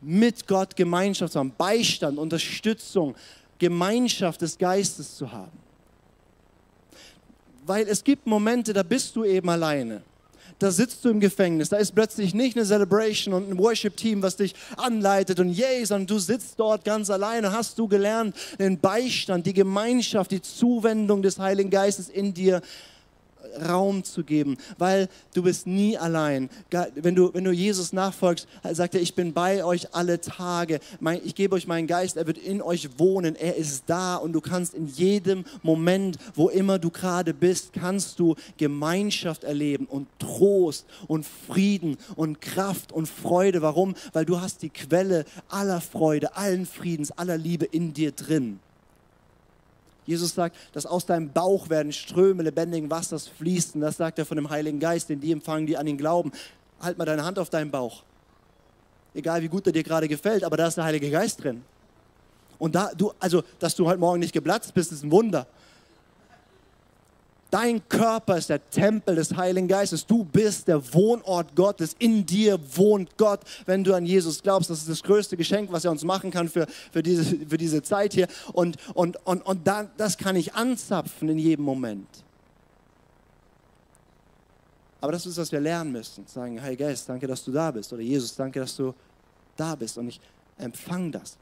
mit 0.00 0.46
Gott 0.46 0.76
Gemeinschaft 0.76 1.32
zu 1.32 1.38
haben, 1.38 1.54
Beistand, 1.56 2.18
Unterstützung, 2.18 3.14
Gemeinschaft 3.58 4.42
des 4.42 4.58
Geistes 4.58 5.16
zu 5.16 5.30
haben. 5.30 5.58
Weil 7.66 7.88
es 7.88 8.04
gibt 8.04 8.26
Momente, 8.26 8.72
da 8.72 8.82
bist 8.82 9.16
du 9.16 9.24
eben 9.24 9.48
alleine 9.48 10.02
da 10.58 10.70
sitzt 10.70 11.04
du 11.04 11.10
im 11.10 11.20
Gefängnis, 11.20 11.68
da 11.68 11.76
ist 11.76 11.94
plötzlich 11.94 12.34
nicht 12.34 12.56
eine 12.56 12.66
Celebration 12.66 13.34
und 13.34 13.50
ein 13.50 13.58
Worship-Team, 13.58 14.22
was 14.22 14.36
dich 14.36 14.54
anleitet 14.76 15.40
und 15.40 15.50
yay, 15.50 15.84
sondern 15.84 16.06
du 16.06 16.18
sitzt 16.18 16.58
dort 16.58 16.84
ganz 16.84 17.10
alleine, 17.10 17.52
hast 17.52 17.78
du 17.78 17.88
gelernt, 17.88 18.36
den 18.58 18.78
Beistand, 18.78 19.46
die 19.46 19.52
Gemeinschaft, 19.52 20.30
die 20.30 20.42
Zuwendung 20.42 21.22
des 21.22 21.38
Heiligen 21.38 21.70
Geistes 21.70 22.08
in 22.08 22.34
dir 22.34 22.62
Raum 23.68 24.04
zu 24.04 24.24
geben, 24.24 24.56
weil 24.78 25.08
du 25.34 25.42
bist 25.42 25.66
nie 25.66 25.96
allein. 25.98 26.50
Wenn 26.94 27.14
du, 27.14 27.32
wenn 27.34 27.44
du 27.44 27.52
Jesus 27.52 27.92
nachfolgst, 27.92 28.46
sagt 28.72 28.94
er, 28.94 29.00
ich 29.00 29.14
bin 29.14 29.32
bei 29.32 29.64
euch 29.64 29.94
alle 29.94 30.20
Tage. 30.20 30.80
Ich 31.24 31.34
gebe 31.34 31.54
euch 31.54 31.66
meinen 31.66 31.86
Geist, 31.86 32.16
er 32.16 32.26
wird 32.26 32.38
in 32.38 32.62
euch 32.62 32.98
wohnen. 32.98 33.36
Er 33.36 33.56
ist 33.56 33.84
da 33.86 34.16
und 34.16 34.32
du 34.32 34.40
kannst 34.40 34.74
in 34.74 34.86
jedem 34.86 35.44
Moment, 35.62 36.18
wo 36.34 36.48
immer 36.48 36.78
du 36.78 36.90
gerade 36.90 37.34
bist, 37.34 37.72
kannst 37.72 38.18
du 38.18 38.34
Gemeinschaft 38.56 39.44
erleben 39.44 39.86
und 39.86 40.06
Trost 40.18 40.86
und 41.06 41.26
Frieden 41.26 41.96
und 42.16 42.40
Kraft 42.40 42.92
und 42.92 43.08
Freude. 43.08 43.62
Warum? 43.62 43.94
Weil 44.12 44.24
du 44.24 44.40
hast 44.40 44.62
die 44.62 44.70
Quelle 44.70 45.24
aller 45.48 45.80
Freude, 45.80 46.36
allen 46.36 46.66
Friedens, 46.66 47.10
aller 47.12 47.38
Liebe 47.38 47.64
in 47.64 47.92
dir 47.92 48.12
drin. 48.12 48.60
Jesus 50.06 50.34
sagt, 50.34 50.56
dass 50.72 50.86
aus 50.86 51.06
deinem 51.06 51.30
Bauch 51.30 51.68
werden 51.68 51.92
Ströme 51.92 52.42
lebendigen 52.42 52.90
Wassers 52.90 53.28
fließen. 53.28 53.80
Das 53.80 53.96
sagt 53.96 54.18
er 54.18 54.26
von 54.26 54.36
dem 54.36 54.50
Heiligen 54.50 54.80
Geist, 54.80 55.08
den 55.08 55.20
die 55.20 55.32
empfangen, 55.32 55.66
die 55.66 55.76
an 55.76 55.86
ihn 55.86 55.96
glauben. 55.96 56.32
Halt 56.80 56.98
mal 56.98 57.04
deine 57.04 57.24
Hand 57.24 57.38
auf 57.38 57.50
deinen 57.50 57.70
Bauch. 57.70 58.02
Egal 59.14 59.42
wie 59.42 59.48
gut 59.48 59.66
er 59.66 59.72
dir 59.72 59.82
gerade 59.82 60.08
gefällt, 60.08 60.44
aber 60.44 60.56
da 60.56 60.66
ist 60.66 60.76
der 60.76 60.84
Heilige 60.84 61.10
Geist 61.10 61.42
drin. 61.42 61.62
Und 62.58 62.74
da, 62.74 62.90
du, 62.96 63.12
also, 63.18 63.42
dass 63.58 63.74
du 63.74 63.86
heute 63.86 63.98
Morgen 63.98 64.20
nicht 64.20 64.32
geplatzt 64.32 64.74
bist, 64.74 64.92
ist 64.92 65.04
ein 65.04 65.10
Wunder. 65.10 65.46
Dein 67.54 67.88
Körper 67.88 68.36
ist 68.36 68.48
der 68.48 68.68
Tempel 68.68 69.14
des 69.14 69.36
Heiligen 69.36 69.68
Geistes. 69.68 70.04
Du 70.04 70.24
bist 70.24 70.66
der 70.66 70.92
Wohnort 70.92 71.54
Gottes. 71.54 71.94
In 72.00 72.26
dir 72.26 72.58
wohnt 72.76 73.16
Gott, 73.16 73.42
wenn 73.64 73.84
du 73.84 73.94
an 73.94 74.04
Jesus 74.04 74.42
glaubst. 74.42 74.70
Das 74.70 74.80
ist 74.80 74.88
das 74.88 75.04
größte 75.04 75.36
Geschenk, 75.36 75.70
was 75.70 75.84
er 75.84 75.92
uns 75.92 76.02
machen 76.02 76.32
kann 76.32 76.48
für, 76.48 76.66
für, 76.90 77.00
diese, 77.00 77.22
für 77.46 77.56
diese 77.56 77.80
Zeit 77.84 78.12
hier. 78.12 78.26
Und, 78.54 78.76
und, 78.94 79.24
und, 79.24 79.46
und 79.46 79.68
da, 79.68 79.88
das 79.96 80.18
kann 80.18 80.34
ich 80.34 80.52
anzapfen 80.54 81.28
in 81.28 81.38
jedem 81.38 81.64
Moment. 81.64 82.08
Aber 85.00 85.12
das 85.12 85.24
ist, 85.24 85.36
was 85.36 85.52
wir 85.52 85.60
lernen 85.60 85.92
müssen. 85.92 86.26
Sagen, 86.26 86.60
Heiliger 86.60 86.86
Geist, 86.86 87.08
danke, 87.08 87.28
dass 87.28 87.44
du 87.44 87.52
da 87.52 87.70
bist. 87.70 87.92
Oder 87.92 88.02
Jesus, 88.02 88.34
danke, 88.34 88.58
dass 88.58 88.74
du 88.74 88.92
da 89.56 89.76
bist. 89.76 89.96
Und 89.96 90.08
ich 90.08 90.20
empfange 90.58 91.12
das. 91.12 91.36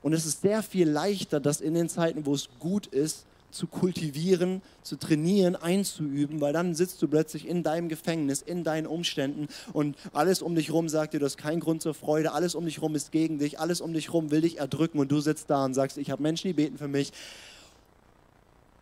Und 0.00 0.12
es 0.12 0.26
ist 0.26 0.42
sehr 0.42 0.62
viel 0.62 0.88
leichter, 0.88 1.40
das 1.40 1.60
in 1.60 1.74
den 1.74 1.88
Zeiten, 1.88 2.24
wo 2.24 2.34
es 2.34 2.48
gut 2.60 2.86
ist, 2.86 3.26
zu 3.50 3.66
kultivieren, 3.66 4.62
zu 4.82 4.96
trainieren, 4.96 5.56
einzuüben, 5.56 6.40
weil 6.40 6.52
dann 6.52 6.74
sitzt 6.74 7.00
du 7.02 7.08
plötzlich 7.08 7.46
in 7.46 7.62
deinem 7.62 7.88
Gefängnis, 7.88 8.42
in 8.42 8.64
deinen 8.64 8.86
Umständen 8.86 9.48
und 9.72 9.96
alles 10.12 10.42
um 10.42 10.54
dich 10.54 10.68
herum 10.68 10.88
sagt 10.88 11.14
dir, 11.14 11.20
du 11.20 11.26
hast 11.26 11.36
keinen 11.36 11.60
Grund 11.60 11.82
zur 11.82 11.94
Freude, 11.94 12.32
alles 12.32 12.54
um 12.54 12.64
dich 12.64 12.76
herum 12.76 12.94
ist 12.94 13.12
gegen 13.12 13.38
dich, 13.38 13.58
alles 13.58 13.80
um 13.80 13.92
dich 13.92 14.08
herum 14.08 14.30
will 14.30 14.40
dich 14.40 14.58
erdrücken 14.58 14.98
und 14.98 15.10
du 15.10 15.20
sitzt 15.20 15.50
da 15.50 15.64
und 15.64 15.74
sagst, 15.74 15.98
ich 15.98 16.10
habe 16.10 16.22
Menschen, 16.22 16.48
die 16.48 16.54
beten 16.54 16.78
für 16.78 16.88
mich 16.88 17.12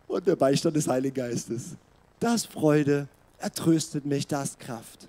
und 0.07 0.25
der 0.27 0.35
Beistand 0.35 0.75
des 0.75 0.87
Heiligen 0.87 1.15
Geistes. 1.15 1.75
Das 2.19 2.45
Freude, 2.45 3.07
er 3.37 3.51
tröstet 3.53 4.05
mich, 4.05 4.27
das 4.27 4.57
Kraft. 4.57 5.07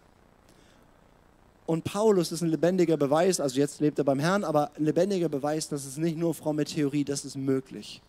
Und 1.66 1.84
Paulus 1.84 2.32
ist 2.32 2.42
ein 2.42 2.48
lebendiger 2.48 2.96
Beweis, 2.96 3.38
also 3.38 3.58
jetzt 3.58 3.80
lebt 3.80 3.98
er 3.98 4.04
beim 4.04 4.18
Herrn, 4.18 4.42
aber 4.42 4.72
ein 4.76 4.84
lebendiger 4.84 5.28
Beweis, 5.28 5.68
dass 5.68 5.86
es 5.86 5.96
nicht 5.96 6.16
nur 6.16 6.34
fromme 6.34 6.64
Theorie, 6.64 7.04
das 7.04 7.24
ist 7.24 7.36
möglich. 7.36 8.02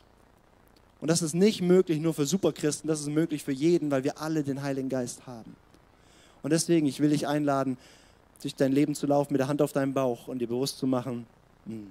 Und 1.02 1.10
das 1.10 1.24
ist 1.24 1.34
nicht 1.34 1.62
möglich 1.62 2.00
nur 2.00 2.14
für 2.14 2.28
Superchristen, 2.28 2.88
das 2.88 3.02
ist 3.02 3.08
möglich 3.08 3.44
für 3.44 3.52
jeden, 3.52 3.90
weil 3.90 4.04
wir 4.04 4.22
alle 4.22 4.44
den 4.44 4.62
Heiligen 4.62 4.88
Geist 4.88 5.26
haben. 5.26 5.56
Und 6.44 6.52
deswegen, 6.52 6.86
ich 6.86 7.00
will 7.00 7.10
dich 7.10 7.28
einladen, 7.28 7.78
durch 8.42 8.56
dein 8.56 8.72
Leben 8.72 8.96
zu 8.96 9.08
laufen 9.08 9.34
mit 9.34 9.40
der 9.40 9.48
Hand 9.48 9.62
auf 9.62 9.74
deinem 9.74 9.94
Bauch 9.94 10.28
und 10.28 10.40
dir 10.40 10.48
bewusst 10.48 10.78
zu 10.78 10.88
machen, 10.88 11.26
hm, 11.66 11.90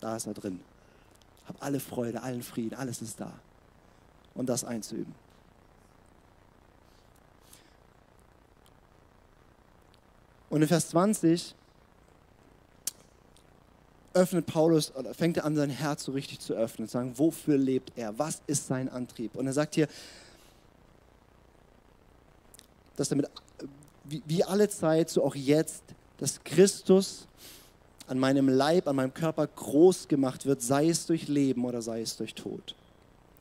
da 0.00 0.16
ist 0.16 0.26
er 0.26 0.34
drin. 0.34 0.60
Hab 1.46 1.62
alle 1.62 1.80
Freude, 1.80 2.22
allen 2.22 2.42
Frieden, 2.42 2.76
alles 2.76 3.02
ist 3.02 3.20
da. 3.20 3.32
Und 4.34 4.48
das 4.48 4.64
einzuüben. 4.64 5.14
Und 10.48 10.62
in 10.62 10.68
Vers 10.68 10.90
20 10.90 11.54
öffnet 14.16 14.46
Paulus 14.46 14.94
oder 14.96 15.14
fängt 15.14 15.36
er 15.36 15.44
an, 15.44 15.54
sein 15.54 15.70
Herz 15.70 16.04
so 16.04 16.12
richtig 16.12 16.40
zu 16.40 16.54
öffnen, 16.54 16.88
zu 16.88 16.92
sagen, 16.92 17.12
wofür 17.16 17.56
lebt 17.58 17.92
er? 17.96 18.18
Was 18.18 18.40
ist 18.46 18.66
sein 18.66 18.88
Antrieb? 18.88 19.36
Und 19.36 19.46
er 19.46 19.52
sagt 19.52 19.74
hier, 19.74 19.88
dass 22.96 23.10
damit 23.10 23.28
wie, 24.04 24.22
wie 24.26 24.44
alle 24.44 24.68
Zeit, 24.68 25.10
so 25.10 25.22
auch 25.24 25.34
jetzt, 25.34 25.82
dass 26.18 26.42
Christus 26.44 27.26
an 28.06 28.18
meinem 28.18 28.48
Leib, 28.48 28.88
an 28.88 28.96
meinem 28.96 29.12
Körper 29.12 29.46
groß 29.46 30.08
gemacht 30.08 30.46
wird, 30.46 30.62
sei 30.62 30.88
es 30.88 31.06
durch 31.06 31.28
Leben 31.28 31.64
oder 31.64 31.82
sei 31.82 32.00
es 32.00 32.16
durch 32.16 32.34
Tod. 32.34 32.74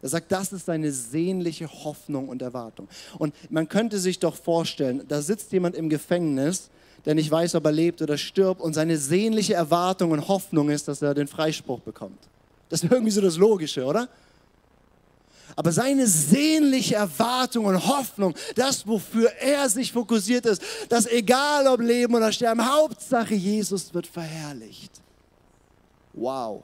Er 0.02 0.10
sagt, 0.10 0.32
das 0.32 0.54
ist 0.54 0.66
seine 0.66 0.92
sehnliche 0.92 1.68
Hoffnung 1.68 2.30
und 2.30 2.42
Erwartung. 2.42 2.88
Und 3.18 3.34
man 3.52 3.70
könnte 3.70 3.98
sich 3.98 4.20
doch 4.20 4.36
vorstellen, 4.36 5.04
da 5.08 5.22
sitzt 5.22 5.52
jemand 5.52 5.76
im 5.76 5.90
Gefängnis 5.90 6.70
der 7.06 7.16
nicht 7.16 7.30
weiß, 7.30 7.56
ob 7.56 7.66
er 7.66 7.72
lebt 7.72 8.02
oder 8.02 8.18
stirbt 8.18 8.62
und 8.62 8.74
seine 8.74 8.98
sehnliche 8.98 9.54
Erwartung 9.54 10.12
und 10.12 10.28
Hoffnung 10.28 10.70
ist, 10.70 10.88
dass 10.88 11.02
er 11.02 11.14
den 11.14 11.28
Freispruch 11.28 11.80
bekommt. 11.80 12.20
Das 12.70 12.84
ist 12.84 12.92
irgendwie 12.92 13.12
so 13.12 13.22
das 13.22 13.38
Logische, 13.38 13.86
oder? 13.86 14.10
Aber 15.56 15.72
seine 15.72 16.06
sehnliche 16.08 16.96
Erwartung 16.96 17.66
und 17.66 17.88
Hoffnung, 17.88 18.36
das, 18.56 18.86
wofür 18.86 19.32
er 19.40 19.70
sich 19.70 19.92
fokussiert 19.92 20.46
ist, 20.46 20.62
dass 20.90 21.06
egal 21.06 21.68
ob 21.68 21.80
Leben 21.80 22.14
oder 22.16 22.32
Sterben, 22.32 22.66
Hauptsache 22.66 23.36
Jesus 23.36 23.94
wird 23.94 24.08
verherrlicht. 24.08 24.92
Wow. 26.14 26.64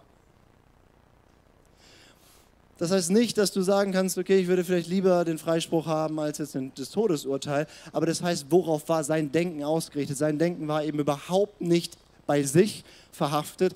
Das 2.81 2.89
heißt 2.89 3.11
nicht, 3.11 3.37
dass 3.37 3.51
du 3.51 3.61
sagen 3.61 3.91
kannst, 3.91 4.17
okay, 4.17 4.39
ich 4.39 4.47
würde 4.47 4.63
vielleicht 4.63 4.87
lieber 4.87 5.23
den 5.23 5.37
Freispruch 5.37 5.85
haben 5.85 6.19
als 6.19 6.39
jetzt 6.39 6.57
das 6.73 6.89
Todesurteil, 6.89 7.67
aber 7.93 8.07
das 8.07 8.23
heißt, 8.23 8.47
worauf 8.49 8.89
war 8.89 9.03
sein 9.03 9.31
Denken 9.31 9.63
ausgerichtet? 9.63 10.17
Sein 10.17 10.39
Denken 10.39 10.67
war 10.67 10.83
eben 10.83 10.97
überhaupt 10.97 11.61
nicht 11.61 11.95
bei 12.25 12.41
sich 12.41 12.83
verhaftet, 13.11 13.75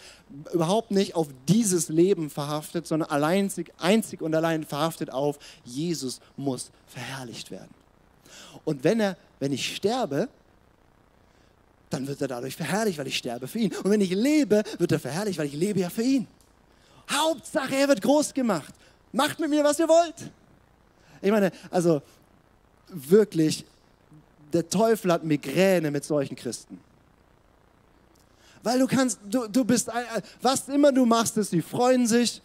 überhaupt 0.51 0.89
nicht 0.89 1.13
auf 1.13 1.27
dieses 1.47 1.89
Leben 1.89 2.31
verhaftet, 2.31 2.87
sondern 2.87 3.11
einzig, 3.11 3.71
einzig 3.77 4.23
und 4.23 4.33
allein 4.33 4.63
verhaftet 4.63 5.11
auf 5.11 5.37
Jesus 5.63 6.19
muss 6.35 6.71
verherrlicht 6.87 7.51
werden. 7.51 7.75
Und 8.63 8.83
wenn 8.83 8.99
er, 8.99 9.17
wenn 9.39 9.53
ich 9.53 9.75
sterbe, 9.75 10.29
dann 11.91 12.07
wird 12.07 12.21
er 12.21 12.27
dadurch 12.27 12.55
verherrlicht, 12.55 12.97
weil 12.97 13.05
ich 13.05 13.17
sterbe 13.17 13.47
für 13.47 13.59
ihn. 13.59 13.71
Und 13.83 13.91
wenn 13.91 14.01
ich 14.01 14.09
lebe, 14.09 14.63
wird 14.79 14.91
er 14.91 14.99
verherrlicht, 14.99 15.37
weil 15.37 15.45
ich 15.45 15.53
lebe 15.53 15.79
ja 15.79 15.91
für 15.91 16.01
ihn. 16.01 16.25
Hauptsache, 17.07 17.75
er 17.75 17.87
wird 17.87 18.01
groß 18.01 18.33
gemacht. 18.33 18.73
Macht 19.15 19.39
mit 19.39 19.49
mir, 19.49 19.63
was 19.63 19.79
ihr 19.79 19.87
wollt. 19.87 20.29
Ich 21.21 21.31
meine, 21.31 21.49
also 21.71 22.01
wirklich, 22.89 23.65
der 24.51 24.67
Teufel 24.67 25.11
hat 25.13 25.23
Migräne 25.23 25.89
mit 25.89 26.03
solchen 26.03 26.35
Christen. 26.35 26.81
Weil 28.61 28.79
du 28.79 28.87
kannst, 28.87 29.19
du, 29.23 29.47
du 29.47 29.63
bist, 29.63 29.89
was 30.41 30.67
immer 30.67 30.91
du 30.91 31.05
machst, 31.05 31.37
ist, 31.37 31.51
sie 31.51 31.61
freuen 31.61 32.07
sich. 32.07 32.41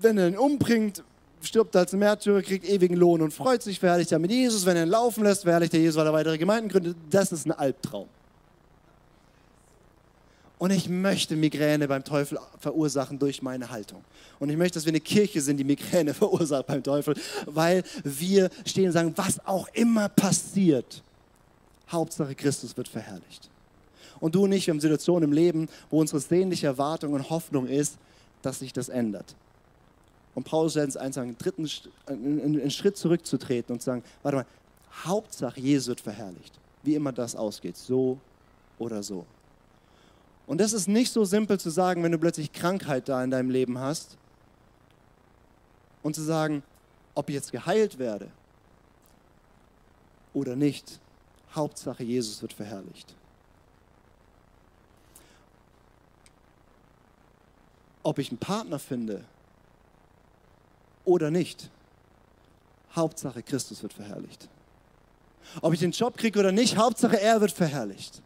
Wenn 0.00 0.18
er 0.18 0.26
ihn 0.26 0.36
umbringt, 0.36 1.04
stirbt 1.40 1.76
als 1.76 1.92
Märtyrer, 1.92 2.42
kriegt 2.42 2.64
ewigen 2.64 2.96
Lohn 2.96 3.22
und 3.22 3.32
freut 3.32 3.62
sich, 3.62 3.78
verherrlicht 3.78 4.10
er 4.10 4.18
mit 4.18 4.32
Jesus. 4.32 4.66
Wenn 4.66 4.76
er 4.76 4.82
ihn 4.82 4.88
laufen 4.88 5.22
lässt, 5.22 5.42
verherrlicht 5.42 5.74
er 5.74 5.80
Jesus, 5.80 5.96
weil 5.96 6.06
er 6.06 6.12
weitere 6.12 6.36
Gemeinden 6.36 6.68
gründet. 6.68 6.96
Das 7.10 7.30
ist 7.30 7.46
ein 7.46 7.52
Albtraum. 7.52 8.08
Und 10.62 10.70
ich 10.70 10.88
möchte 10.88 11.34
Migräne 11.34 11.88
beim 11.88 12.04
Teufel 12.04 12.38
verursachen 12.60 13.18
durch 13.18 13.42
meine 13.42 13.70
Haltung. 13.70 14.04
Und 14.38 14.48
ich 14.48 14.56
möchte, 14.56 14.74
dass 14.74 14.84
wir 14.84 14.92
eine 14.92 15.00
Kirche 15.00 15.40
sind, 15.40 15.56
die 15.56 15.64
Migräne 15.64 16.14
verursacht 16.14 16.68
beim 16.68 16.84
Teufel, 16.84 17.16
weil 17.46 17.82
wir 18.04 18.48
stehen 18.64 18.86
und 18.86 18.92
sagen, 18.92 19.12
was 19.16 19.44
auch 19.44 19.66
immer 19.72 20.08
passiert, 20.08 21.02
Hauptsache 21.90 22.36
Christus 22.36 22.76
wird 22.76 22.86
verherrlicht. 22.86 23.50
Und 24.20 24.36
du 24.36 24.44
und 24.44 24.52
ich, 24.52 24.68
wir 24.68 24.74
haben 24.74 24.78
Situationen 24.78 25.30
im 25.30 25.32
Leben, 25.32 25.68
wo 25.90 25.98
unsere 26.00 26.20
sehnliche 26.20 26.68
Erwartung 26.68 27.14
und 27.14 27.28
Hoffnung 27.28 27.66
ist, 27.66 27.98
dass 28.42 28.60
sich 28.60 28.72
das 28.72 28.88
ändert. 28.88 29.34
Und 30.36 30.44
Paulus 30.44 30.76
wird 30.76 30.84
uns 30.84 30.96
eins 30.96 31.18
einen, 31.18 31.36
dritten, 31.38 31.68
einen 32.06 32.70
Schritt 32.70 32.96
zurückzutreten 32.96 33.72
und 33.72 33.80
zu 33.80 33.86
sagen, 33.86 34.04
warte 34.22 34.36
mal, 34.36 34.46
Hauptsache 35.06 35.58
Jesus 35.58 35.88
wird 35.88 36.00
verherrlicht. 36.00 36.54
Wie 36.84 36.94
immer 36.94 37.10
das 37.10 37.34
ausgeht, 37.34 37.76
so 37.76 38.20
oder 38.78 39.02
so. 39.02 39.26
Und 40.52 40.60
das 40.60 40.74
ist 40.74 40.86
nicht 40.86 41.10
so 41.10 41.24
simpel 41.24 41.58
zu 41.58 41.70
sagen, 41.70 42.02
wenn 42.02 42.12
du 42.12 42.18
plötzlich 42.18 42.52
Krankheit 42.52 43.08
da 43.08 43.24
in 43.24 43.30
deinem 43.30 43.48
Leben 43.48 43.78
hast 43.78 44.18
und 46.02 46.14
zu 46.14 46.20
sagen, 46.20 46.62
ob 47.14 47.30
ich 47.30 47.34
jetzt 47.34 47.52
geheilt 47.52 47.98
werde 47.98 48.30
oder 50.34 50.54
nicht. 50.54 51.00
Hauptsache, 51.54 52.04
Jesus 52.04 52.42
wird 52.42 52.52
verherrlicht. 52.52 53.14
Ob 58.02 58.18
ich 58.18 58.28
einen 58.28 58.36
Partner 58.36 58.78
finde 58.78 59.24
oder 61.06 61.30
nicht. 61.30 61.70
Hauptsache, 62.94 63.42
Christus 63.42 63.82
wird 63.82 63.94
verherrlicht. 63.94 64.50
Ob 65.62 65.72
ich 65.72 65.80
den 65.80 65.92
Job 65.92 66.18
kriege 66.18 66.38
oder 66.38 66.52
nicht, 66.52 66.76
Hauptsache, 66.76 67.18
er 67.18 67.40
wird 67.40 67.52
verherrlicht. 67.52 68.20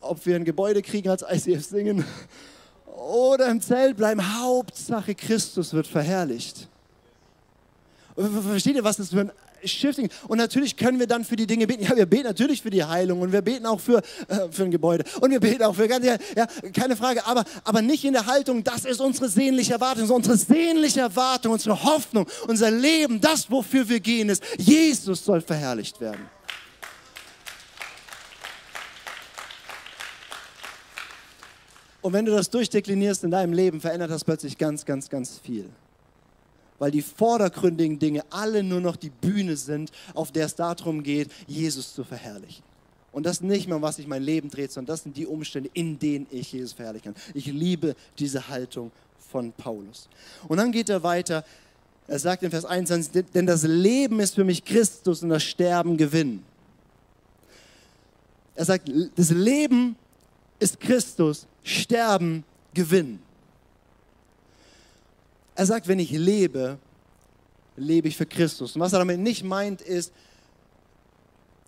Ob 0.00 0.24
wir 0.26 0.36
ein 0.36 0.44
Gebäude 0.44 0.82
kriegen 0.82 1.08
als 1.08 1.22
ICF 1.22 1.64
singen 1.64 2.04
oder 2.96 3.48
im 3.48 3.60
Zelt 3.60 3.96
bleiben. 3.96 4.20
Hauptsache 4.40 5.14
Christus 5.14 5.72
wird 5.72 5.86
verherrlicht. 5.86 6.68
Versteht 8.16 8.76
ihr, 8.76 8.84
was 8.84 8.96
das 8.96 9.10
für 9.10 9.20
ein 9.20 9.32
Shifting. 9.64 10.08
Und 10.28 10.38
natürlich 10.38 10.76
können 10.76 10.98
wir 10.98 11.06
dann 11.06 11.24
für 11.24 11.36
die 11.36 11.46
Dinge 11.46 11.66
beten. 11.66 11.84
Ja, 11.84 11.96
wir 11.96 12.06
beten 12.06 12.24
natürlich 12.24 12.62
für 12.62 12.70
die 12.70 12.84
Heilung 12.84 13.20
und 13.20 13.32
wir 13.32 13.42
beten 13.42 13.66
auch 13.66 13.80
für, 13.80 13.98
äh, 14.28 14.48
für 14.50 14.64
ein 14.64 14.70
Gebäude 14.70 15.04
und 15.20 15.30
wir 15.30 15.40
beten 15.40 15.62
auch 15.62 15.74
für 15.74 15.88
ganz, 15.88 16.06
ja, 16.06 16.46
keine 16.72 16.96
Frage, 16.96 17.24
aber, 17.26 17.44
aber 17.64 17.82
nicht 17.82 18.04
in 18.04 18.12
der 18.12 18.26
Haltung, 18.26 18.64
das 18.64 18.84
ist 18.84 19.00
unsere 19.00 19.28
sehnliche 19.28 19.74
Erwartung, 19.74 20.08
unsere 20.08 20.36
sehnliche 20.36 21.00
Erwartung, 21.00 21.52
unsere 21.52 21.82
Hoffnung, 21.82 22.26
unser 22.46 22.70
Leben, 22.70 23.20
das, 23.20 23.50
wofür 23.50 23.88
wir 23.88 24.00
gehen, 24.00 24.28
ist, 24.28 24.42
Jesus 24.56 25.24
soll 25.24 25.40
verherrlicht 25.40 26.00
werden. 26.00 26.28
Und 32.02 32.12
wenn 32.12 32.24
du 32.24 32.32
das 32.32 32.48
durchdeklinierst 32.50 33.24
in 33.24 33.30
deinem 33.30 33.52
Leben, 33.52 33.80
verändert 33.80 34.10
das 34.10 34.24
plötzlich 34.24 34.56
ganz, 34.56 34.84
ganz, 34.84 35.08
ganz 35.08 35.38
viel. 35.38 35.68
Weil 36.78 36.90
die 36.90 37.02
vordergründigen 37.02 37.98
Dinge 37.98 38.24
alle 38.30 38.62
nur 38.62 38.80
noch 38.80 38.96
die 38.96 39.10
Bühne 39.10 39.56
sind, 39.56 39.90
auf 40.14 40.32
der 40.32 40.46
es 40.46 40.54
darum 40.54 41.02
geht, 41.02 41.30
Jesus 41.46 41.94
zu 41.94 42.04
verherrlichen. 42.04 42.64
Und 43.12 43.26
das 43.26 43.40
nicht 43.40 43.68
mehr, 43.68 43.82
was 43.82 43.96
sich 43.96 44.06
mein 44.06 44.22
Leben 44.22 44.50
dreht, 44.50 44.72
sondern 44.72 44.94
das 44.94 45.02
sind 45.02 45.16
die 45.16 45.26
Umstände, 45.26 45.68
in 45.74 45.98
denen 45.98 46.26
ich 46.30 46.52
Jesus 46.52 46.72
verherrlichen 46.72 47.12
kann. 47.12 47.22
Ich 47.34 47.46
liebe 47.46 47.96
diese 48.18 48.48
Haltung 48.48 48.92
von 49.30 49.52
Paulus. 49.52 50.08
Und 50.48 50.58
dann 50.58 50.72
geht 50.72 50.88
er 50.88 51.02
weiter. 51.02 51.44
Er 52.06 52.18
sagt 52.18 52.42
in 52.42 52.50
Vers 52.50 52.64
21, 52.64 53.24
denn 53.34 53.46
das 53.46 53.62
Leben 53.64 54.20
ist 54.20 54.34
für 54.34 54.44
mich 54.44 54.64
Christus 54.64 55.22
und 55.22 55.28
das 55.28 55.42
Sterben 55.42 55.96
Gewinn. 55.96 56.42
Er 58.54 58.64
sagt, 58.64 58.90
das 59.16 59.30
Leben 59.30 59.96
ist 60.60 60.78
Christus 60.78 61.46
Sterben 61.64 62.44
Gewinn. 62.72 63.18
Er 65.56 65.66
sagt, 65.66 65.88
wenn 65.88 65.98
ich 65.98 66.10
lebe, 66.10 66.78
lebe 67.76 68.08
ich 68.08 68.16
für 68.16 68.26
Christus. 68.26 68.74
Und 68.74 68.80
was 68.80 68.92
er 68.92 69.00
damit 69.00 69.18
nicht 69.18 69.42
meint, 69.42 69.82
ist, 69.82 70.12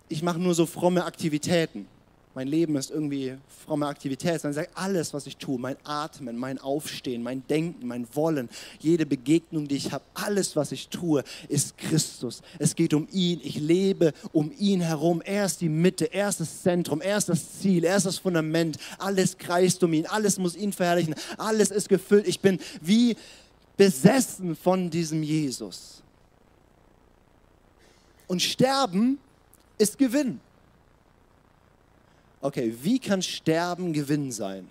ich 0.09 0.22
mache 0.22 0.38
nur 0.38 0.55
so 0.55 0.66
fromme 0.66 1.05
Aktivitäten 1.05 1.88
mein 2.35 2.49
Leben 2.49 2.76
ist 2.76 2.91
irgendwie 2.91 3.37
fromme 3.64 3.87
Aktivität, 3.87 4.41
sondern 4.41 4.64
sagt, 4.64 4.70
alles, 4.74 5.12
was 5.12 5.26
ich 5.26 5.37
tue, 5.37 5.59
mein 5.59 5.76
Atmen, 5.85 6.39
mein 6.39 6.59
Aufstehen, 6.59 7.22
mein 7.22 7.47
Denken, 7.47 7.87
mein 7.87 8.07
Wollen, 8.14 8.49
jede 8.78 9.05
Begegnung, 9.05 9.68
die 9.68 9.76
ich 9.76 9.93
habe, 9.93 10.05
alles, 10.14 10.57
was 10.57 10.72
ich 10.72 10.89
tue, 10.89 11.24
ist 11.49 11.76
Christus. 11.76 12.41
Es 12.59 12.74
geht 12.74 12.95
um 12.95 13.07
ihn. 13.12 13.41
Ich 13.43 13.57
lebe 13.57 14.14
um 14.33 14.51
ihn 14.59 14.80
herum. 14.80 15.20
Er 15.20 15.45
ist 15.45 15.61
die 15.61 15.68
Mitte, 15.68 16.12
er 16.12 16.30
ist 16.30 16.41
das 16.41 16.62
Zentrum, 16.62 17.03
er 17.03 17.18
ist 17.18 17.28
das 17.28 17.61
Ziel, 17.61 17.85
er 17.85 17.97
ist 17.97 18.07
das 18.07 18.18
Fundament. 18.18 18.78
Alles 18.99 19.37
kreist 19.37 19.85
um 19.85 19.93
ihn, 19.93 20.07
alles 20.07 20.39
muss 20.39 20.57
ihn 20.57 20.72
verherrlichen, 20.72 21.14
alles 21.37 21.70
ist 21.70 21.91
gefüllt. 21.91 22.26
Ich 22.26 22.41
bin 22.41 22.59
wie 22.80 23.14
besessen 23.76 24.57
von 24.57 24.89
diesem 24.89 25.22
Jesus. 25.22 26.03
Und 28.26 28.41
sterben 28.41 29.18
ist 29.76 29.99
Gewinn 29.99 30.41
okay, 32.43 32.74
wie 32.82 32.99
kann 32.99 33.22
Sterben 33.22 33.93
Gewinn 33.93 34.30
sein? 34.30 34.68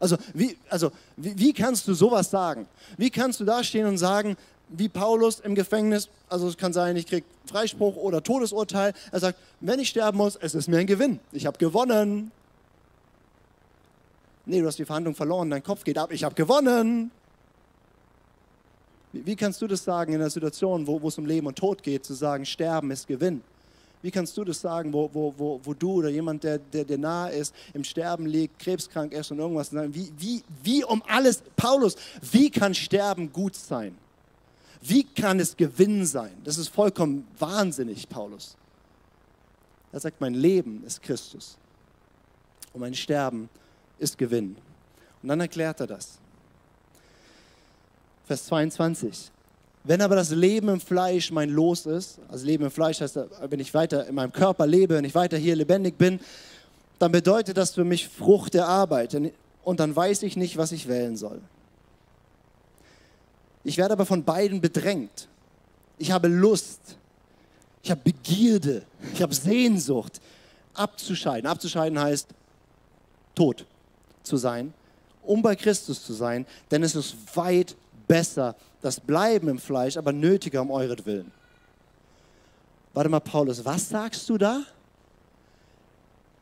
Also, 0.00 0.16
wie, 0.34 0.56
also 0.68 0.90
wie, 1.16 1.38
wie 1.38 1.52
kannst 1.52 1.86
du 1.86 1.94
sowas 1.94 2.30
sagen? 2.30 2.66
Wie 2.96 3.10
kannst 3.10 3.38
du 3.38 3.44
da 3.44 3.62
stehen 3.62 3.86
und 3.86 3.98
sagen, 3.98 4.36
wie 4.68 4.88
Paulus 4.88 5.40
im 5.40 5.54
Gefängnis, 5.54 6.08
also 6.28 6.48
es 6.48 6.56
kann 6.56 6.72
sein, 6.72 6.96
ich 6.96 7.06
kriege 7.06 7.26
Freispruch 7.46 7.96
oder 7.96 8.22
Todesurteil. 8.22 8.94
Er 9.10 9.20
sagt, 9.20 9.38
wenn 9.60 9.78
ich 9.78 9.90
sterben 9.90 10.18
muss, 10.18 10.36
es 10.36 10.54
ist 10.54 10.68
mir 10.68 10.78
ein 10.78 10.86
Gewinn. 10.86 11.20
Ich 11.30 11.46
habe 11.46 11.58
gewonnen. 11.58 12.32
Nee, 14.46 14.60
du 14.60 14.66
hast 14.66 14.78
die 14.78 14.84
Verhandlung 14.84 15.14
verloren, 15.14 15.50
dein 15.50 15.62
Kopf 15.62 15.84
geht 15.84 15.98
ab, 15.98 16.10
ich 16.10 16.24
habe 16.24 16.34
gewonnen. 16.34 17.12
Wie, 19.12 19.24
wie, 19.26 19.36
kannst 19.36 19.60
du 19.62 19.66
das 19.66 19.84
sagen 19.84 20.12
in 20.14 20.20
einer 20.20 20.30
Situation, 20.30 20.86
wo, 20.86 21.00
wo 21.00 21.08
es 21.08 21.18
um 21.18 21.26
Leben 21.26 21.46
und 21.46 21.56
Tod 21.56 21.82
geht, 21.82 22.04
zu 22.04 22.14
sagen, 22.14 22.44
sterben 22.44 22.90
ist 22.90 23.06
Gewinn? 23.06 23.42
Wie 24.02 24.10
kannst 24.10 24.36
du 24.36 24.44
das 24.44 24.60
sagen, 24.60 24.92
wo, 24.92 25.08
wo, 25.12 25.32
wo, 25.36 25.60
wo 25.62 25.74
du 25.74 25.94
oder 25.94 26.08
jemand, 26.08 26.42
der, 26.42 26.58
der 26.58 26.98
nahe 26.98 27.32
ist, 27.32 27.54
im 27.72 27.84
Sterben 27.84 28.26
liegt, 28.26 28.58
krebskrank 28.58 29.12
ist 29.12 29.30
und 29.30 29.38
irgendwas? 29.38 29.72
Wie, 29.72 30.12
wie, 30.18 30.42
wie 30.62 30.84
um 30.84 31.02
alles, 31.06 31.42
Paulus, 31.56 31.96
wie 32.32 32.50
kann 32.50 32.74
Sterben 32.74 33.32
gut 33.32 33.54
sein? 33.54 33.96
Wie 34.80 35.04
kann 35.04 35.38
es 35.38 35.56
Gewinn 35.56 36.04
sein? 36.04 36.32
Das 36.42 36.58
ist 36.58 36.68
vollkommen 36.68 37.28
wahnsinnig, 37.38 38.08
Paulus. 38.08 38.56
Er 39.92 40.00
sagt, 40.00 40.20
mein 40.20 40.34
Leben 40.34 40.82
ist 40.84 41.00
Christus 41.00 41.56
und 42.72 42.80
mein 42.80 42.94
Sterben 42.94 43.48
ist 43.98 44.18
Gewinn. 44.18 44.56
Und 45.22 45.28
dann 45.28 45.38
erklärt 45.38 45.78
er 45.78 45.86
das. 45.86 46.18
Vers 48.24 48.46
22. 48.46 49.30
Wenn 49.84 50.00
aber 50.00 50.14
das 50.14 50.30
Leben 50.30 50.68
im 50.68 50.80
Fleisch 50.80 51.32
mein 51.32 51.50
Los 51.50 51.86
ist, 51.86 52.18
also 52.28 52.46
Leben 52.46 52.64
im 52.64 52.70
Fleisch 52.70 53.00
heißt, 53.00 53.18
wenn 53.48 53.60
ich 53.60 53.74
weiter 53.74 54.06
in 54.06 54.14
meinem 54.14 54.32
Körper 54.32 54.66
lebe, 54.66 54.94
wenn 54.94 55.04
ich 55.04 55.14
weiter 55.14 55.36
hier 55.36 55.56
lebendig 55.56 55.98
bin, 55.98 56.20
dann 56.98 57.10
bedeutet 57.10 57.56
das 57.56 57.72
für 57.72 57.84
mich 57.84 58.08
Frucht 58.08 58.54
der 58.54 58.68
Arbeit. 58.68 59.16
Und 59.64 59.80
dann 59.80 59.94
weiß 59.94 60.22
ich 60.22 60.36
nicht, 60.36 60.56
was 60.56 60.70
ich 60.70 60.86
wählen 60.86 61.16
soll. 61.16 61.40
Ich 63.64 63.76
werde 63.76 63.94
aber 63.94 64.06
von 64.06 64.22
beiden 64.22 64.60
bedrängt. 64.60 65.28
Ich 65.98 66.12
habe 66.12 66.28
Lust, 66.28 66.80
ich 67.82 67.90
habe 67.90 68.00
Begierde, 68.04 68.82
ich 69.12 69.22
habe 69.22 69.34
Sehnsucht, 69.34 70.20
abzuscheiden. 70.74 71.48
Abzuscheiden 71.48 71.98
heißt, 71.98 72.28
tot 73.34 73.66
zu 74.22 74.36
sein 74.36 74.72
um 75.22 75.42
bei 75.42 75.56
Christus 75.56 76.04
zu 76.04 76.12
sein, 76.12 76.46
denn 76.70 76.82
es 76.82 76.94
ist 76.94 77.14
weit 77.34 77.76
besser, 78.12 78.54
das 78.82 79.00
Bleiben 79.00 79.48
im 79.48 79.58
Fleisch, 79.58 79.96
aber 79.96 80.12
nötiger 80.12 80.60
um 80.60 80.70
euretwillen. 80.70 81.32
Warte 82.92 83.08
mal, 83.08 83.20
Paulus, 83.20 83.64
was 83.64 83.88
sagst 83.88 84.28
du 84.28 84.36
da? 84.36 84.64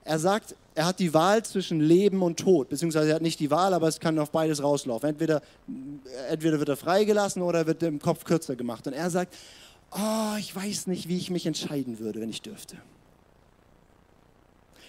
Er 0.03 0.19
sagt, 0.19 0.57
er 0.75 0.87
hat 0.87 0.99
die 0.99 1.15
Wahl 1.15 1.45
zwischen 1.45 1.79
Leben 1.79 2.23
und 2.23 2.41
Tod, 2.41 2.71
beziehungsweise 2.71 3.11
er 3.11 3.15
hat 3.15 3.23
nicht 3.23 3.39
die 3.39 3.53
Wahl, 3.53 3.73
aber 3.73 3.87
es 3.87 4.01
kann 4.01 4.19
auf 4.19 4.33
beides 4.33 4.61
rauslaufen. 4.61 5.11
Entweder, 5.11 5.43
entweder 6.29 6.59
wird 6.59 6.71
er 6.71 6.77
freigelassen 6.77 7.41
oder 7.41 7.65
wird 7.69 7.85
im 7.85 8.01
Kopf 8.01 8.25
kürzer 8.25 8.57
gemacht. 8.57 8.89
Und 8.89 8.95
er 8.95 9.09
sagt, 9.09 9.33
oh, 9.93 10.35
ich 10.41 10.57
weiß 10.57 10.89
nicht, 10.89 11.07
wie 11.07 11.19
ich 11.19 11.31
mich 11.31 11.47
entscheiden 11.47 12.01
würde, 12.01 12.21
wenn 12.21 12.31
ich 12.31 12.43
dürfte. 12.43 12.79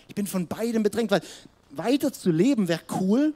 Ich 0.07 0.15
bin 0.15 0.25
von 0.25 0.47
beidem 0.47 0.81
bedrängt, 0.81 1.11
weil 1.11 1.21
weiter 1.69 2.11
zu 2.11 2.31
leben 2.31 2.67
wäre 2.67 2.81
cool, 2.99 3.35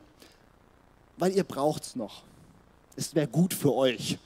weil 1.18 1.32
ihr 1.36 1.44
braucht 1.44 1.84
es 1.84 1.96
noch. 1.96 2.24
Es 2.96 3.14
wäre 3.16 3.28
gut 3.28 3.54
für 3.54 3.74
euch. 3.74 4.18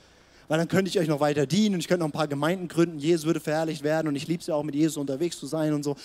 Weil 0.48 0.58
dann 0.58 0.68
könnte 0.68 0.90
ich 0.90 1.00
euch 1.00 1.08
noch 1.08 1.20
weiter 1.20 1.46
dienen 1.46 1.76
und 1.76 1.80
ich 1.80 1.88
könnte 1.88 2.00
noch 2.00 2.08
ein 2.08 2.12
paar 2.12 2.28
Gemeinden 2.28 2.68
gründen. 2.68 2.98
Jesus 2.98 3.26
würde 3.26 3.40
verherrlicht 3.40 3.84
werden 3.84 4.08
und 4.08 4.16
ich 4.16 4.28
liebe 4.28 4.42
es 4.42 4.48
ja 4.48 4.56
auch, 4.56 4.64
mit 4.64 4.76
Jesus 4.76 4.98
unterwegs 4.98 5.40
zu 5.40 5.46
sein 5.46 5.74
und 5.74 5.84
so. 5.84 5.96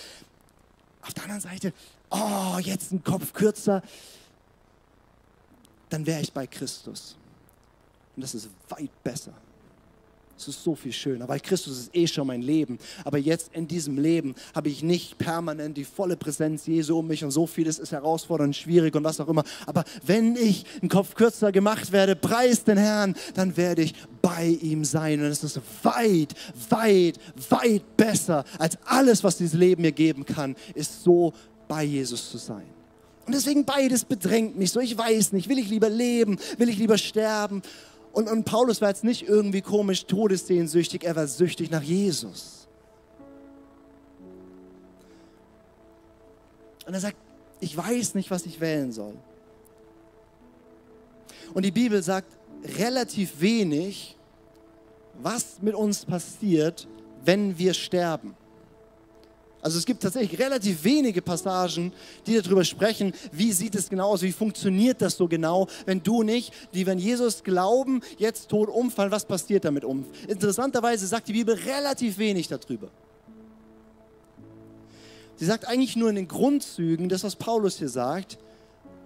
Auf 1.01 1.13
der 1.13 1.23
anderen 1.23 1.41
Seite, 1.41 1.73
oh, 2.09 2.57
jetzt 2.61 2.91
ein 2.91 3.03
Kopf 3.03 3.33
kürzer, 3.33 3.81
dann 5.89 6.05
wäre 6.05 6.21
ich 6.21 6.31
bei 6.31 6.45
Christus. 6.47 7.15
Und 8.15 8.21
das 8.21 8.35
ist 8.35 8.49
weit 8.69 8.89
besser. 9.03 9.33
Es 10.37 10.49
ist 10.49 10.63
so 10.63 10.75
viel 10.75 10.91
schöner, 10.91 11.27
weil 11.29 11.39
Christus 11.39 11.79
ist 11.79 11.95
eh 11.95 12.07
schon 12.07 12.27
mein 12.27 12.41
Leben. 12.41 12.77
Aber 13.05 13.17
jetzt 13.17 13.51
in 13.53 13.67
diesem 13.67 13.97
Leben 13.97 14.35
habe 14.53 14.67
ich 14.67 14.83
nicht 14.83 15.17
permanent 15.17 15.77
die 15.77 15.85
volle 15.85 16.17
Präsenz 16.17 16.67
Jesu 16.67 16.99
um 16.99 17.07
mich 17.07 17.23
und 17.23 17.31
so 17.31 17.47
vieles 17.47 17.79
ist 17.79 17.93
herausfordernd, 17.93 18.55
schwierig 18.55 18.95
und 18.95 19.03
was 19.05 19.19
auch 19.21 19.29
immer. 19.29 19.43
Aber 19.65 19.85
wenn 20.05 20.35
ich 20.35 20.65
einen 20.81 20.89
Kopf 20.89 21.15
kürzer 21.15 21.53
gemacht 21.53 21.93
werde, 21.93 22.17
preis 22.17 22.65
den 22.65 22.77
Herrn, 22.77 23.15
dann 23.33 23.55
werde 23.55 23.83
ich 23.83 23.93
bei 24.21 24.47
ihm 24.61 24.83
sein. 24.83 25.21
Und 25.21 25.27
es 25.27 25.43
ist 25.43 25.61
weit, 25.83 26.33
weit, 26.69 27.17
weit 27.49 27.97
besser 27.97 28.43
als 28.59 28.77
alles, 28.85 29.23
was 29.23 29.37
dieses 29.37 29.53
Leben 29.53 29.83
mir 29.83 29.93
geben 29.93 30.25
kann, 30.25 30.55
ist 30.73 31.03
so 31.03 31.33
bei 31.67 31.83
Jesus 31.83 32.29
zu 32.29 32.37
sein. 32.37 32.65
Und 33.25 33.33
deswegen 33.33 33.65
beides 33.65 34.05
bedrängt 34.05 34.57
mich 34.57 34.71
so. 34.71 34.79
Ich 34.79 34.97
weiß 34.97 35.31
nicht, 35.31 35.49
will 35.49 35.57
ich 35.57 35.69
lieber 35.69 35.89
leben, 35.89 36.37
will 36.57 36.69
ich 36.69 36.77
lieber 36.77 36.97
sterben? 36.97 37.61
Und, 38.15 38.29
und 38.29 38.45
Paulus 38.45 38.79
war 38.79 38.87
jetzt 38.87 39.03
nicht 39.03 39.27
irgendwie 39.27 39.61
komisch 39.61 40.05
todessehnsüchtig, 40.05 41.03
er 41.03 41.17
war 41.17 41.27
süchtig 41.27 41.69
nach 41.69 41.81
Jesus. 41.81 42.65
Und 46.87 46.93
er 46.93 47.01
sagt, 47.01 47.17
ich 47.59 47.75
weiß 47.75 48.15
nicht, 48.15 48.31
was 48.31 48.45
ich 48.45 48.61
wählen 48.61 48.93
soll. 48.93 49.15
Und 51.53 51.65
die 51.65 51.71
Bibel 51.71 52.01
sagt 52.01 52.37
relativ 52.77 53.41
wenig, 53.41 54.15
was 55.21 55.61
mit 55.61 55.75
uns 55.75 56.05
passiert, 56.05 56.87
wenn 57.25 57.57
wir 57.57 57.73
sterben. 57.73 58.33
Also 59.65 59.79
es 59.79 59.85
gibt 59.87 60.03
tatsächlich 60.03 60.39
relativ 60.39 60.83
wenige 60.83 61.23
Passagen, 61.23 61.91
die 62.27 62.39
darüber 62.39 62.63
sprechen, 62.63 63.15
wie 63.31 63.51
sieht 63.51 63.73
es 63.73 63.89
genau 63.89 64.09
aus, 64.09 64.21
wie 64.21 64.31
funktioniert 64.31 65.01
das 65.01 65.17
so 65.17 65.27
genau, 65.27 65.67
wenn 65.87 66.03
du 66.03 66.21
nicht, 66.21 66.53
die 66.75 66.85
wenn 66.85 66.99
Jesus 66.99 67.43
glauben, 67.43 68.01
jetzt 68.19 68.49
tot 68.49 68.69
umfallen, 68.69 69.09
was 69.09 69.25
passiert 69.25 69.65
damit 69.65 69.83
um? 69.83 70.05
Interessanterweise 70.27 71.07
sagt 71.07 71.29
die 71.29 71.33
Bibel 71.33 71.55
relativ 71.55 72.19
wenig 72.19 72.47
darüber. 72.47 72.89
Sie 75.35 75.45
sagt 75.45 75.67
eigentlich 75.67 75.95
nur 75.95 76.09
in 76.09 76.15
den 76.17 76.27
Grundzügen, 76.27 77.09
das 77.09 77.23
was 77.23 77.35
Paulus 77.35 77.79
hier 77.79 77.89
sagt, 77.89 78.37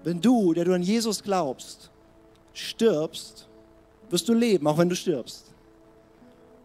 wenn 0.04 0.20
du, 0.20 0.54
der 0.54 0.66
du 0.66 0.74
an 0.74 0.84
Jesus 0.84 1.24
glaubst, 1.24 1.90
stirbst, 2.52 3.48
wirst 4.10 4.28
du 4.28 4.34
leben, 4.34 4.68
auch 4.68 4.78
wenn 4.78 4.90
du 4.90 4.96
stirbst. 4.98 5.54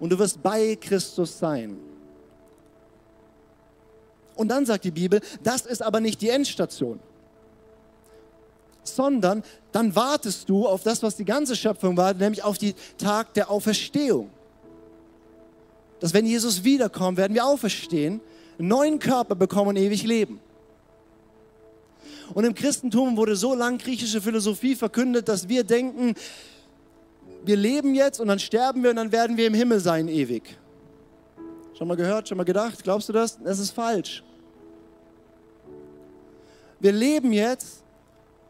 Und 0.00 0.10
du 0.10 0.18
wirst 0.18 0.42
bei 0.42 0.74
Christus 0.74 1.38
sein. 1.38 1.93
Und 4.36 4.48
dann 4.48 4.66
sagt 4.66 4.84
die 4.84 4.90
Bibel, 4.90 5.20
das 5.42 5.66
ist 5.66 5.82
aber 5.82 6.00
nicht 6.00 6.20
die 6.20 6.28
Endstation, 6.28 6.98
sondern 8.82 9.42
dann 9.72 9.94
wartest 9.94 10.48
du 10.48 10.66
auf 10.66 10.82
das, 10.82 11.02
was 11.02 11.16
die 11.16 11.24
ganze 11.24 11.56
Schöpfung 11.56 11.96
war, 11.96 12.14
nämlich 12.14 12.42
auf 12.42 12.58
den 12.58 12.74
Tag 12.98 13.34
der 13.34 13.50
Auferstehung. 13.50 14.30
Dass 16.00 16.12
wenn 16.12 16.26
Jesus 16.26 16.64
wiederkommt, 16.64 17.16
werden 17.16 17.34
wir 17.34 17.46
auferstehen, 17.46 18.20
einen 18.58 18.68
neuen 18.68 18.98
Körper 18.98 19.34
bekommen 19.34 19.70
und 19.70 19.76
ewig 19.76 20.02
leben. 20.02 20.40
Und 22.32 22.44
im 22.44 22.54
Christentum 22.54 23.16
wurde 23.16 23.36
so 23.36 23.54
lang 23.54 23.78
griechische 23.78 24.20
Philosophie 24.20 24.74
verkündet, 24.74 25.28
dass 25.28 25.48
wir 25.48 25.64
denken, 25.64 26.14
wir 27.44 27.56
leben 27.56 27.94
jetzt 27.94 28.20
und 28.20 28.28
dann 28.28 28.38
sterben 28.38 28.82
wir 28.82 28.90
und 28.90 28.96
dann 28.96 29.12
werden 29.12 29.36
wir 29.36 29.46
im 29.46 29.54
Himmel 29.54 29.80
sein 29.80 30.08
ewig. 30.08 30.56
Schon 31.76 31.88
mal 31.88 31.96
gehört, 31.96 32.28
schon 32.28 32.38
mal 32.38 32.44
gedacht? 32.44 32.82
Glaubst 32.82 33.08
du 33.08 33.12
das? 33.12 33.38
Das 33.42 33.58
ist 33.58 33.72
falsch. 33.72 34.22
Wir 36.80 36.92
leben 36.92 37.32
jetzt 37.32 37.84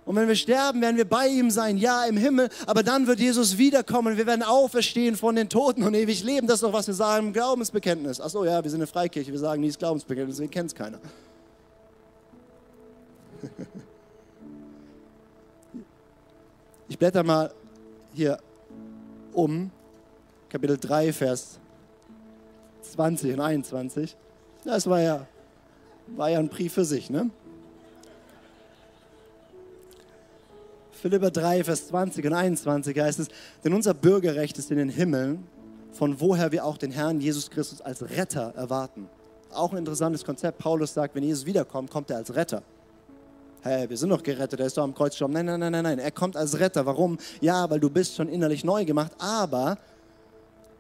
und 0.05 0.17
wenn 0.17 0.29
wir 0.29 0.37
sterben, 0.37 0.83
werden 0.83 0.97
wir 0.97 1.09
bei 1.09 1.29
ihm 1.29 1.51
sein, 1.51 1.79
ja, 1.79 2.05
im 2.05 2.17
Himmel, 2.17 2.51
aber 2.67 2.83
dann 2.83 3.07
wird 3.07 3.21
Jesus 3.21 3.57
wiederkommen, 3.57 4.19
wir 4.19 4.27
werden 4.27 4.43
auferstehen 4.43 5.17
von 5.17 5.35
den 5.35 5.49
Toten 5.49 5.83
und 5.83 5.95
ewig 5.95 6.23
leben. 6.23 6.47
Das 6.47 6.57
ist 6.57 6.63
doch, 6.63 6.73
was 6.73 6.87
wir 6.87 6.95
sagen 6.95 7.29
im 7.29 7.33
Glaubensbekenntnis. 7.33 8.21
Achso, 8.21 8.45
ja, 8.45 8.63
wir 8.63 8.71
sind 8.71 8.81
eine 8.81 8.87
Freikirche, 8.87 9.33
wir 9.33 9.39
sagen 9.39 9.63
nie 9.63 9.71
Glaubensbekenntnis, 9.71 10.37
deswegen 10.37 10.51
kennt 10.51 10.71
es 10.71 10.75
keiner. 10.75 10.99
Ich 16.87 16.99
blätter 16.99 17.25
mal 17.25 17.51
hier 18.13 18.39
um, 19.33 19.71
Kapitel 20.51 20.77
3, 20.77 21.15
Vers 21.15 21.59
20 22.93 23.35
und 23.35 23.41
21. 23.41 24.17
Das 24.65 24.87
war 24.89 25.01
ja, 25.01 25.27
war 26.09 26.31
ja 26.31 26.39
ein 26.39 26.49
Brief 26.49 26.75
für 26.75 26.85
sich, 26.85 27.11
ne? 27.11 27.31
Philipper 30.93 31.31
3, 31.31 31.65
Vers 31.65 31.89
20 31.89 32.25
und 32.25 32.33
21 32.33 32.99
heißt 32.99 33.19
es, 33.19 33.29
denn 33.63 33.75
unser 33.75 33.93
Bürgerrecht 33.93 34.57
ist 34.57 34.71
in 34.71 34.79
den 34.79 34.89
Himmeln, 34.89 35.47
von 35.93 36.19
woher 36.19 36.51
wir 36.51 36.65
auch 36.65 36.79
den 36.79 36.91
Herrn 36.91 37.21
Jesus 37.21 37.51
Christus 37.51 37.83
als 37.83 38.09
Retter 38.09 38.55
erwarten. 38.57 39.09
Auch 39.53 39.73
ein 39.73 39.79
interessantes 39.79 40.25
Konzept. 40.25 40.59
Paulus 40.59 40.95
sagt, 40.95 41.15
wenn 41.15 41.23
Jesus 41.23 41.45
wiederkommt, 41.45 41.91
kommt 41.91 42.11
er 42.11 42.17
als 42.17 42.35
Retter. 42.35 42.63
Hey, 43.61 43.89
wir 43.89 43.97
sind 43.97 44.09
doch 44.09 44.23
gerettet, 44.23 44.61
er 44.61 44.67
ist 44.67 44.77
doch 44.77 44.83
am 44.83 44.95
Kreuz 44.95 45.13
gestorben. 45.13 45.35
Nein, 45.35 45.47
nein, 45.47 45.61
nein, 45.61 45.73
nein, 45.73 45.83
nein. 45.83 45.99
Er 45.99 46.11
kommt 46.11 46.37
als 46.37 46.59
Retter. 46.59 46.87
Warum? 46.87 47.19
Ja, 47.41 47.69
weil 47.69 47.81
du 47.81 47.91
bist 47.91 48.15
schon 48.15 48.29
innerlich 48.29 48.65
neu 48.65 48.85
gemacht, 48.85 49.13
aber 49.19 49.79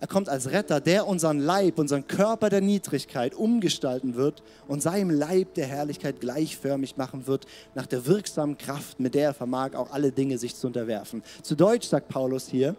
er 0.01 0.07
kommt 0.07 0.29
als 0.29 0.51
Retter, 0.51 0.81
der 0.81 1.07
unseren 1.07 1.39
Leib, 1.39 1.79
unseren 1.79 2.07
Körper 2.07 2.51
der 2.51 2.61
Niedrigkeit 2.61 3.35
umgestalten 3.35 4.15
wird 4.15 4.43
und 4.69 4.83
seinem 4.83 5.11
Leib 5.11 5.55
der 5.55 5.67
Herrlichkeit 5.67 6.21
gleichförmig 6.21 6.97
machen 6.97 7.27
wird, 7.27 7.47
nach 7.75 7.87
der 7.87 8.07
wirksamen 8.07 8.59
Kraft, 8.59 9.01
mit 9.01 9.15
der 9.15 9.29
er 9.29 9.35
vermag, 9.35 9.75
auch 9.75 9.93
alle 9.93 10.13
Dinge 10.13 10.39
sich 10.39 10.57
zu 10.57 10.67
unterwerfen. 10.67 11.23
Zu 11.43 11.55
Deutsch 11.55 11.89
sagt 11.89 12.09
Paulus 12.09 12.49
hier, 12.49 12.77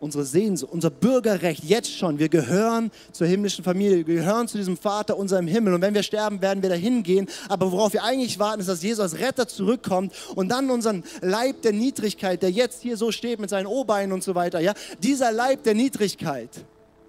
unsere 0.00 0.24
Sehnsucht, 0.24 0.72
unser 0.72 0.90
Bürgerrecht 0.90 1.62
jetzt 1.64 1.94
schon. 1.96 2.18
Wir 2.18 2.28
gehören 2.28 2.90
zur 3.12 3.26
himmlischen 3.26 3.62
Familie, 3.62 4.06
wir 4.06 4.16
gehören 4.16 4.48
zu 4.48 4.56
diesem 4.56 4.76
Vater 4.76 5.16
unser 5.16 5.38
im 5.38 5.46
Himmel. 5.46 5.74
Und 5.74 5.82
wenn 5.82 5.94
wir 5.94 6.02
sterben, 6.02 6.40
werden 6.40 6.62
wir 6.62 6.70
dahin 6.70 7.02
gehen. 7.02 7.28
Aber 7.48 7.70
worauf 7.70 7.92
wir 7.92 8.02
eigentlich 8.02 8.38
warten, 8.38 8.60
ist, 8.60 8.68
dass 8.68 8.82
Jesus 8.82 9.00
als 9.00 9.18
Retter 9.18 9.46
zurückkommt 9.46 10.12
und 10.34 10.48
dann 10.48 10.70
unseren 10.70 11.04
Leib 11.20 11.62
der 11.62 11.72
Niedrigkeit, 11.72 12.42
der 12.42 12.50
jetzt 12.50 12.82
hier 12.82 12.96
so 12.96 13.12
steht 13.12 13.38
mit 13.38 13.50
seinen 13.50 13.66
O-Beinen 13.66 14.12
und 14.12 14.24
so 14.24 14.34
weiter, 14.34 14.60
ja, 14.60 14.72
dieser 15.02 15.32
Leib 15.32 15.62
der 15.64 15.74
Niedrigkeit, 15.74 16.50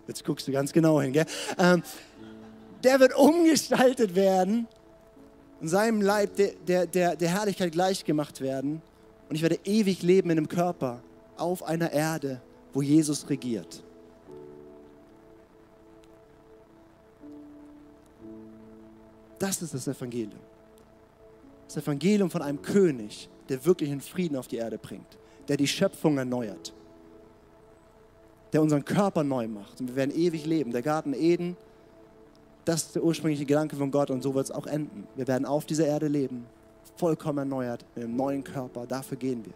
jetzt 0.08 0.26
guckst 0.26 0.48
du 0.48 0.52
ganz 0.52 0.74
genau 0.74 1.02
hin, 1.02 1.14
gell, 1.14 1.26
ähm, 1.58 1.84
der 2.84 3.00
wird 3.00 3.16
umgestaltet 3.16 4.16
werden 4.16 4.68
und 5.62 5.68
seinem 5.68 6.02
Leib 6.02 6.36
der, 6.36 6.52
der, 6.68 6.86
der, 6.88 7.16
der 7.16 7.30
Herrlichkeit 7.30 7.72
gleichgemacht 7.72 8.42
werden. 8.42 8.82
Und 9.30 9.36
ich 9.36 9.44
werde 9.44 9.60
ewig 9.64 10.02
leben 10.02 10.30
in 10.32 10.40
einem 10.40 10.50
Körper 10.50 11.02
auf 11.38 11.64
einer 11.64 11.94
Erde, 11.94 12.42
wo 12.74 12.82
Jesus 12.82 13.30
regiert. 13.30 13.84
Das 19.40 19.62
ist 19.62 19.74
das 19.74 19.88
Evangelium. 19.88 20.40
Das 21.68 21.78
Evangelium 21.78 22.30
von 22.30 22.42
einem 22.42 22.62
König, 22.62 23.28
der 23.50 23.66
wirklichen 23.66 24.00
Frieden 24.00 24.36
auf 24.36 24.48
die 24.48 24.58
Erde 24.58 24.78
bringt, 24.78 25.18
der 25.48 25.58
die 25.58 25.68
Schöpfung 25.68 26.18
erneuert, 26.18 26.74
der 28.54 28.62
unseren 28.62 28.86
Körper 28.86 29.24
neu 29.24 29.48
macht 29.48 29.82
und 29.82 29.88
wir 29.88 29.96
werden 29.96 30.16
ewig 30.16 30.46
leben. 30.46 30.72
Der 30.72 30.82
Garten 30.82 31.14
Eden, 31.14 31.58
das 32.66 32.84
ist 32.84 32.96
der 32.96 33.04
ursprüngliche 33.04 33.46
Gedanke 33.46 33.76
von 33.76 33.90
Gott 33.90 34.12
und 34.12 34.22
so 34.22 34.36
wird 34.36 34.46
es 34.46 34.52
auch 34.52 34.68
enden. 34.68 35.08
Wir 35.16 35.28
werden 35.28 35.46
auf 35.46 35.66
dieser 35.66 35.88
Erde 35.88 36.08
leben, 36.08 36.46
vollkommen 36.98 37.40
erneuert, 37.40 37.84
mit 37.96 38.04
einem 38.04 38.16
neuen 38.16 38.44
Körper. 38.44 38.86
Dafür 38.86 39.18
gehen 39.18 39.44
wir. 39.44 39.54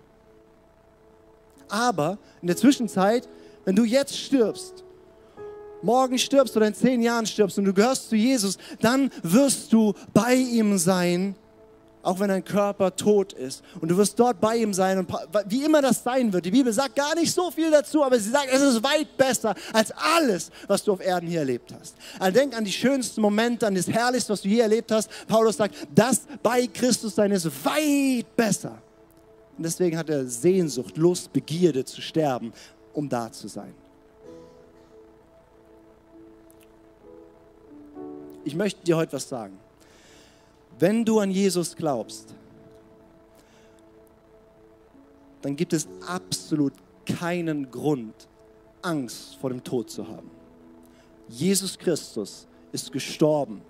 Aber 1.70 2.18
in 2.42 2.48
der 2.48 2.58
Zwischenzeit, 2.58 3.28
wenn 3.66 3.76
du 3.76 3.84
jetzt 3.84 4.18
stirbst, 4.18 4.84
morgen 5.82 6.18
stirbst 6.18 6.56
oder 6.58 6.68
in 6.68 6.74
zehn 6.74 7.02
Jahren 7.02 7.26
stirbst 7.26 7.58
und 7.58 7.66
du 7.66 7.74
gehörst 7.74 8.10
zu 8.10 8.16
Jesus, 8.16 8.58
dann 8.82 9.12
wirst 9.24 9.72
du 9.74 9.94
bei 10.14 10.36
ihm 10.36 10.78
sein 10.78 11.36
auch 12.06 12.20
wenn 12.20 12.30
dein 12.30 12.46
Körper 12.46 12.96
tot 12.96 13.34
ist. 13.34 13.64
Und 13.82 13.90
du 13.90 13.98
wirst 13.98 14.20
dort 14.20 14.40
bei 14.40 14.58
ihm 14.58 14.74
sein 14.74 15.00
und 15.00 15.10
wie 15.48 15.64
immer 15.64 15.82
das 15.82 16.04
sein 16.04 16.32
wird. 16.32 16.46
Die 16.46 16.52
Bibel 16.52 16.72
sagt 16.72 16.96
gar 16.96 17.16
nicht 17.16 17.34
so 17.34 17.50
viel 17.50 17.72
dazu, 17.72 18.04
aber 18.04 18.20
sie 18.20 18.30
sagt, 18.30 18.48
es 18.52 18.62
ist 18.62 18.84
weit 18.84 19.18
besser 19.18 19.56
als 19.74 19.92
alles, 19.92 20.52
was 20.68 20.84
du 20.84 20.94
auf 20.94 21.02
Erden 21.02 21.28
hier 21.28 21.40
erlebt 21.40 21.74
hast. 21.78 21.96
Also 22.20 22.38
denk 22.38 22.56
an 22.56 22.64
die 22.64 22.72
schönsten 22.72 23.22
Momente, 23.22 23.66
an 23.66 23.76
das 23.76 23.88
Herrlichste, 23.88 24.34
was 24.34 24.42
du 24.42 24.50
hier 24.50 24.64
erlebt 24.64 24.92
hast. 24.92 25.10
Paulus 25.28 25.58
sagt, 25.58 25.76
das 25.94 26.22
bei 26.44 26.68
Christus 26.68 27.16
sein 27.16 27.32
ist 27.32 27.48
weit 27.66 28.36
besser. 28.36 28.78
Und 29.58 29.64
deswegen 29.64 29.98
hat 29.98 30.10
er 30.10 30.26
Sehnsucht, 30.26 30.98
Lust, 30.98 31.32
Begierde 31.32 31.86
zu 31.86 32.02
sterben, 32.02 32.52
um 32.94 33.08
da 33.08 33.32
zu 33.32 33.48
sein. 33.48 33.74
Ich 38.44 38.56
möchte 38.56 38.84
dir 38.84 38.98
heute 38.98 39.14
was 39.14 39.28
sagen. 39.28 39.58
Wenn 40.78 41.06
du 41.06 41.20
an 41.20 41.32
Jesus 41.32 41.76
glaubst, 41.76 42.36
dann 45.42 45.56
gibt 45.56 45.74
es 45.74 45.88
absolut 46.06 46.74
keinen 47.06 47.72
Grund, 47.72 48.28
Angst 48.82 49.36
vor 49.38 49.50
dem 49.50 49.64
Tod 49.64 49.90
zu 49.90 50.08
haben. 50.08 50.30
Jesus 51.30 51.78
Christus 51.78 52.48
ist 52.72 52.92
gestorben 52.92 53.62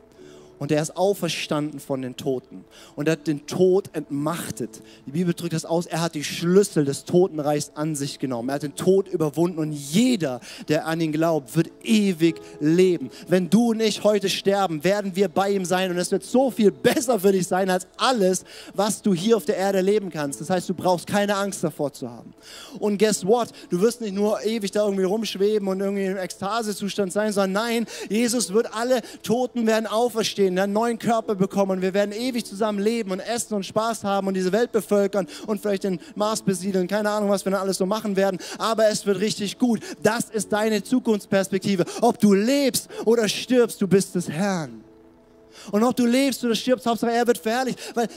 und 0.60 0.72
er 0.72 0.82
ist 0.82 0.96
auferstanden 0.96 1.80
von 1.80 2.02
den 2.02 2.16
Toten. 2.16 2.64
Und 2.96 3.08
er 3.08 3.14
hat 3.14 3.28
den 3.28 3.46
Tod 3.46 3.90
entmachtet. 3.94 4.82
Die 5.06 5.12
Bibel 5.12 5.34
drückt 5.34 5.54
das 5.54 5.66
aus, 5.66 5.86
er 5.86 6.02
hat 6.02 6.16
die 6.16 6.24
Schlüssel 6.24 6.86
des 6.86 7.06
Totenreichs 7.06 7.72
an 7.76 7.96
sich 7.96 8.20
genommen. 8.20 8.50
Er 8.50 8.56
hat 8.56 8.64
den 8.64 8.76
Tod 8.76 9.08
überwunden 9.08 9.60
und 9.60 9.72
jeder, 9.72 10.40
der 10.68 10.88
an 10.88 11.02
ihn 11.02 11.12
glaubt, 11.12 11.56
wird 11.56 11.72
ewig 11.84 12.36
leben. 12.60 13.10
Wenn 13.28 13.50
du 13.50 13.72
und 13.72 13.82
ich 13.82 14.04
heute 14.04 14.30
sterben, 14.30 14.84
werden 14.84 15.16
wir 15.16 15.28
bei 15.28 15.52
ihm 15.52 15.66
sein 15.66 15.92
und 15.92 15.98
es 15.98 16.12
wird 16.12 16.24
so 16.24 16.52
viel 16.52 16.72
besser 16.72 17.20
für 17.20 17.32
dich 17.32 17.48
sein 17.48 17.70
als 17.70 17.88
alles, 17.98 18.46
was 18.74 19.02
du 19.02 19.14
hier 19.14 19.38
auf 19.38 19.46
der 19.46 19.58
Erde 19.58 19.82
leben 19.82 20.10
kannst. 20.10 20.42
Das 20.42 20.50
heißt, 20.50 20.70
du 20.70 20.74
brauchst 20.74 21.08
keine 21.08 21.36
Angst 21.36 21.64
davor 21.64 21.92
zu 21.92 22.10
haben. 22.10 22.34
Und 22.80 22.98
guess 22.98 23.26
what? 23.26 23.50
Du 23.70 23.82
wirst 23.82 24.02
nicht 24.02 24.14
nur 24.14 24.44
ewig 24.44 24.72
da 24.72 24.84
irgendwie 24.86 25.04
rumschweben 25.04 25.68
und 25.68 25.80
irgendwie 25.80 26.06
im 26.06 26.18
Ekstasezustand 26.18 27.12
sein, 27.12 27.34
sondern 27.34 27.52
nein, 27.52 27.86
Jesus 28.10 28.54
wird 28.54 28.74
alle 28.74 29.02
Toten 29.24 29.68
werden 29.68 29.88
auferstehen 29.88 30.45
aufstehen, 30.46 30.60
einen 30.60 30.74
neuen 30.74 31.00
Körper 31.00 31.36
bekommen. 31.36 31.82
Wir 31.82 31.94
werden 31.94 32.12
ewig 32.12 32.46
zusammen 32.46 32.80
leben 32.80 33.12
und 33.12 33.20
essen 33.20 33.56
und 33.56 33.66
Spaß 33.66 34.04
haben 34.04 34.28
und 34.28 34.34
diese 34.36 34.52
Welt 34.52 34.72
bevölkern 34.72 35.28
und 35.48 35.62
vielleicht 35.62 35.84
den 35.84 36.00
Mars 36.16 36.42
besiedeln. 36.42 36.88
Keine 36.88 37.10
Ahnung, 37.10 37.30
was 37.30 37.46
wir 37.46 37.52
dann 37.52 37.62
alles 37.62 37.78
so 37.78 37.86
machen 37.86 38.16
werden. 38.16 38.40
Aber 38.58 38.88
es 38.88 39.06
wird 39.06 39.20
richtig 39.20 39.58
gut. 39.58 39.82
Das 40.04 40.26
ist 40.30 40.52
deine 40.52 40.84
Zukunftsperspektive. 40.84 41.86
Ob 42.02 42.20
du 42.20 42.34
lebst 42.34 42.90
oder 43.06 43.28
stirbst, 43.28 43.82
du 43.82 43.88
bist 43.88 44.16
des 44.16 44.30
Herrn. 44.30 44.82
Und 45.72 45.84
ob 45.84 45.96
du 45.96 46.06
lebst 46.06 46.44
oder 46.44 46.54
stirbst, 46.54 46.86
Hauptsache 46.86 47.12
er 47.12 47.26
wird 47.26 47.38
verherrlicht. 47.38 47.80
Weil 47.96 48.08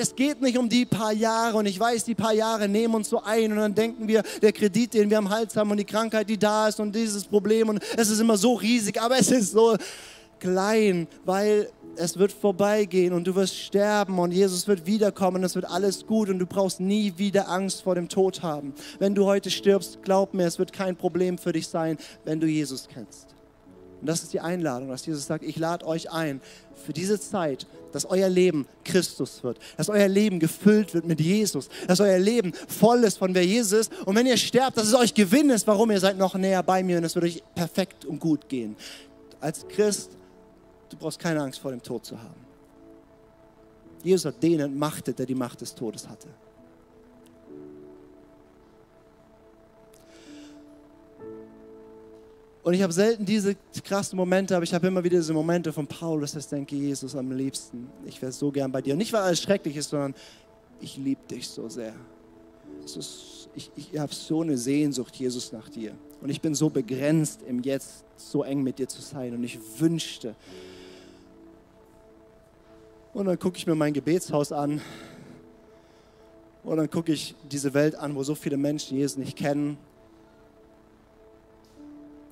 es 0.00 0.16
geht 0.16 0.40
nicht 0.40 0.58
um 0.58 0.68
die 0.68 0.84
paar 0.84 1.12
Jahre. 1.12 1.58
Und 1.58 1.66
ich 1.66 1.78
weiß, 1.78 2.04
die 2.04 2.14
paar 2.14 2.32
Jahre 2.32 2.66
nehmen 2.66 2.94
uns 2.94 3.08
so 3.08 3.22
ein. 3.22 3.52
Und 3.52 3.58
dann 3.58 3.74
denken 3.74 4.08
wir, 4.08 4.22
der 4.42 4.52
Kredit, 4.52 4.94
den 4.94 5.10
wir 5.10 5.18
am 5.18 5.28
Hals 5.28 5.54
haben 5.54 5.70
und 5.70 5.76
die 5.76 5.84
Krankheit, 5.84 6.28
die 6.28 6.38
da 6.38 6.66
ist 6.66 6.80
und 6.80 6.94
dieses 6.94 7.24
Problem. 7.24 7.68
Und 7.68 7.80
es 7.96 8.10
ist 8.10 8.20
immer 8.20 8.36
so 8.36 8.54
riesig. 8.54 9.00
Aber 9.00 9.16
es 9.18 9.30
ist 9.30 9.52
so 9.52 9.76
klein, 10.40 11.08
weil 11.24 11.70
es 11.96 12.16
wird 12.16 12.32
vorbeigehen 12.32 13.12
und 13.12 13.26
du 13.26 13.34
wirst 13.34 13.56
sterben 13.56 14.18
und 14.18 14.32
Jesus 14.32 14.68
wird 14.68 14.86
wiederkommen, 14.86 15.42
es 15.42 15.54
wird 15.54 15.64
alles 15.68 16.06
gut 16.06 16.28
und 16.28 16.38
du 16.38 16.46
brauchst 16.46 16.80
nie 16.80 17.14
wieder 17.16 17.48
Angst 17.48 17.82
vor 17.82 17.94
dem 17.94 18.08
Tod 18.08 18.42
haben. 18.42 18.72
Wenn 18.98 19.14
du 19.14 19.24
heute 19.24 19.50
stirbst, 19.50 20.02
glaub 20.02 20.34
mir, 20.34 20.46
es 20.46 20.58
wird 20.58 20.72
kein 20.72 20.96
Problem 20.96 21.38
für 21.38 21.52
dich 21.52 21.68
sein, 21.68 21.98
wenn 22.24 22.40
du 22.40 22.46
Jesus 22.46 22.88
kennst. 22.92 23.34
Und 24.00 24.06
das 24.06 24.22
ist 24.22 24.32
die 24.32 24.40
Einladung, 24.40 24.88
dass 24.90 25.06
Jesus 25.06 25.26
sagt, 25.26 25.42
ich 25.42 25.56
lade 25.56 25.84
euch 25.84 26.10
ein 26.12 26.40
für 26.86 26.92
diese 26.92 27.18
Zeit, 27.18 27.66
dass 27.92 28.04
euer 28.04 28.28
Leben 28.28 28.66
Christus 28.84 29.42
wird, 29.42 29.58
dass 29.76 29.88
euer 29.88 30.06
Leben 30.06 30.38
gefüllt 30.38 30.94
wird 30.94 31.04
mit 31.04 31.20
Jesus, 31.20 31.68
dass 31.88 31.98
euer 31.98 32.18
Leben 32.18 32.52
voll 32.68 33.02
ist 33.02 33.18
von 33.18 33.34
wer 33.34 33.44
Jesus 33.44 33.72
ist. 33.72 33.92
Und 34.06 34.14
wenn 34.14 34.26
ihr 34.26 34.36
sterbt, 34.36 34.76
dass 34.76 34.86
es 34.86 34.94
euch 34.94 35.14
Gewinn 35.14 35.50
ist, 35.50 35.66
warum 35.66 35.90
ihr 35.90 35.98
seid 35.98 36.16
noch 36.16 36.34
näher 36.34 36.62
bei 36.62 36.84
mir 36.84 36.98
und 36.98 37.04
es 37.04 37.16
wird 37.16 37.24
euch 37.24 37.42
perfekt 37.56 38.04
und 38.04 38.20
gut 38.20 38.48
gehen. 38.48 38.76
Als 39.40 39.66
Christ 39.66 40.17
Du 40.88 40.96
brauchst 40.96 41.18
keine 41.18 41.42
Angst 41.42 41.58
vor 41.58 41.70
dem 41.70 41.82
Tod 41.82 42.04
zu 42.04 42.20
haben. 42.20 42.46
Jesus 44.02 44.26
hat 44.26 44.42
den 44.42 44.60
entmachtet, 44.60 45.18
der 45.18 45.26
die 45.26 45.34
Macht 45.34 45.60
des 45.60 45.74
Todes 45.74 46.08
hatte. 46.08 46.28
Und 52.62 52.74
ich 52.74 52.82
habe 52.82 52.92
selten 52.92 53.24
diese 53.24 53.56
krassen 53.82 54.16
Momente, 54.16 54.54
aber 54.54 54.62
ich 54.62 54.74
habe 54.74 54.86
immer 54.86 55.02
wieder 55.02 55.16
diese 55.16 55.32
Momente 55.32 55.72
von 55.72 55.86
Paulus, 55.86 56.32
dass 56.32 56.44
ich 56.44 56.50
denke, 56.50 56.76
Jesus 56.76 57.16
am 57.16 57.32
liebsten, 57.32 57.88
ich 58.04 58.20
wäre 58.20 58.30
so 58.30 58.50
gern 58.50 58.70
bei 58.70 58.82
dir. 58.82 58.92
Und 58.92 58.98
nicht, 58.98 59.12
weil 59.14 59.22
alles 59.22 59.40
schrecklich 59.40 59.76
ist, 59.76 59.88
sondern 59.88 60.14
ich 60.78 60.98
liebe 60.98 61.26
dich 61.30 61.48
so 61.48 61.68
sehr. 61.70 61.94
Ist, 62.84 63.48
ich 63.54 63.70
ich 63.74 63.98
habe 63.98 64.14
so 64.14 64.42
eine 64.42 64.58
Sehnsucht, 64.58 65.16
Jesus, 65.16 65.50
nach 65.50 65.70
dir. 65.70 65.94
Und 66.20 66.28
ich 66.28 66.42
bin 66.42 66.54
so 66.54 66.68
begrenzt 66.68 67.40
im 67.48 67.62
Jetzt, 67.62 68.04
so 68.16 68.42
eng 68.42 68.62
mit 68.62 68.78
dir 68.78 68.86
zu 68.86 69.00
sein. 69.00 69.34
Und 69.34 69.44
ich 69.44 69.58
wünschte, 69.78 70.34
und 73.18 73.24
dann 73.24 73.36
gucke 73.36 73.56
ich 73.56 73.66
mir 73.66 73.74
mein 73.74 73.92
Gebetshaus 73.92 74.52
an. 74.52 74.80
Und 76.62 76.76
dann 76.76 76.88
gucke 76.88 77.10
ich 77.10 77.34
diese 77.50 77.74
Welt 77.74 77.96
an, 77.96 78.14
wo 78.14 78.22
so 78.22 78.36
viele 78.36 78.56
Menschen 78.56 78.96
Jesus 78.96 79.18
nicht 79.18 79.36
kennen. 79.36 79.76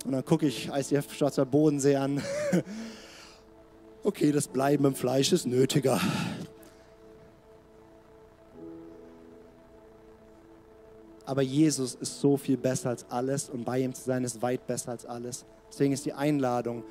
Und 0.05 0.13
dann 0.13 0.25
gucke 0.25 0.47
ich 0.47 0.69
ICF 0.73 1.13
Schwarzer 1.13 1.45
Bodensee 1.45 1.97
an. 1.97 2.23
Okay, 4.05 4.31
das 4.31 4.47
Bleiben 4.47 4.85
im 4.85 4.95
Fleisch 4.95 5.33
ist 5.33 5.47
nötiger. 5.47 6.01
Aber 11.25 11.43
Jesus 11.43 11.97
ist 11.97 12.21
so 12.21 12.37
viel 12.37 12.57
besser 12.57 12.91
als 12.91 13.05
alles 13.11 13.51
und 13.51 13.65
bei 13.65 13.81
ihm 13.81 13.93
zu 13.93 14.05
sein 14.05 14.23
ist 14.23 14.41
weit 14.43 14.65
besser 14.69 14.93
als 14.93 15.05
alles. 15.05 15.45
Deswegen 15.69 15.93
ist 15.93 16.07
die 16.07 16.13
Einladung, 16.13 16.85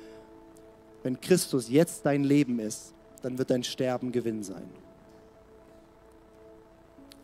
wenn 1.02 1.18
Christus 1.18 1.70
jetzt 1.70 2.04
dein 2.04 2.22
Leben 2.22 2.58
ist, 2.58 2.92
dann 3.26 3.38
wird 3.38 3.50
dein 3.50 3.64
Sterben 3.64 4.12
Gewinn 4.12 4.44
sein. 4.44 4.68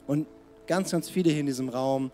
Und 0.09 0.27
ganz, 0.67 0.91
ganz 0.91 1.09
viele 1.09 1.31
hier 1.31 1.39
in 1.39 1.47
diesem 1.47 1.69
Raum 1.69 2.11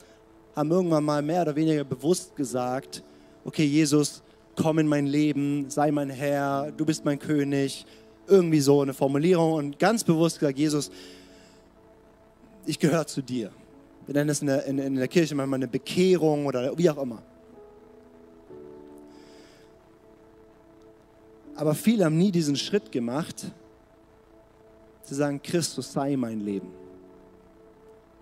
haben 0.54 0.70
irgendwann 0.70 1.04
mal 1.04 1.22
mehr 1.22 1.40
oder 1.40 1.56
weniger 1.56 1.84
bewusst 1.84 2.36
gesagt, 2.36 3.02
okay 3.46 3.64
Jesus, 3.64 4.22
komm 4.56 4.78
in 4.78 4.88
mein 4.88 5.06
Leben, 5.06 5.70
sei 5.70 5.90
mein 5.90 6.10
Herr, 6.10 6.70
du 6.76 6.84
bist 6.84 7.06
mein 7.06 7.18
König. 7.18 7.86
Irgendwie 8.26 8.60
so 8.60 8.82
eine 8.82 8.92
Formulierung 8.92 9.54
und 9.54 9.78
ganz 9.78 10.04
bewusst 10.04 10.38
gesagt, 10.38 10.58
Jesus, 10.58 10.90
ich 12.66 12.78
gehöre 12.78 13.06
zu 13.06 13.22
dir. 13.22 13.50
Wir 14.04 14.16
nennen 14.16 14.28
es 14.28 14.42
in 14.42 14.48
der, 14.48 14.66
in, 14.66 14.78
in 14.78 14.96
der 14.96 15.08
Kirche 15.08 15.34
manchmal 15.34 15.60
eine 15.60 15.68
Bekehrung 15.68 16.44
oder 16.44 16.76
wie 16.76 16.90
auch 16.90 16.98
immer. 16.98 17.22
Aber 21.54 21.74
viele 21.74 22.04
haben 22.04 22.18
nie 22.18 22.30
diesen 22.30 22.56
Schritt 22.56 22.92
gemacht, 22.92 23.46
zu 25.08 25.14
sagen, 25.14 25.40
Christus 25.42 25.92
sei 25.92 26.16
mein 26.16 26.40
Leben. 26.40 26.68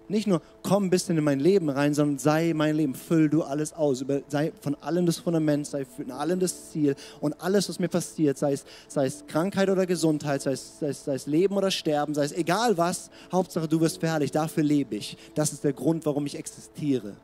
Nicht 0.09 0.28
nur 0.28 0.41
komm 0.62 0.84
ein 0.84 0.91
bisschen 0.91 1.18
in 1.18 1.24
mein 1.24 1.41
Leben 1.41 1.68
rein, 1.68 1.93
sondern 1.93 2.18
sei 2.18 2.53
mein 2.55 2.76
Leben, 2.76 2.95
füll 2.95 3.28
du 3.28 3.43
alles 3.43 3.72
aus. 3.72 4.05
sei 4.28 4.53
von 4.61 4.76
allem 4.76 5.05
das 5.05 5.18
Fundament, 5.18 5.66
sei 5.66 5.84
von 5.84 6.12
allem 6.12 6.39
das 6.39 6.70
Ziel 6.70 6.95
und 7.20 7.41
alles, 7.41 7.68
was 7.68 7.80
mir 7.80 7.89
passiert, 7.89 8.39
sei 8.39 8.53
es, 8.53 8.64
sei 8.87 9.07
es 9.07 9.26
Krankheit 9.26 9.68
oder 9.68 9.84
Gesundheit, 9.84 10.43
sei 10.43 10.53
es, 10.53 10.78
sei, 10.78 10.89
es, 10.89 11.05
sei 11.05 11.14
es 11.14 11.26
Leben 11.26 11.57
oder 11.57 11.72
Sterben, 11.72 12.14
sei 12.14 12.24
es 12.24 12.32
egal 12.32 12.78
was, 12.78 13.11
Hauptsache 13.32 13.66
du 13.66 13.80
wirst 13.80 13.99
verherrlicht, 13.99 14.34
dafür 14.34 14.62
lebe 14.62 14.95
ich. 14.95 15.16
Das 15.34 15.53
ist 15.53 15.64
der 15.64 15.72
Grund, 15.72 16.07
warum 16.07 16.24
ich 16.26 16.39
existiere 16.39 17.16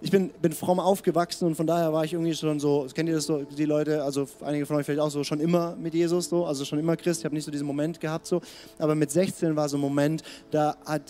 ich 0.00 0.10
bin, 0.10 0.30
bin 0.42 0.52
fromm 0.52 0.80
aufgewachsen 0.80 1.46
und 1.46 1.54
von 1.54 1.66
daher 1.66 1.92
war 1.92 2.04
ich 2.04 2.12
irgendwie 2.12 2.34
schon 2.34 2.60
so, 2.60 2.86
kennt 2.94 3.08
ihr 3.08 3.16
das 3.16 3.26
so, 3.26 3.42
die 3.42 3.64
Leute, 3.64 4.02
also 4.02 4.28
einige 4.42 4.66
von 4.66 4.76
euch 4.76 4.86
vielleicht 4.86 5.00
auch 5.00 5.10
so, 5.10 5.24
schon 5.24 5.40
immer 5.40 5.74
mit 5.76 5.94
Jesus 5.94 6.28
so, 6.28 6.46
also 6.46 6.64
schon 6.64 6.78
immer 6.78 6.96
Christ, 6.96 7.20
ich 7.20 7.24
habe 7.24 7.34
nicht 7.34 7.44
so 7.44 7.50
diesen 7.50 7.66
Moment 7.66 8.00
gehabt 8.00 8.26
so, 8.26 8.40
aber 8.78 8.94
mit 8.94 9.10
16 9.10 9.56
war 9.56 9.68
so 9.68 9.76
ein 9.76 9.80
Moment, 9.80 10.22
da 10.50 10.76
hat 10.84 11.02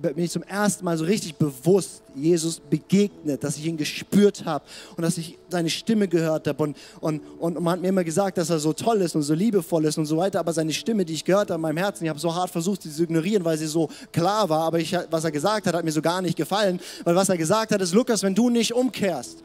bin 0.00 0.24
ich 0.24 0.30
zum 0.30 0.42
ersten 0.42 0.84
Mal 0.84 0.96
so 0.96 1.04
richtig 1.04 1.36
bewusst 1.36 2.02
Jesus 2.14 2.60
begegnet, 2.60 3.42
dass 3.42 3.56
ich 3.56 3.66
ihn 3.66 3.76
gespürt 3.76 4.44
habe 4.44 4.64
und 4.96 5.02
dass 5.02 5.18
ich 5.18 5.38
seine 5.48 5.70
Stimme 5.70 6.08
gehört 6.08 6.46
habe. 6.46 6.62
Und, 6.62 6.76
und, 7.00 7.20
und 7.38 7.54
man 7.60 7.74
hat 7.74 7.80
mir 7.80 7.88
immer 7.88 8.04
gesagt, 8.04 8.38
dass 8.38 8.50
er 8.50 8.58
so 8.58 8.72
toll 8.72 9.00
ist 9.00 9.14
und 9.14 9.22
so 9.22 9.34
liebevoll 9.34 9.84
ist 9.84 9.98
und 9.98 10.06
so 10.06 10.16
weiter. 10.16 10.40
Aber 10.40 10.52
seine 10.52 10.72
Stimme, 10.72 11.04
die 11.04 11.14
ich 11.14 11.24
gehört 11.24 11.50
habe 11.50 11.58
in 11.58 11.62
meinem 11.62 11.78
Herzen, 11.78 12.04
ich 12.04 12.10
habe 12.10 12.18
so 12.18 12.34
hart 12.34 12.50
versucht, 12.50 12.82
sie 12.82 12.90
zu 12.90 13.02
ignorieren, 13.04 13.44
weil 13.44 13.56
sie 13.56 13.66
so 13.66 13.88
klar 14.12 14.48
war. 14.48 14.62
Aber 14.62 14.78
ich, 14.78 14.96
was 15.10 15.24
er 15.24 15.30
gesagt 15.30 15.66
hat, 15.66 15.74
hat 15.74 15.84
mir 15.84 15.92
so 15.92 16.02
gar 16.02 16.22
nicht 16.22 16.36
gefallen. 16.36 16.80
Weil 17.04 17.14
was 17.14 17.28
er 17.28 17.36
gesagt 17.36 17.72
hat, 17.72 17.80
ist, 17.80 17.94
Lukas, 17.94 18.22
wenn 18.22 18.34
du 18.34 18.50
nicht 18.50 18.72
umkehrst, 18.72 19.42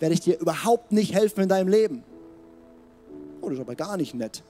werde 0.00 0.14
ich 0.14 0.20
dir 0.20 0.38
überhaupt 0.38 0.92
nicht 0.92 1.14
helfen 1.14 1.42
in 1.42 1.48
deinem 1.48 1.68
Leben. 1.68 2.02
Oh, 3.40 3.48
das 3.48 3.58
ist 3.58 3.60
aber 3.60 3.74
gar 3.74 3.96
nicht 3.96 4.14
nett. 4.14 4.42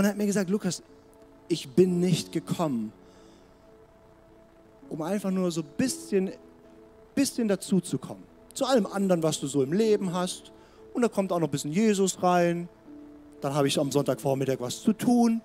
Und 0.00 0.06
hat 0.06 0.16
mir 0.16 0.24
gesagt, 0.24 0.48
Lukas, 0.48 0.82
ich 1.46 1.68
bin 1.68 2.00
nicht 2.00 2.32
gekommen, 2.32 2.90
um 4.88 5.02
einfach 5.02 5.30
nur 5.30 5.50
so 5.50 5.60
ein 5.60 5.66
bisschen, 5.76 6.30
bisschen 7.14 7.48
dazu 7.48 7.82
zu 7.82 7.98
kommen. 7.98 8.22
Zu 8.54 8.64
allem 8.64 8.86
anderen, 8.86 9.22
was 9.22 9.40
du 9.40 9.46
so 9.46 9.62
im 9.62 9.74
Leben 9.74 10.14
hast 10.14 10.52
Und 10.94 11.02
da 11.02 11.08
kommt 11.08 11.32
auch 11.32 11.38
noch 11.38 11.48
ein 11.48 11.50
bisschen 11.50 11.72
Jesus 11.72 12.22
rein. 12.22 12.66
Dann 13.42 13.52
habe 13.52 13.68
ich 13.68 13.78
am 13.78 13.92
Sonntagvormittag 13.92 14.56
was 14.60 14.80
zu 14.80 14.94
tun. 14.94 15.42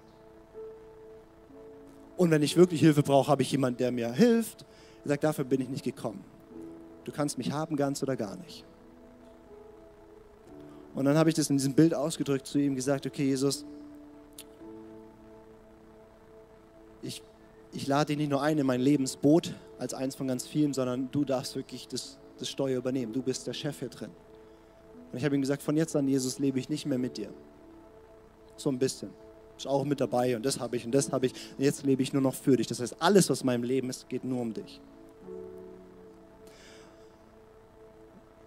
Und 2.16 2.32
wenn 2.32 2.42
ich 2.42 2.56
wirklich 2.56 2.80
Hilfe 2.80 3.04
brauche, 3.04 3.30
habe 3.30 3.42
ich 3.42 3.52
jemanden, 3.52 3.80
der 3.80 3.92
mir 3.92 4.14
hilft. 4.14 4.66
Er 5.04 5.10
sagt, 5.10 5.26
dafür 5.26 5.44
bin 5.44 5.60
ich 5.60 5.68
nicht 5.68 5.84
gekommen. 5.84 6.24
Du 7.04 7.12
kannst 7.12 7.38
mich 7.38 7.52
haben, 7.52 7.76
ganz 7.76 8.02
oder 8.02 8.16
gar 8.16 8.38
nicht. 8.38 8.64
Und 10.94 11.04
dann 11.04 11.18
habe 11.18 11.28
ich 11.28 11.36
das 11.36 11.50
in 11.50 11.58
diesem 11.58 11.74
Bild 11.74 11.94
ausgedrückt 11.94 12.48
zu 12.48 12.58
ihm 12.58 12.74
gesagt, 12.74 13.06
okay, 13.06 13.26
Jesus, 13.26 13.66
ich, 17.06 17.22
ich 17.72 17.88
lade 17.88 18.08
dich 18.08 18.18
nicht 18.18 18.30
nur 18.30 18.42
ein 18.42 18.58
in 18.58 18.66
mein 18.66 18.82
Lebensboot 18.82 19.54
als 19.80 19.94
eins 19.94 20.16
von 20.16 20.28
ganz 20.28 20.48
vielen, 20.48 20.74
sondern 20.74 21.10
du 21.12 21.26
darfst 21.26 21.56
wirklich 21.56 21.88
das, 21.88 22.18
das 22.40 22.50
Steuer 22.50 22.78
übernehmen. 22.78 23.14
Du 23.14 23.22
bist 23.22 23.48
der 23.48 23.54
Chef 23.54 23.80
hier 23.80 23.90
drin. 23.90 24.12
Und 25.12 25.18
ich 25.18 25.26
habe 25.26 25.36
ihm 25.36 25.42
gesagt, 25.42 25.62
von 25.62 25.78
jetzt 25.78 25.96
an, 25.96 26.08
Jesus, 26.08 26.40
lebe 26.40 26.60
ich 26.60 26.70
nicht 26.70 26.86
mehr 26.86 26.98
mit 26.98 27.18
dir. 27.18 27.30
So 28.58 28.70
ein 28.70 28.80
bisschen. 28.80 29.10
Ist 29.58 29.68
auch 29.68 29.86
mit 29.86 30.02
dabei 30.02 30.36
und 30.36 30.46
das 30.46 30.60
habe 30.60 30.76
ich 30.76 30.86
und 30.86 30.92
das 30.92 31.12
habe 31.12 31.28
ich. 31.28 31.34
Und 31.58 31.64
jetzt 31.64 31.84
lebe 31.84 32.04
ich 32.04 32.12
nur 32.12 32.22
noch 32.22 32.34
für 32.34 32.58
dich. 32.58 32.68
Das 32.68 32.82
heißt, 32.82 32.98
alles, 33.00 33.30
was 33.30 33.42
in 33.42 33.46
meinem 33.46 33.64
Leben 33.64 33.90
ist, 33.90 34.10
geht 34.10 34.26
nur 34.26 34.42
um 34.42 34.54
dich. 34.54 34.82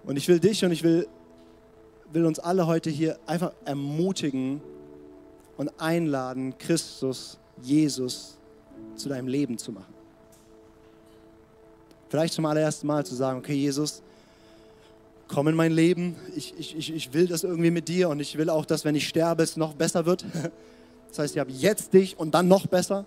Und 0.04 0.16
ich 0.16 0.28
will 0.28 0.40
dich 0.40 0.64
und 0.64 0.72
ich 0.72 0.82
will, 0.82 1.06
will 2.12 2.26
uns 2.26 2.38
alle 2.38 2.66
heute 2.66 2.90
hier 2.90 3.18
einfach 3.26 3.52
ermutigen 3.64 4.60
und 5.56 5.70
einladen, 5.80 6.56
Christus, 6.58 7.38
Jesus 7.62 8.37
zu 8.96 9.08
deinem 9.08 9.28
Leben 9.28 9.58
zu 9.58 9.72
machen. 9.72 9.94
Vielleicht 12.08 12.34
zum 12.34 12.46
allerersten 12.46 12.86
Mal 12.86 13.04
zu 13.04 13.14
sagen, 13.14 13.38
okay, 13.38 13.54
Jesus, 13.54 14.02
komm 15.28 15.48
in 15.48 15.54
mein 15.54 15.72
Leben, 15.72 16.16
ich, 16.34 16.54
ich, 16.58 16.92
ich 16.92 17.12
will 17.12 17.26
das 17.26 17.44
irgendwie 17.44 17.70
mit 17.70 17.88
dir 17.88 18.08
und 18.08 18.20
ich 18.20 18.38
will 18.38 18.48
auch, 18.48 18.64
dass 18.64 18.84
wenn 18.84 18.94
ich 18.94 19.06
sterbe, 19.06 19.42
es 19.42 19.56
noch 19.56 19.74
besser 19.74 20.06
wird. 20.06 20.24
Das 21.08 21.20
heißt, 21.20 21.36
ich 21.36 21.40
habe 21.40 21.50
jetzt 21.50 21.94
dich 21.94 22.18
und 22.18 22.34
dann 22.34 22.48
noch 22.48 22.66
besser. 22.66 23.06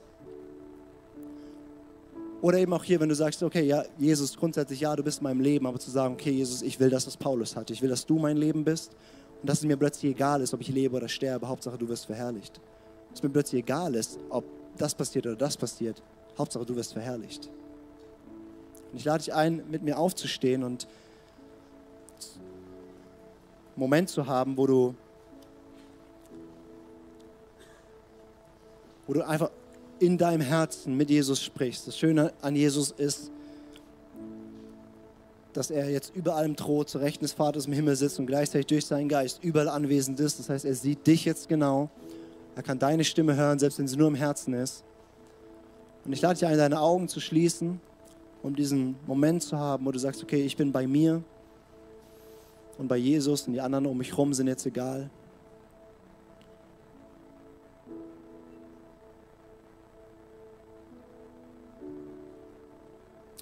Oder 2.42 2.58
eben 2.58 2.74
auch 2.74 2.84
hier, 2.84 3.00
wenn 3.00 3.10
du 3.10 3.14
sagst, 3.14 3.44
okay, 3.44 3.62
ja, 3.62 3.84
Jesus, 4.00 4.36
grundsätzlich, 4.36 4.80
ja, 4.80 4.96
du 4.96 5.04
bist 5.04 5.20
in 5.20 5.26
meinem 5.26 5.40
Leben, 5.40 5.68
aber 5.68 5.78
zu 5.78 5.92
sagen, 5.92 6.16
okay, 6.16 6.32
Jesus, 6.32 6.64
ich 6.64 6.80
will 6.80 6.90
das, 6.90 7.06
was 7.06 7.16
Paulus 7.16 7.56
hat. 7.56 7.70
Ich 7.70 7.84
will, 7.84 7.90
dass 7.90 8.08
du 8.08 8.18
mein 8.18 8.38
Leben 8.38 8.64
bist 8.64 8.94
und 9.40 9.48
dass 9.48 9.60
es 9.60 9.66
mir 9.66 9.78
plötzlich 9.78 10.14
egal 10.14 10.42
ist, 10.42 10.52
ob 10.52 10.62
ich 10.62 10.70
lebe 10.70 10.98
oder 10.98 11.08
sterbe. 11.08 11.48
Hauptsache, 11.48 11.78
du 11.78 11.88
wirst 11.88 12.08
verherrlicht. 12.08 12.60
Dass 13.12 13.22
mir 13.22 13.30
plötzlich 13.30 13.62
egal 13.62 13.94
ist, 13.94 14.18
ob 14.30 14.46
das 14.78 14.96
passiert 14.96 15.26
oder 15.28 15.36
das 15.36 15.58
passiert. 15.58 16.02
Hauptsache, 16.38 16.66
du 16.66 16.76
wirst 16.76 16.94
verherrlicht. 16.94 17.50
Und 18.92 18.98
ich 18.98 19.06
lade 19.06 19.24
dich 19.24 19.34
ein, 19.34 19.64
mit 19.70 19.84
mir 19.84 19.98
aufzustehen 19.98 20.64
und 20.64 20.88
einen 23.76 23.80
Moment 23.80 24.10
zu 24.10 24.28
haben, 24.28 24.58
wo 24.58 24.68
du, 24.68 24.96
wo 29.08 29.14
du 29.14 29.26
einfach 29.26 29.52
in 30.00 30.18
deinem 30.18 30.42
Herzen 30.42 30.98
mit 30.98 31.10
Jesus 31.10 31.42
sprichst. 31.42 31.88
Das 31.88 31.98
Schöne 31.98 32.34
an 32.42 32.56
Jesus 32.56 32.92
ist, 32.92 33.32
dass 35.54 35.70
er 35.70 35.90
jetzt 35.90 36.16
über 36.16 36.36
allem 36.36 36.56
Thron 36.56 36.88
zu 36.88 36.98
Rechten 36.98 37.24
des 37.24 37.34
Vaters 37.34 37.66
im 37.66 37.74
Himmel 37.74 37.96
sitzt 37.96 38.20
und 38.20 38.26
gleichzeitig 38.26 38.68
durch 38.68 38.86
seinen 38.86 39.10
Geist 39.10 39.44
überall 39.44 39.70
anwesend 39.70 40.20
ist. 40.20 40.40
Das 40.40 40.50
heißt, 40.50 40.66
er 40.66 40.76
sieht 40.76 41.06
dich 41.06 41.26
jetzt 41.26 41.50
genau. 41.50 41.90
Er 42.56 42.64
kann 42.64 42.80
deine 42.80 43.04
Stimme 43.04 43.36
hören, 43.36 43.60
selbst 43.60 43.80
wenn 43.80 43.88
sie 43.88 43.96
nur 43.96 44.08
im 44.08 44.16
Herzen 44.16 44.54
ist. 44.54 44.84
Und 46.04 46.14
ich 46.14 46.22
lade 46.22 46.36
dich 46.36 46.46
ein, 46.46 46.58
deine 46.58 46.80
Augen 46.80 47.08
zu 47.08 47.20
schließen, 47.20 47.80
um 48.44 48.56
diesen 48.56 48.96
Moment 49.06 49.44
zu 49.44 49.58
haben, 49.58 49.86
wo 49.86 49.92
du 49.92 50.00
sagst, 50.00 50.22
okay, 50.24 50.44
ich 50.44 50.58
bin 50.58 50.72
bei 50.72 50.88
mir 50.88 51.24
und 52.78 52.88
bei 52.88 52.98
Jesus 52.98 53.48
und 53.48 53.54
die 53.54 53.62
anderen 53.62 53.86
um 53.86 53.98
mich 53.98 54.10
herum 54.10 54.34
sind 54.34 54.48
jetzt 54.48 54.66
egal. 54.66 55.10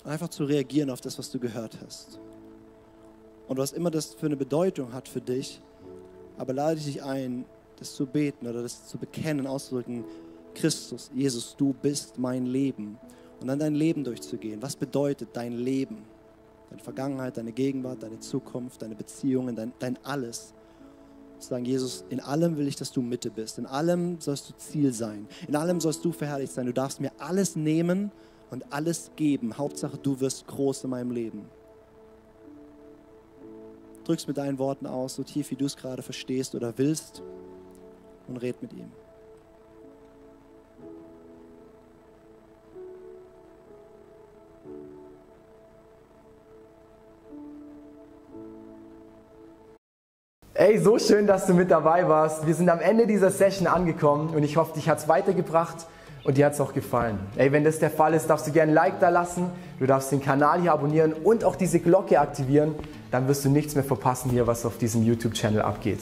Einfach 0.03 0.29
zu 0.29 0.43
reagieren 0.43 0.89
auf 0.89 1.01
das, 1.01 1.17
was 1.17 1.29
du 1.29 1.39
gehört 1.39 1.77
hast. 1.85 2.19
Und 3.47 3.57
was 3.57 3.71
immer 3.71 3.91
das 3.91 4.13
für 4.13 4.25
eine 4.25 4.37
Bedeutung 4.37 4.93
hat 4.93 5.07
für 5.07 5.21
dich, 5.21 5.61
aber 6.37 6.53
lade 6.53 6.79
ich 6.79 6.85
dich 6.85 7.03
ein, 7.03 7.45
das 7.79 7.95
zu 7.95 8.05
beten 8.05 8.47
oder 8.47 8.61
das 8.61 8.87
zu 8.87 8.97
bekennen, 8.97 9.47
auszudrücken, 9.47 10.03
Christus, 10.55 11.09
Jesus, 11.13 11.55
du 11.57 11.73
bist 11.73 12.17
mein 12.17 12.45
Leben. 12.45 12.97
Und 13.39 13.47
dann 13.47 13.59
dein 13.59 13.75
Leben 13.75 14.03
durchzugehen. 14.03 14.61
Was 14.61 14.75
bedeutet 14.75 15.29
dein 15.33 15.53
Leben? 15.53 16.03
Deine 16.69 16.81
Vergangenheit, 16.81 17.37
deine 17.37 17.51
Gegenwart, 17.51 18.03
deine 18.03 18.19
Zukunft, 18.19 18.81
deine 18.81 18.95
Beziehungen, 18.95 19.55
dein, 19.55 19.73
dein 19.79 19.97
alles. 20.03 20.53
Sagen, 21.39 21.63
Jesus, 21.63 22.03
in 22.09 22.19
allem 22.19 22.57
will 22.57 22.67
ich, 22.67 22.75
dass 22.75 22.91
du 22.91 23.01
Mitte 23.01 23.31
bist. 23.31 23.57
In 23.57 23.65
allem 23.65 24.19
sollst 24.19 24.49
du 24.49 24.53
Ziel 24.57 24.93
sein. 24.93 25.25
In 25.47 25.55
allem 25.55 25.79
sollst 25.79 26.03
du 26.03 26.11
verherrlicht 26.11 26.51
sein. 26.51 26.65
Du 26.65 26.73
darfst 26.73 26.99
mir 26.99 27.11
alles 27.17 27.55
nehmen 27.55 28.11
und 28.51 28.71
alles 28.73 29.11
geben. 29.15 29.57
Hauptsache, 29.57 29.97
du 29.97 30.19
wirst 30.19 30.45
groß 30.47 30.83
in 30.83 30.89
meinem 30.89 31.11
Leben. 31.11 31.45
Drückst 34.03 34.27
mit 34.27 34.37
deinen 34.37 34.59
Worten 34.59 34.85
aus, 34.85 35.15
so 35.15 35.23
tief 35.23 35.49
wie 35.51 35.55
du 35.55 35.65
es 35.65 35.77
gerade 35.77 36.01
verstehst 36.01 36.55
oder 36.55 36.77
willst, 36.77 37.23
und 38.29 38.37
red 38.37 38.61
mit 38.61 38.73
ihm. 38.73 38.91
Ey, 50.53 50.77
so 50.77 50.99
schön, 50.99 51.25
dass 51.25 51.45
du 51.45 51.53
mit 51.53 51.71
dabei 51.71 52.09
warst. 52.09 52.45
Wir 52.45 52.53
sind 52.53 52.69
am 52.69 52.81
Ende 52.81 53.07
dieser 53.07 53.31
Session 53.31 53.65
angekommen 53.65 54.35
und 54.35 54.43
ich 54.43 54.57
hoffe, 54.57 54.73
dich 54.73 54.89
hat 54.89 54.97
es 54.97 55.07
weitergebracht 55.07 55.87
und 56.25 56.37
dir 56.37 56.45
hat 56.45 56.53
es 56.53 56.59
auch 56.59 56.73
gefallen. 56.73 57.17
Ey, 57.37 57.53
wenn 57.53 57.63
das 57.63 57.79
der 57.79 57.89
Fall 57.89 58.13
ist, 58.13 58.29
darfst 58.29 58.45
du 58.45 58.51
gerne 58.51 58.73
ein 58.73 58.75
Like 58.75 58.99
da 58.99 59.07
lassen, 59.07 59.49
du 59.79 59.85
darfst 59.85 60.11
den 60.11 60.21
Kanal 60.21 60.59
hier 60.59 60.73
abonnieren 60.73 61.13
und 61.13 61.45
auch 61.45 61.55
diese 61.55 61.79
Glocke 61.79 62.19
aktivieren. 62.19 62.75
Dann 63.09 63.29
wirst 63.29 63.45
du 63.45 63.49
nichts 63.49 63.75
mehr 63.75 63.85
verpassen 63.85 64.31
hier, 64.31 64.47
was 64.47 64.65
auf 64.65 64.77
diesem 64.77 65.01
YouTube-Channel 65.03 65.61
abgeht. 65.61 66.01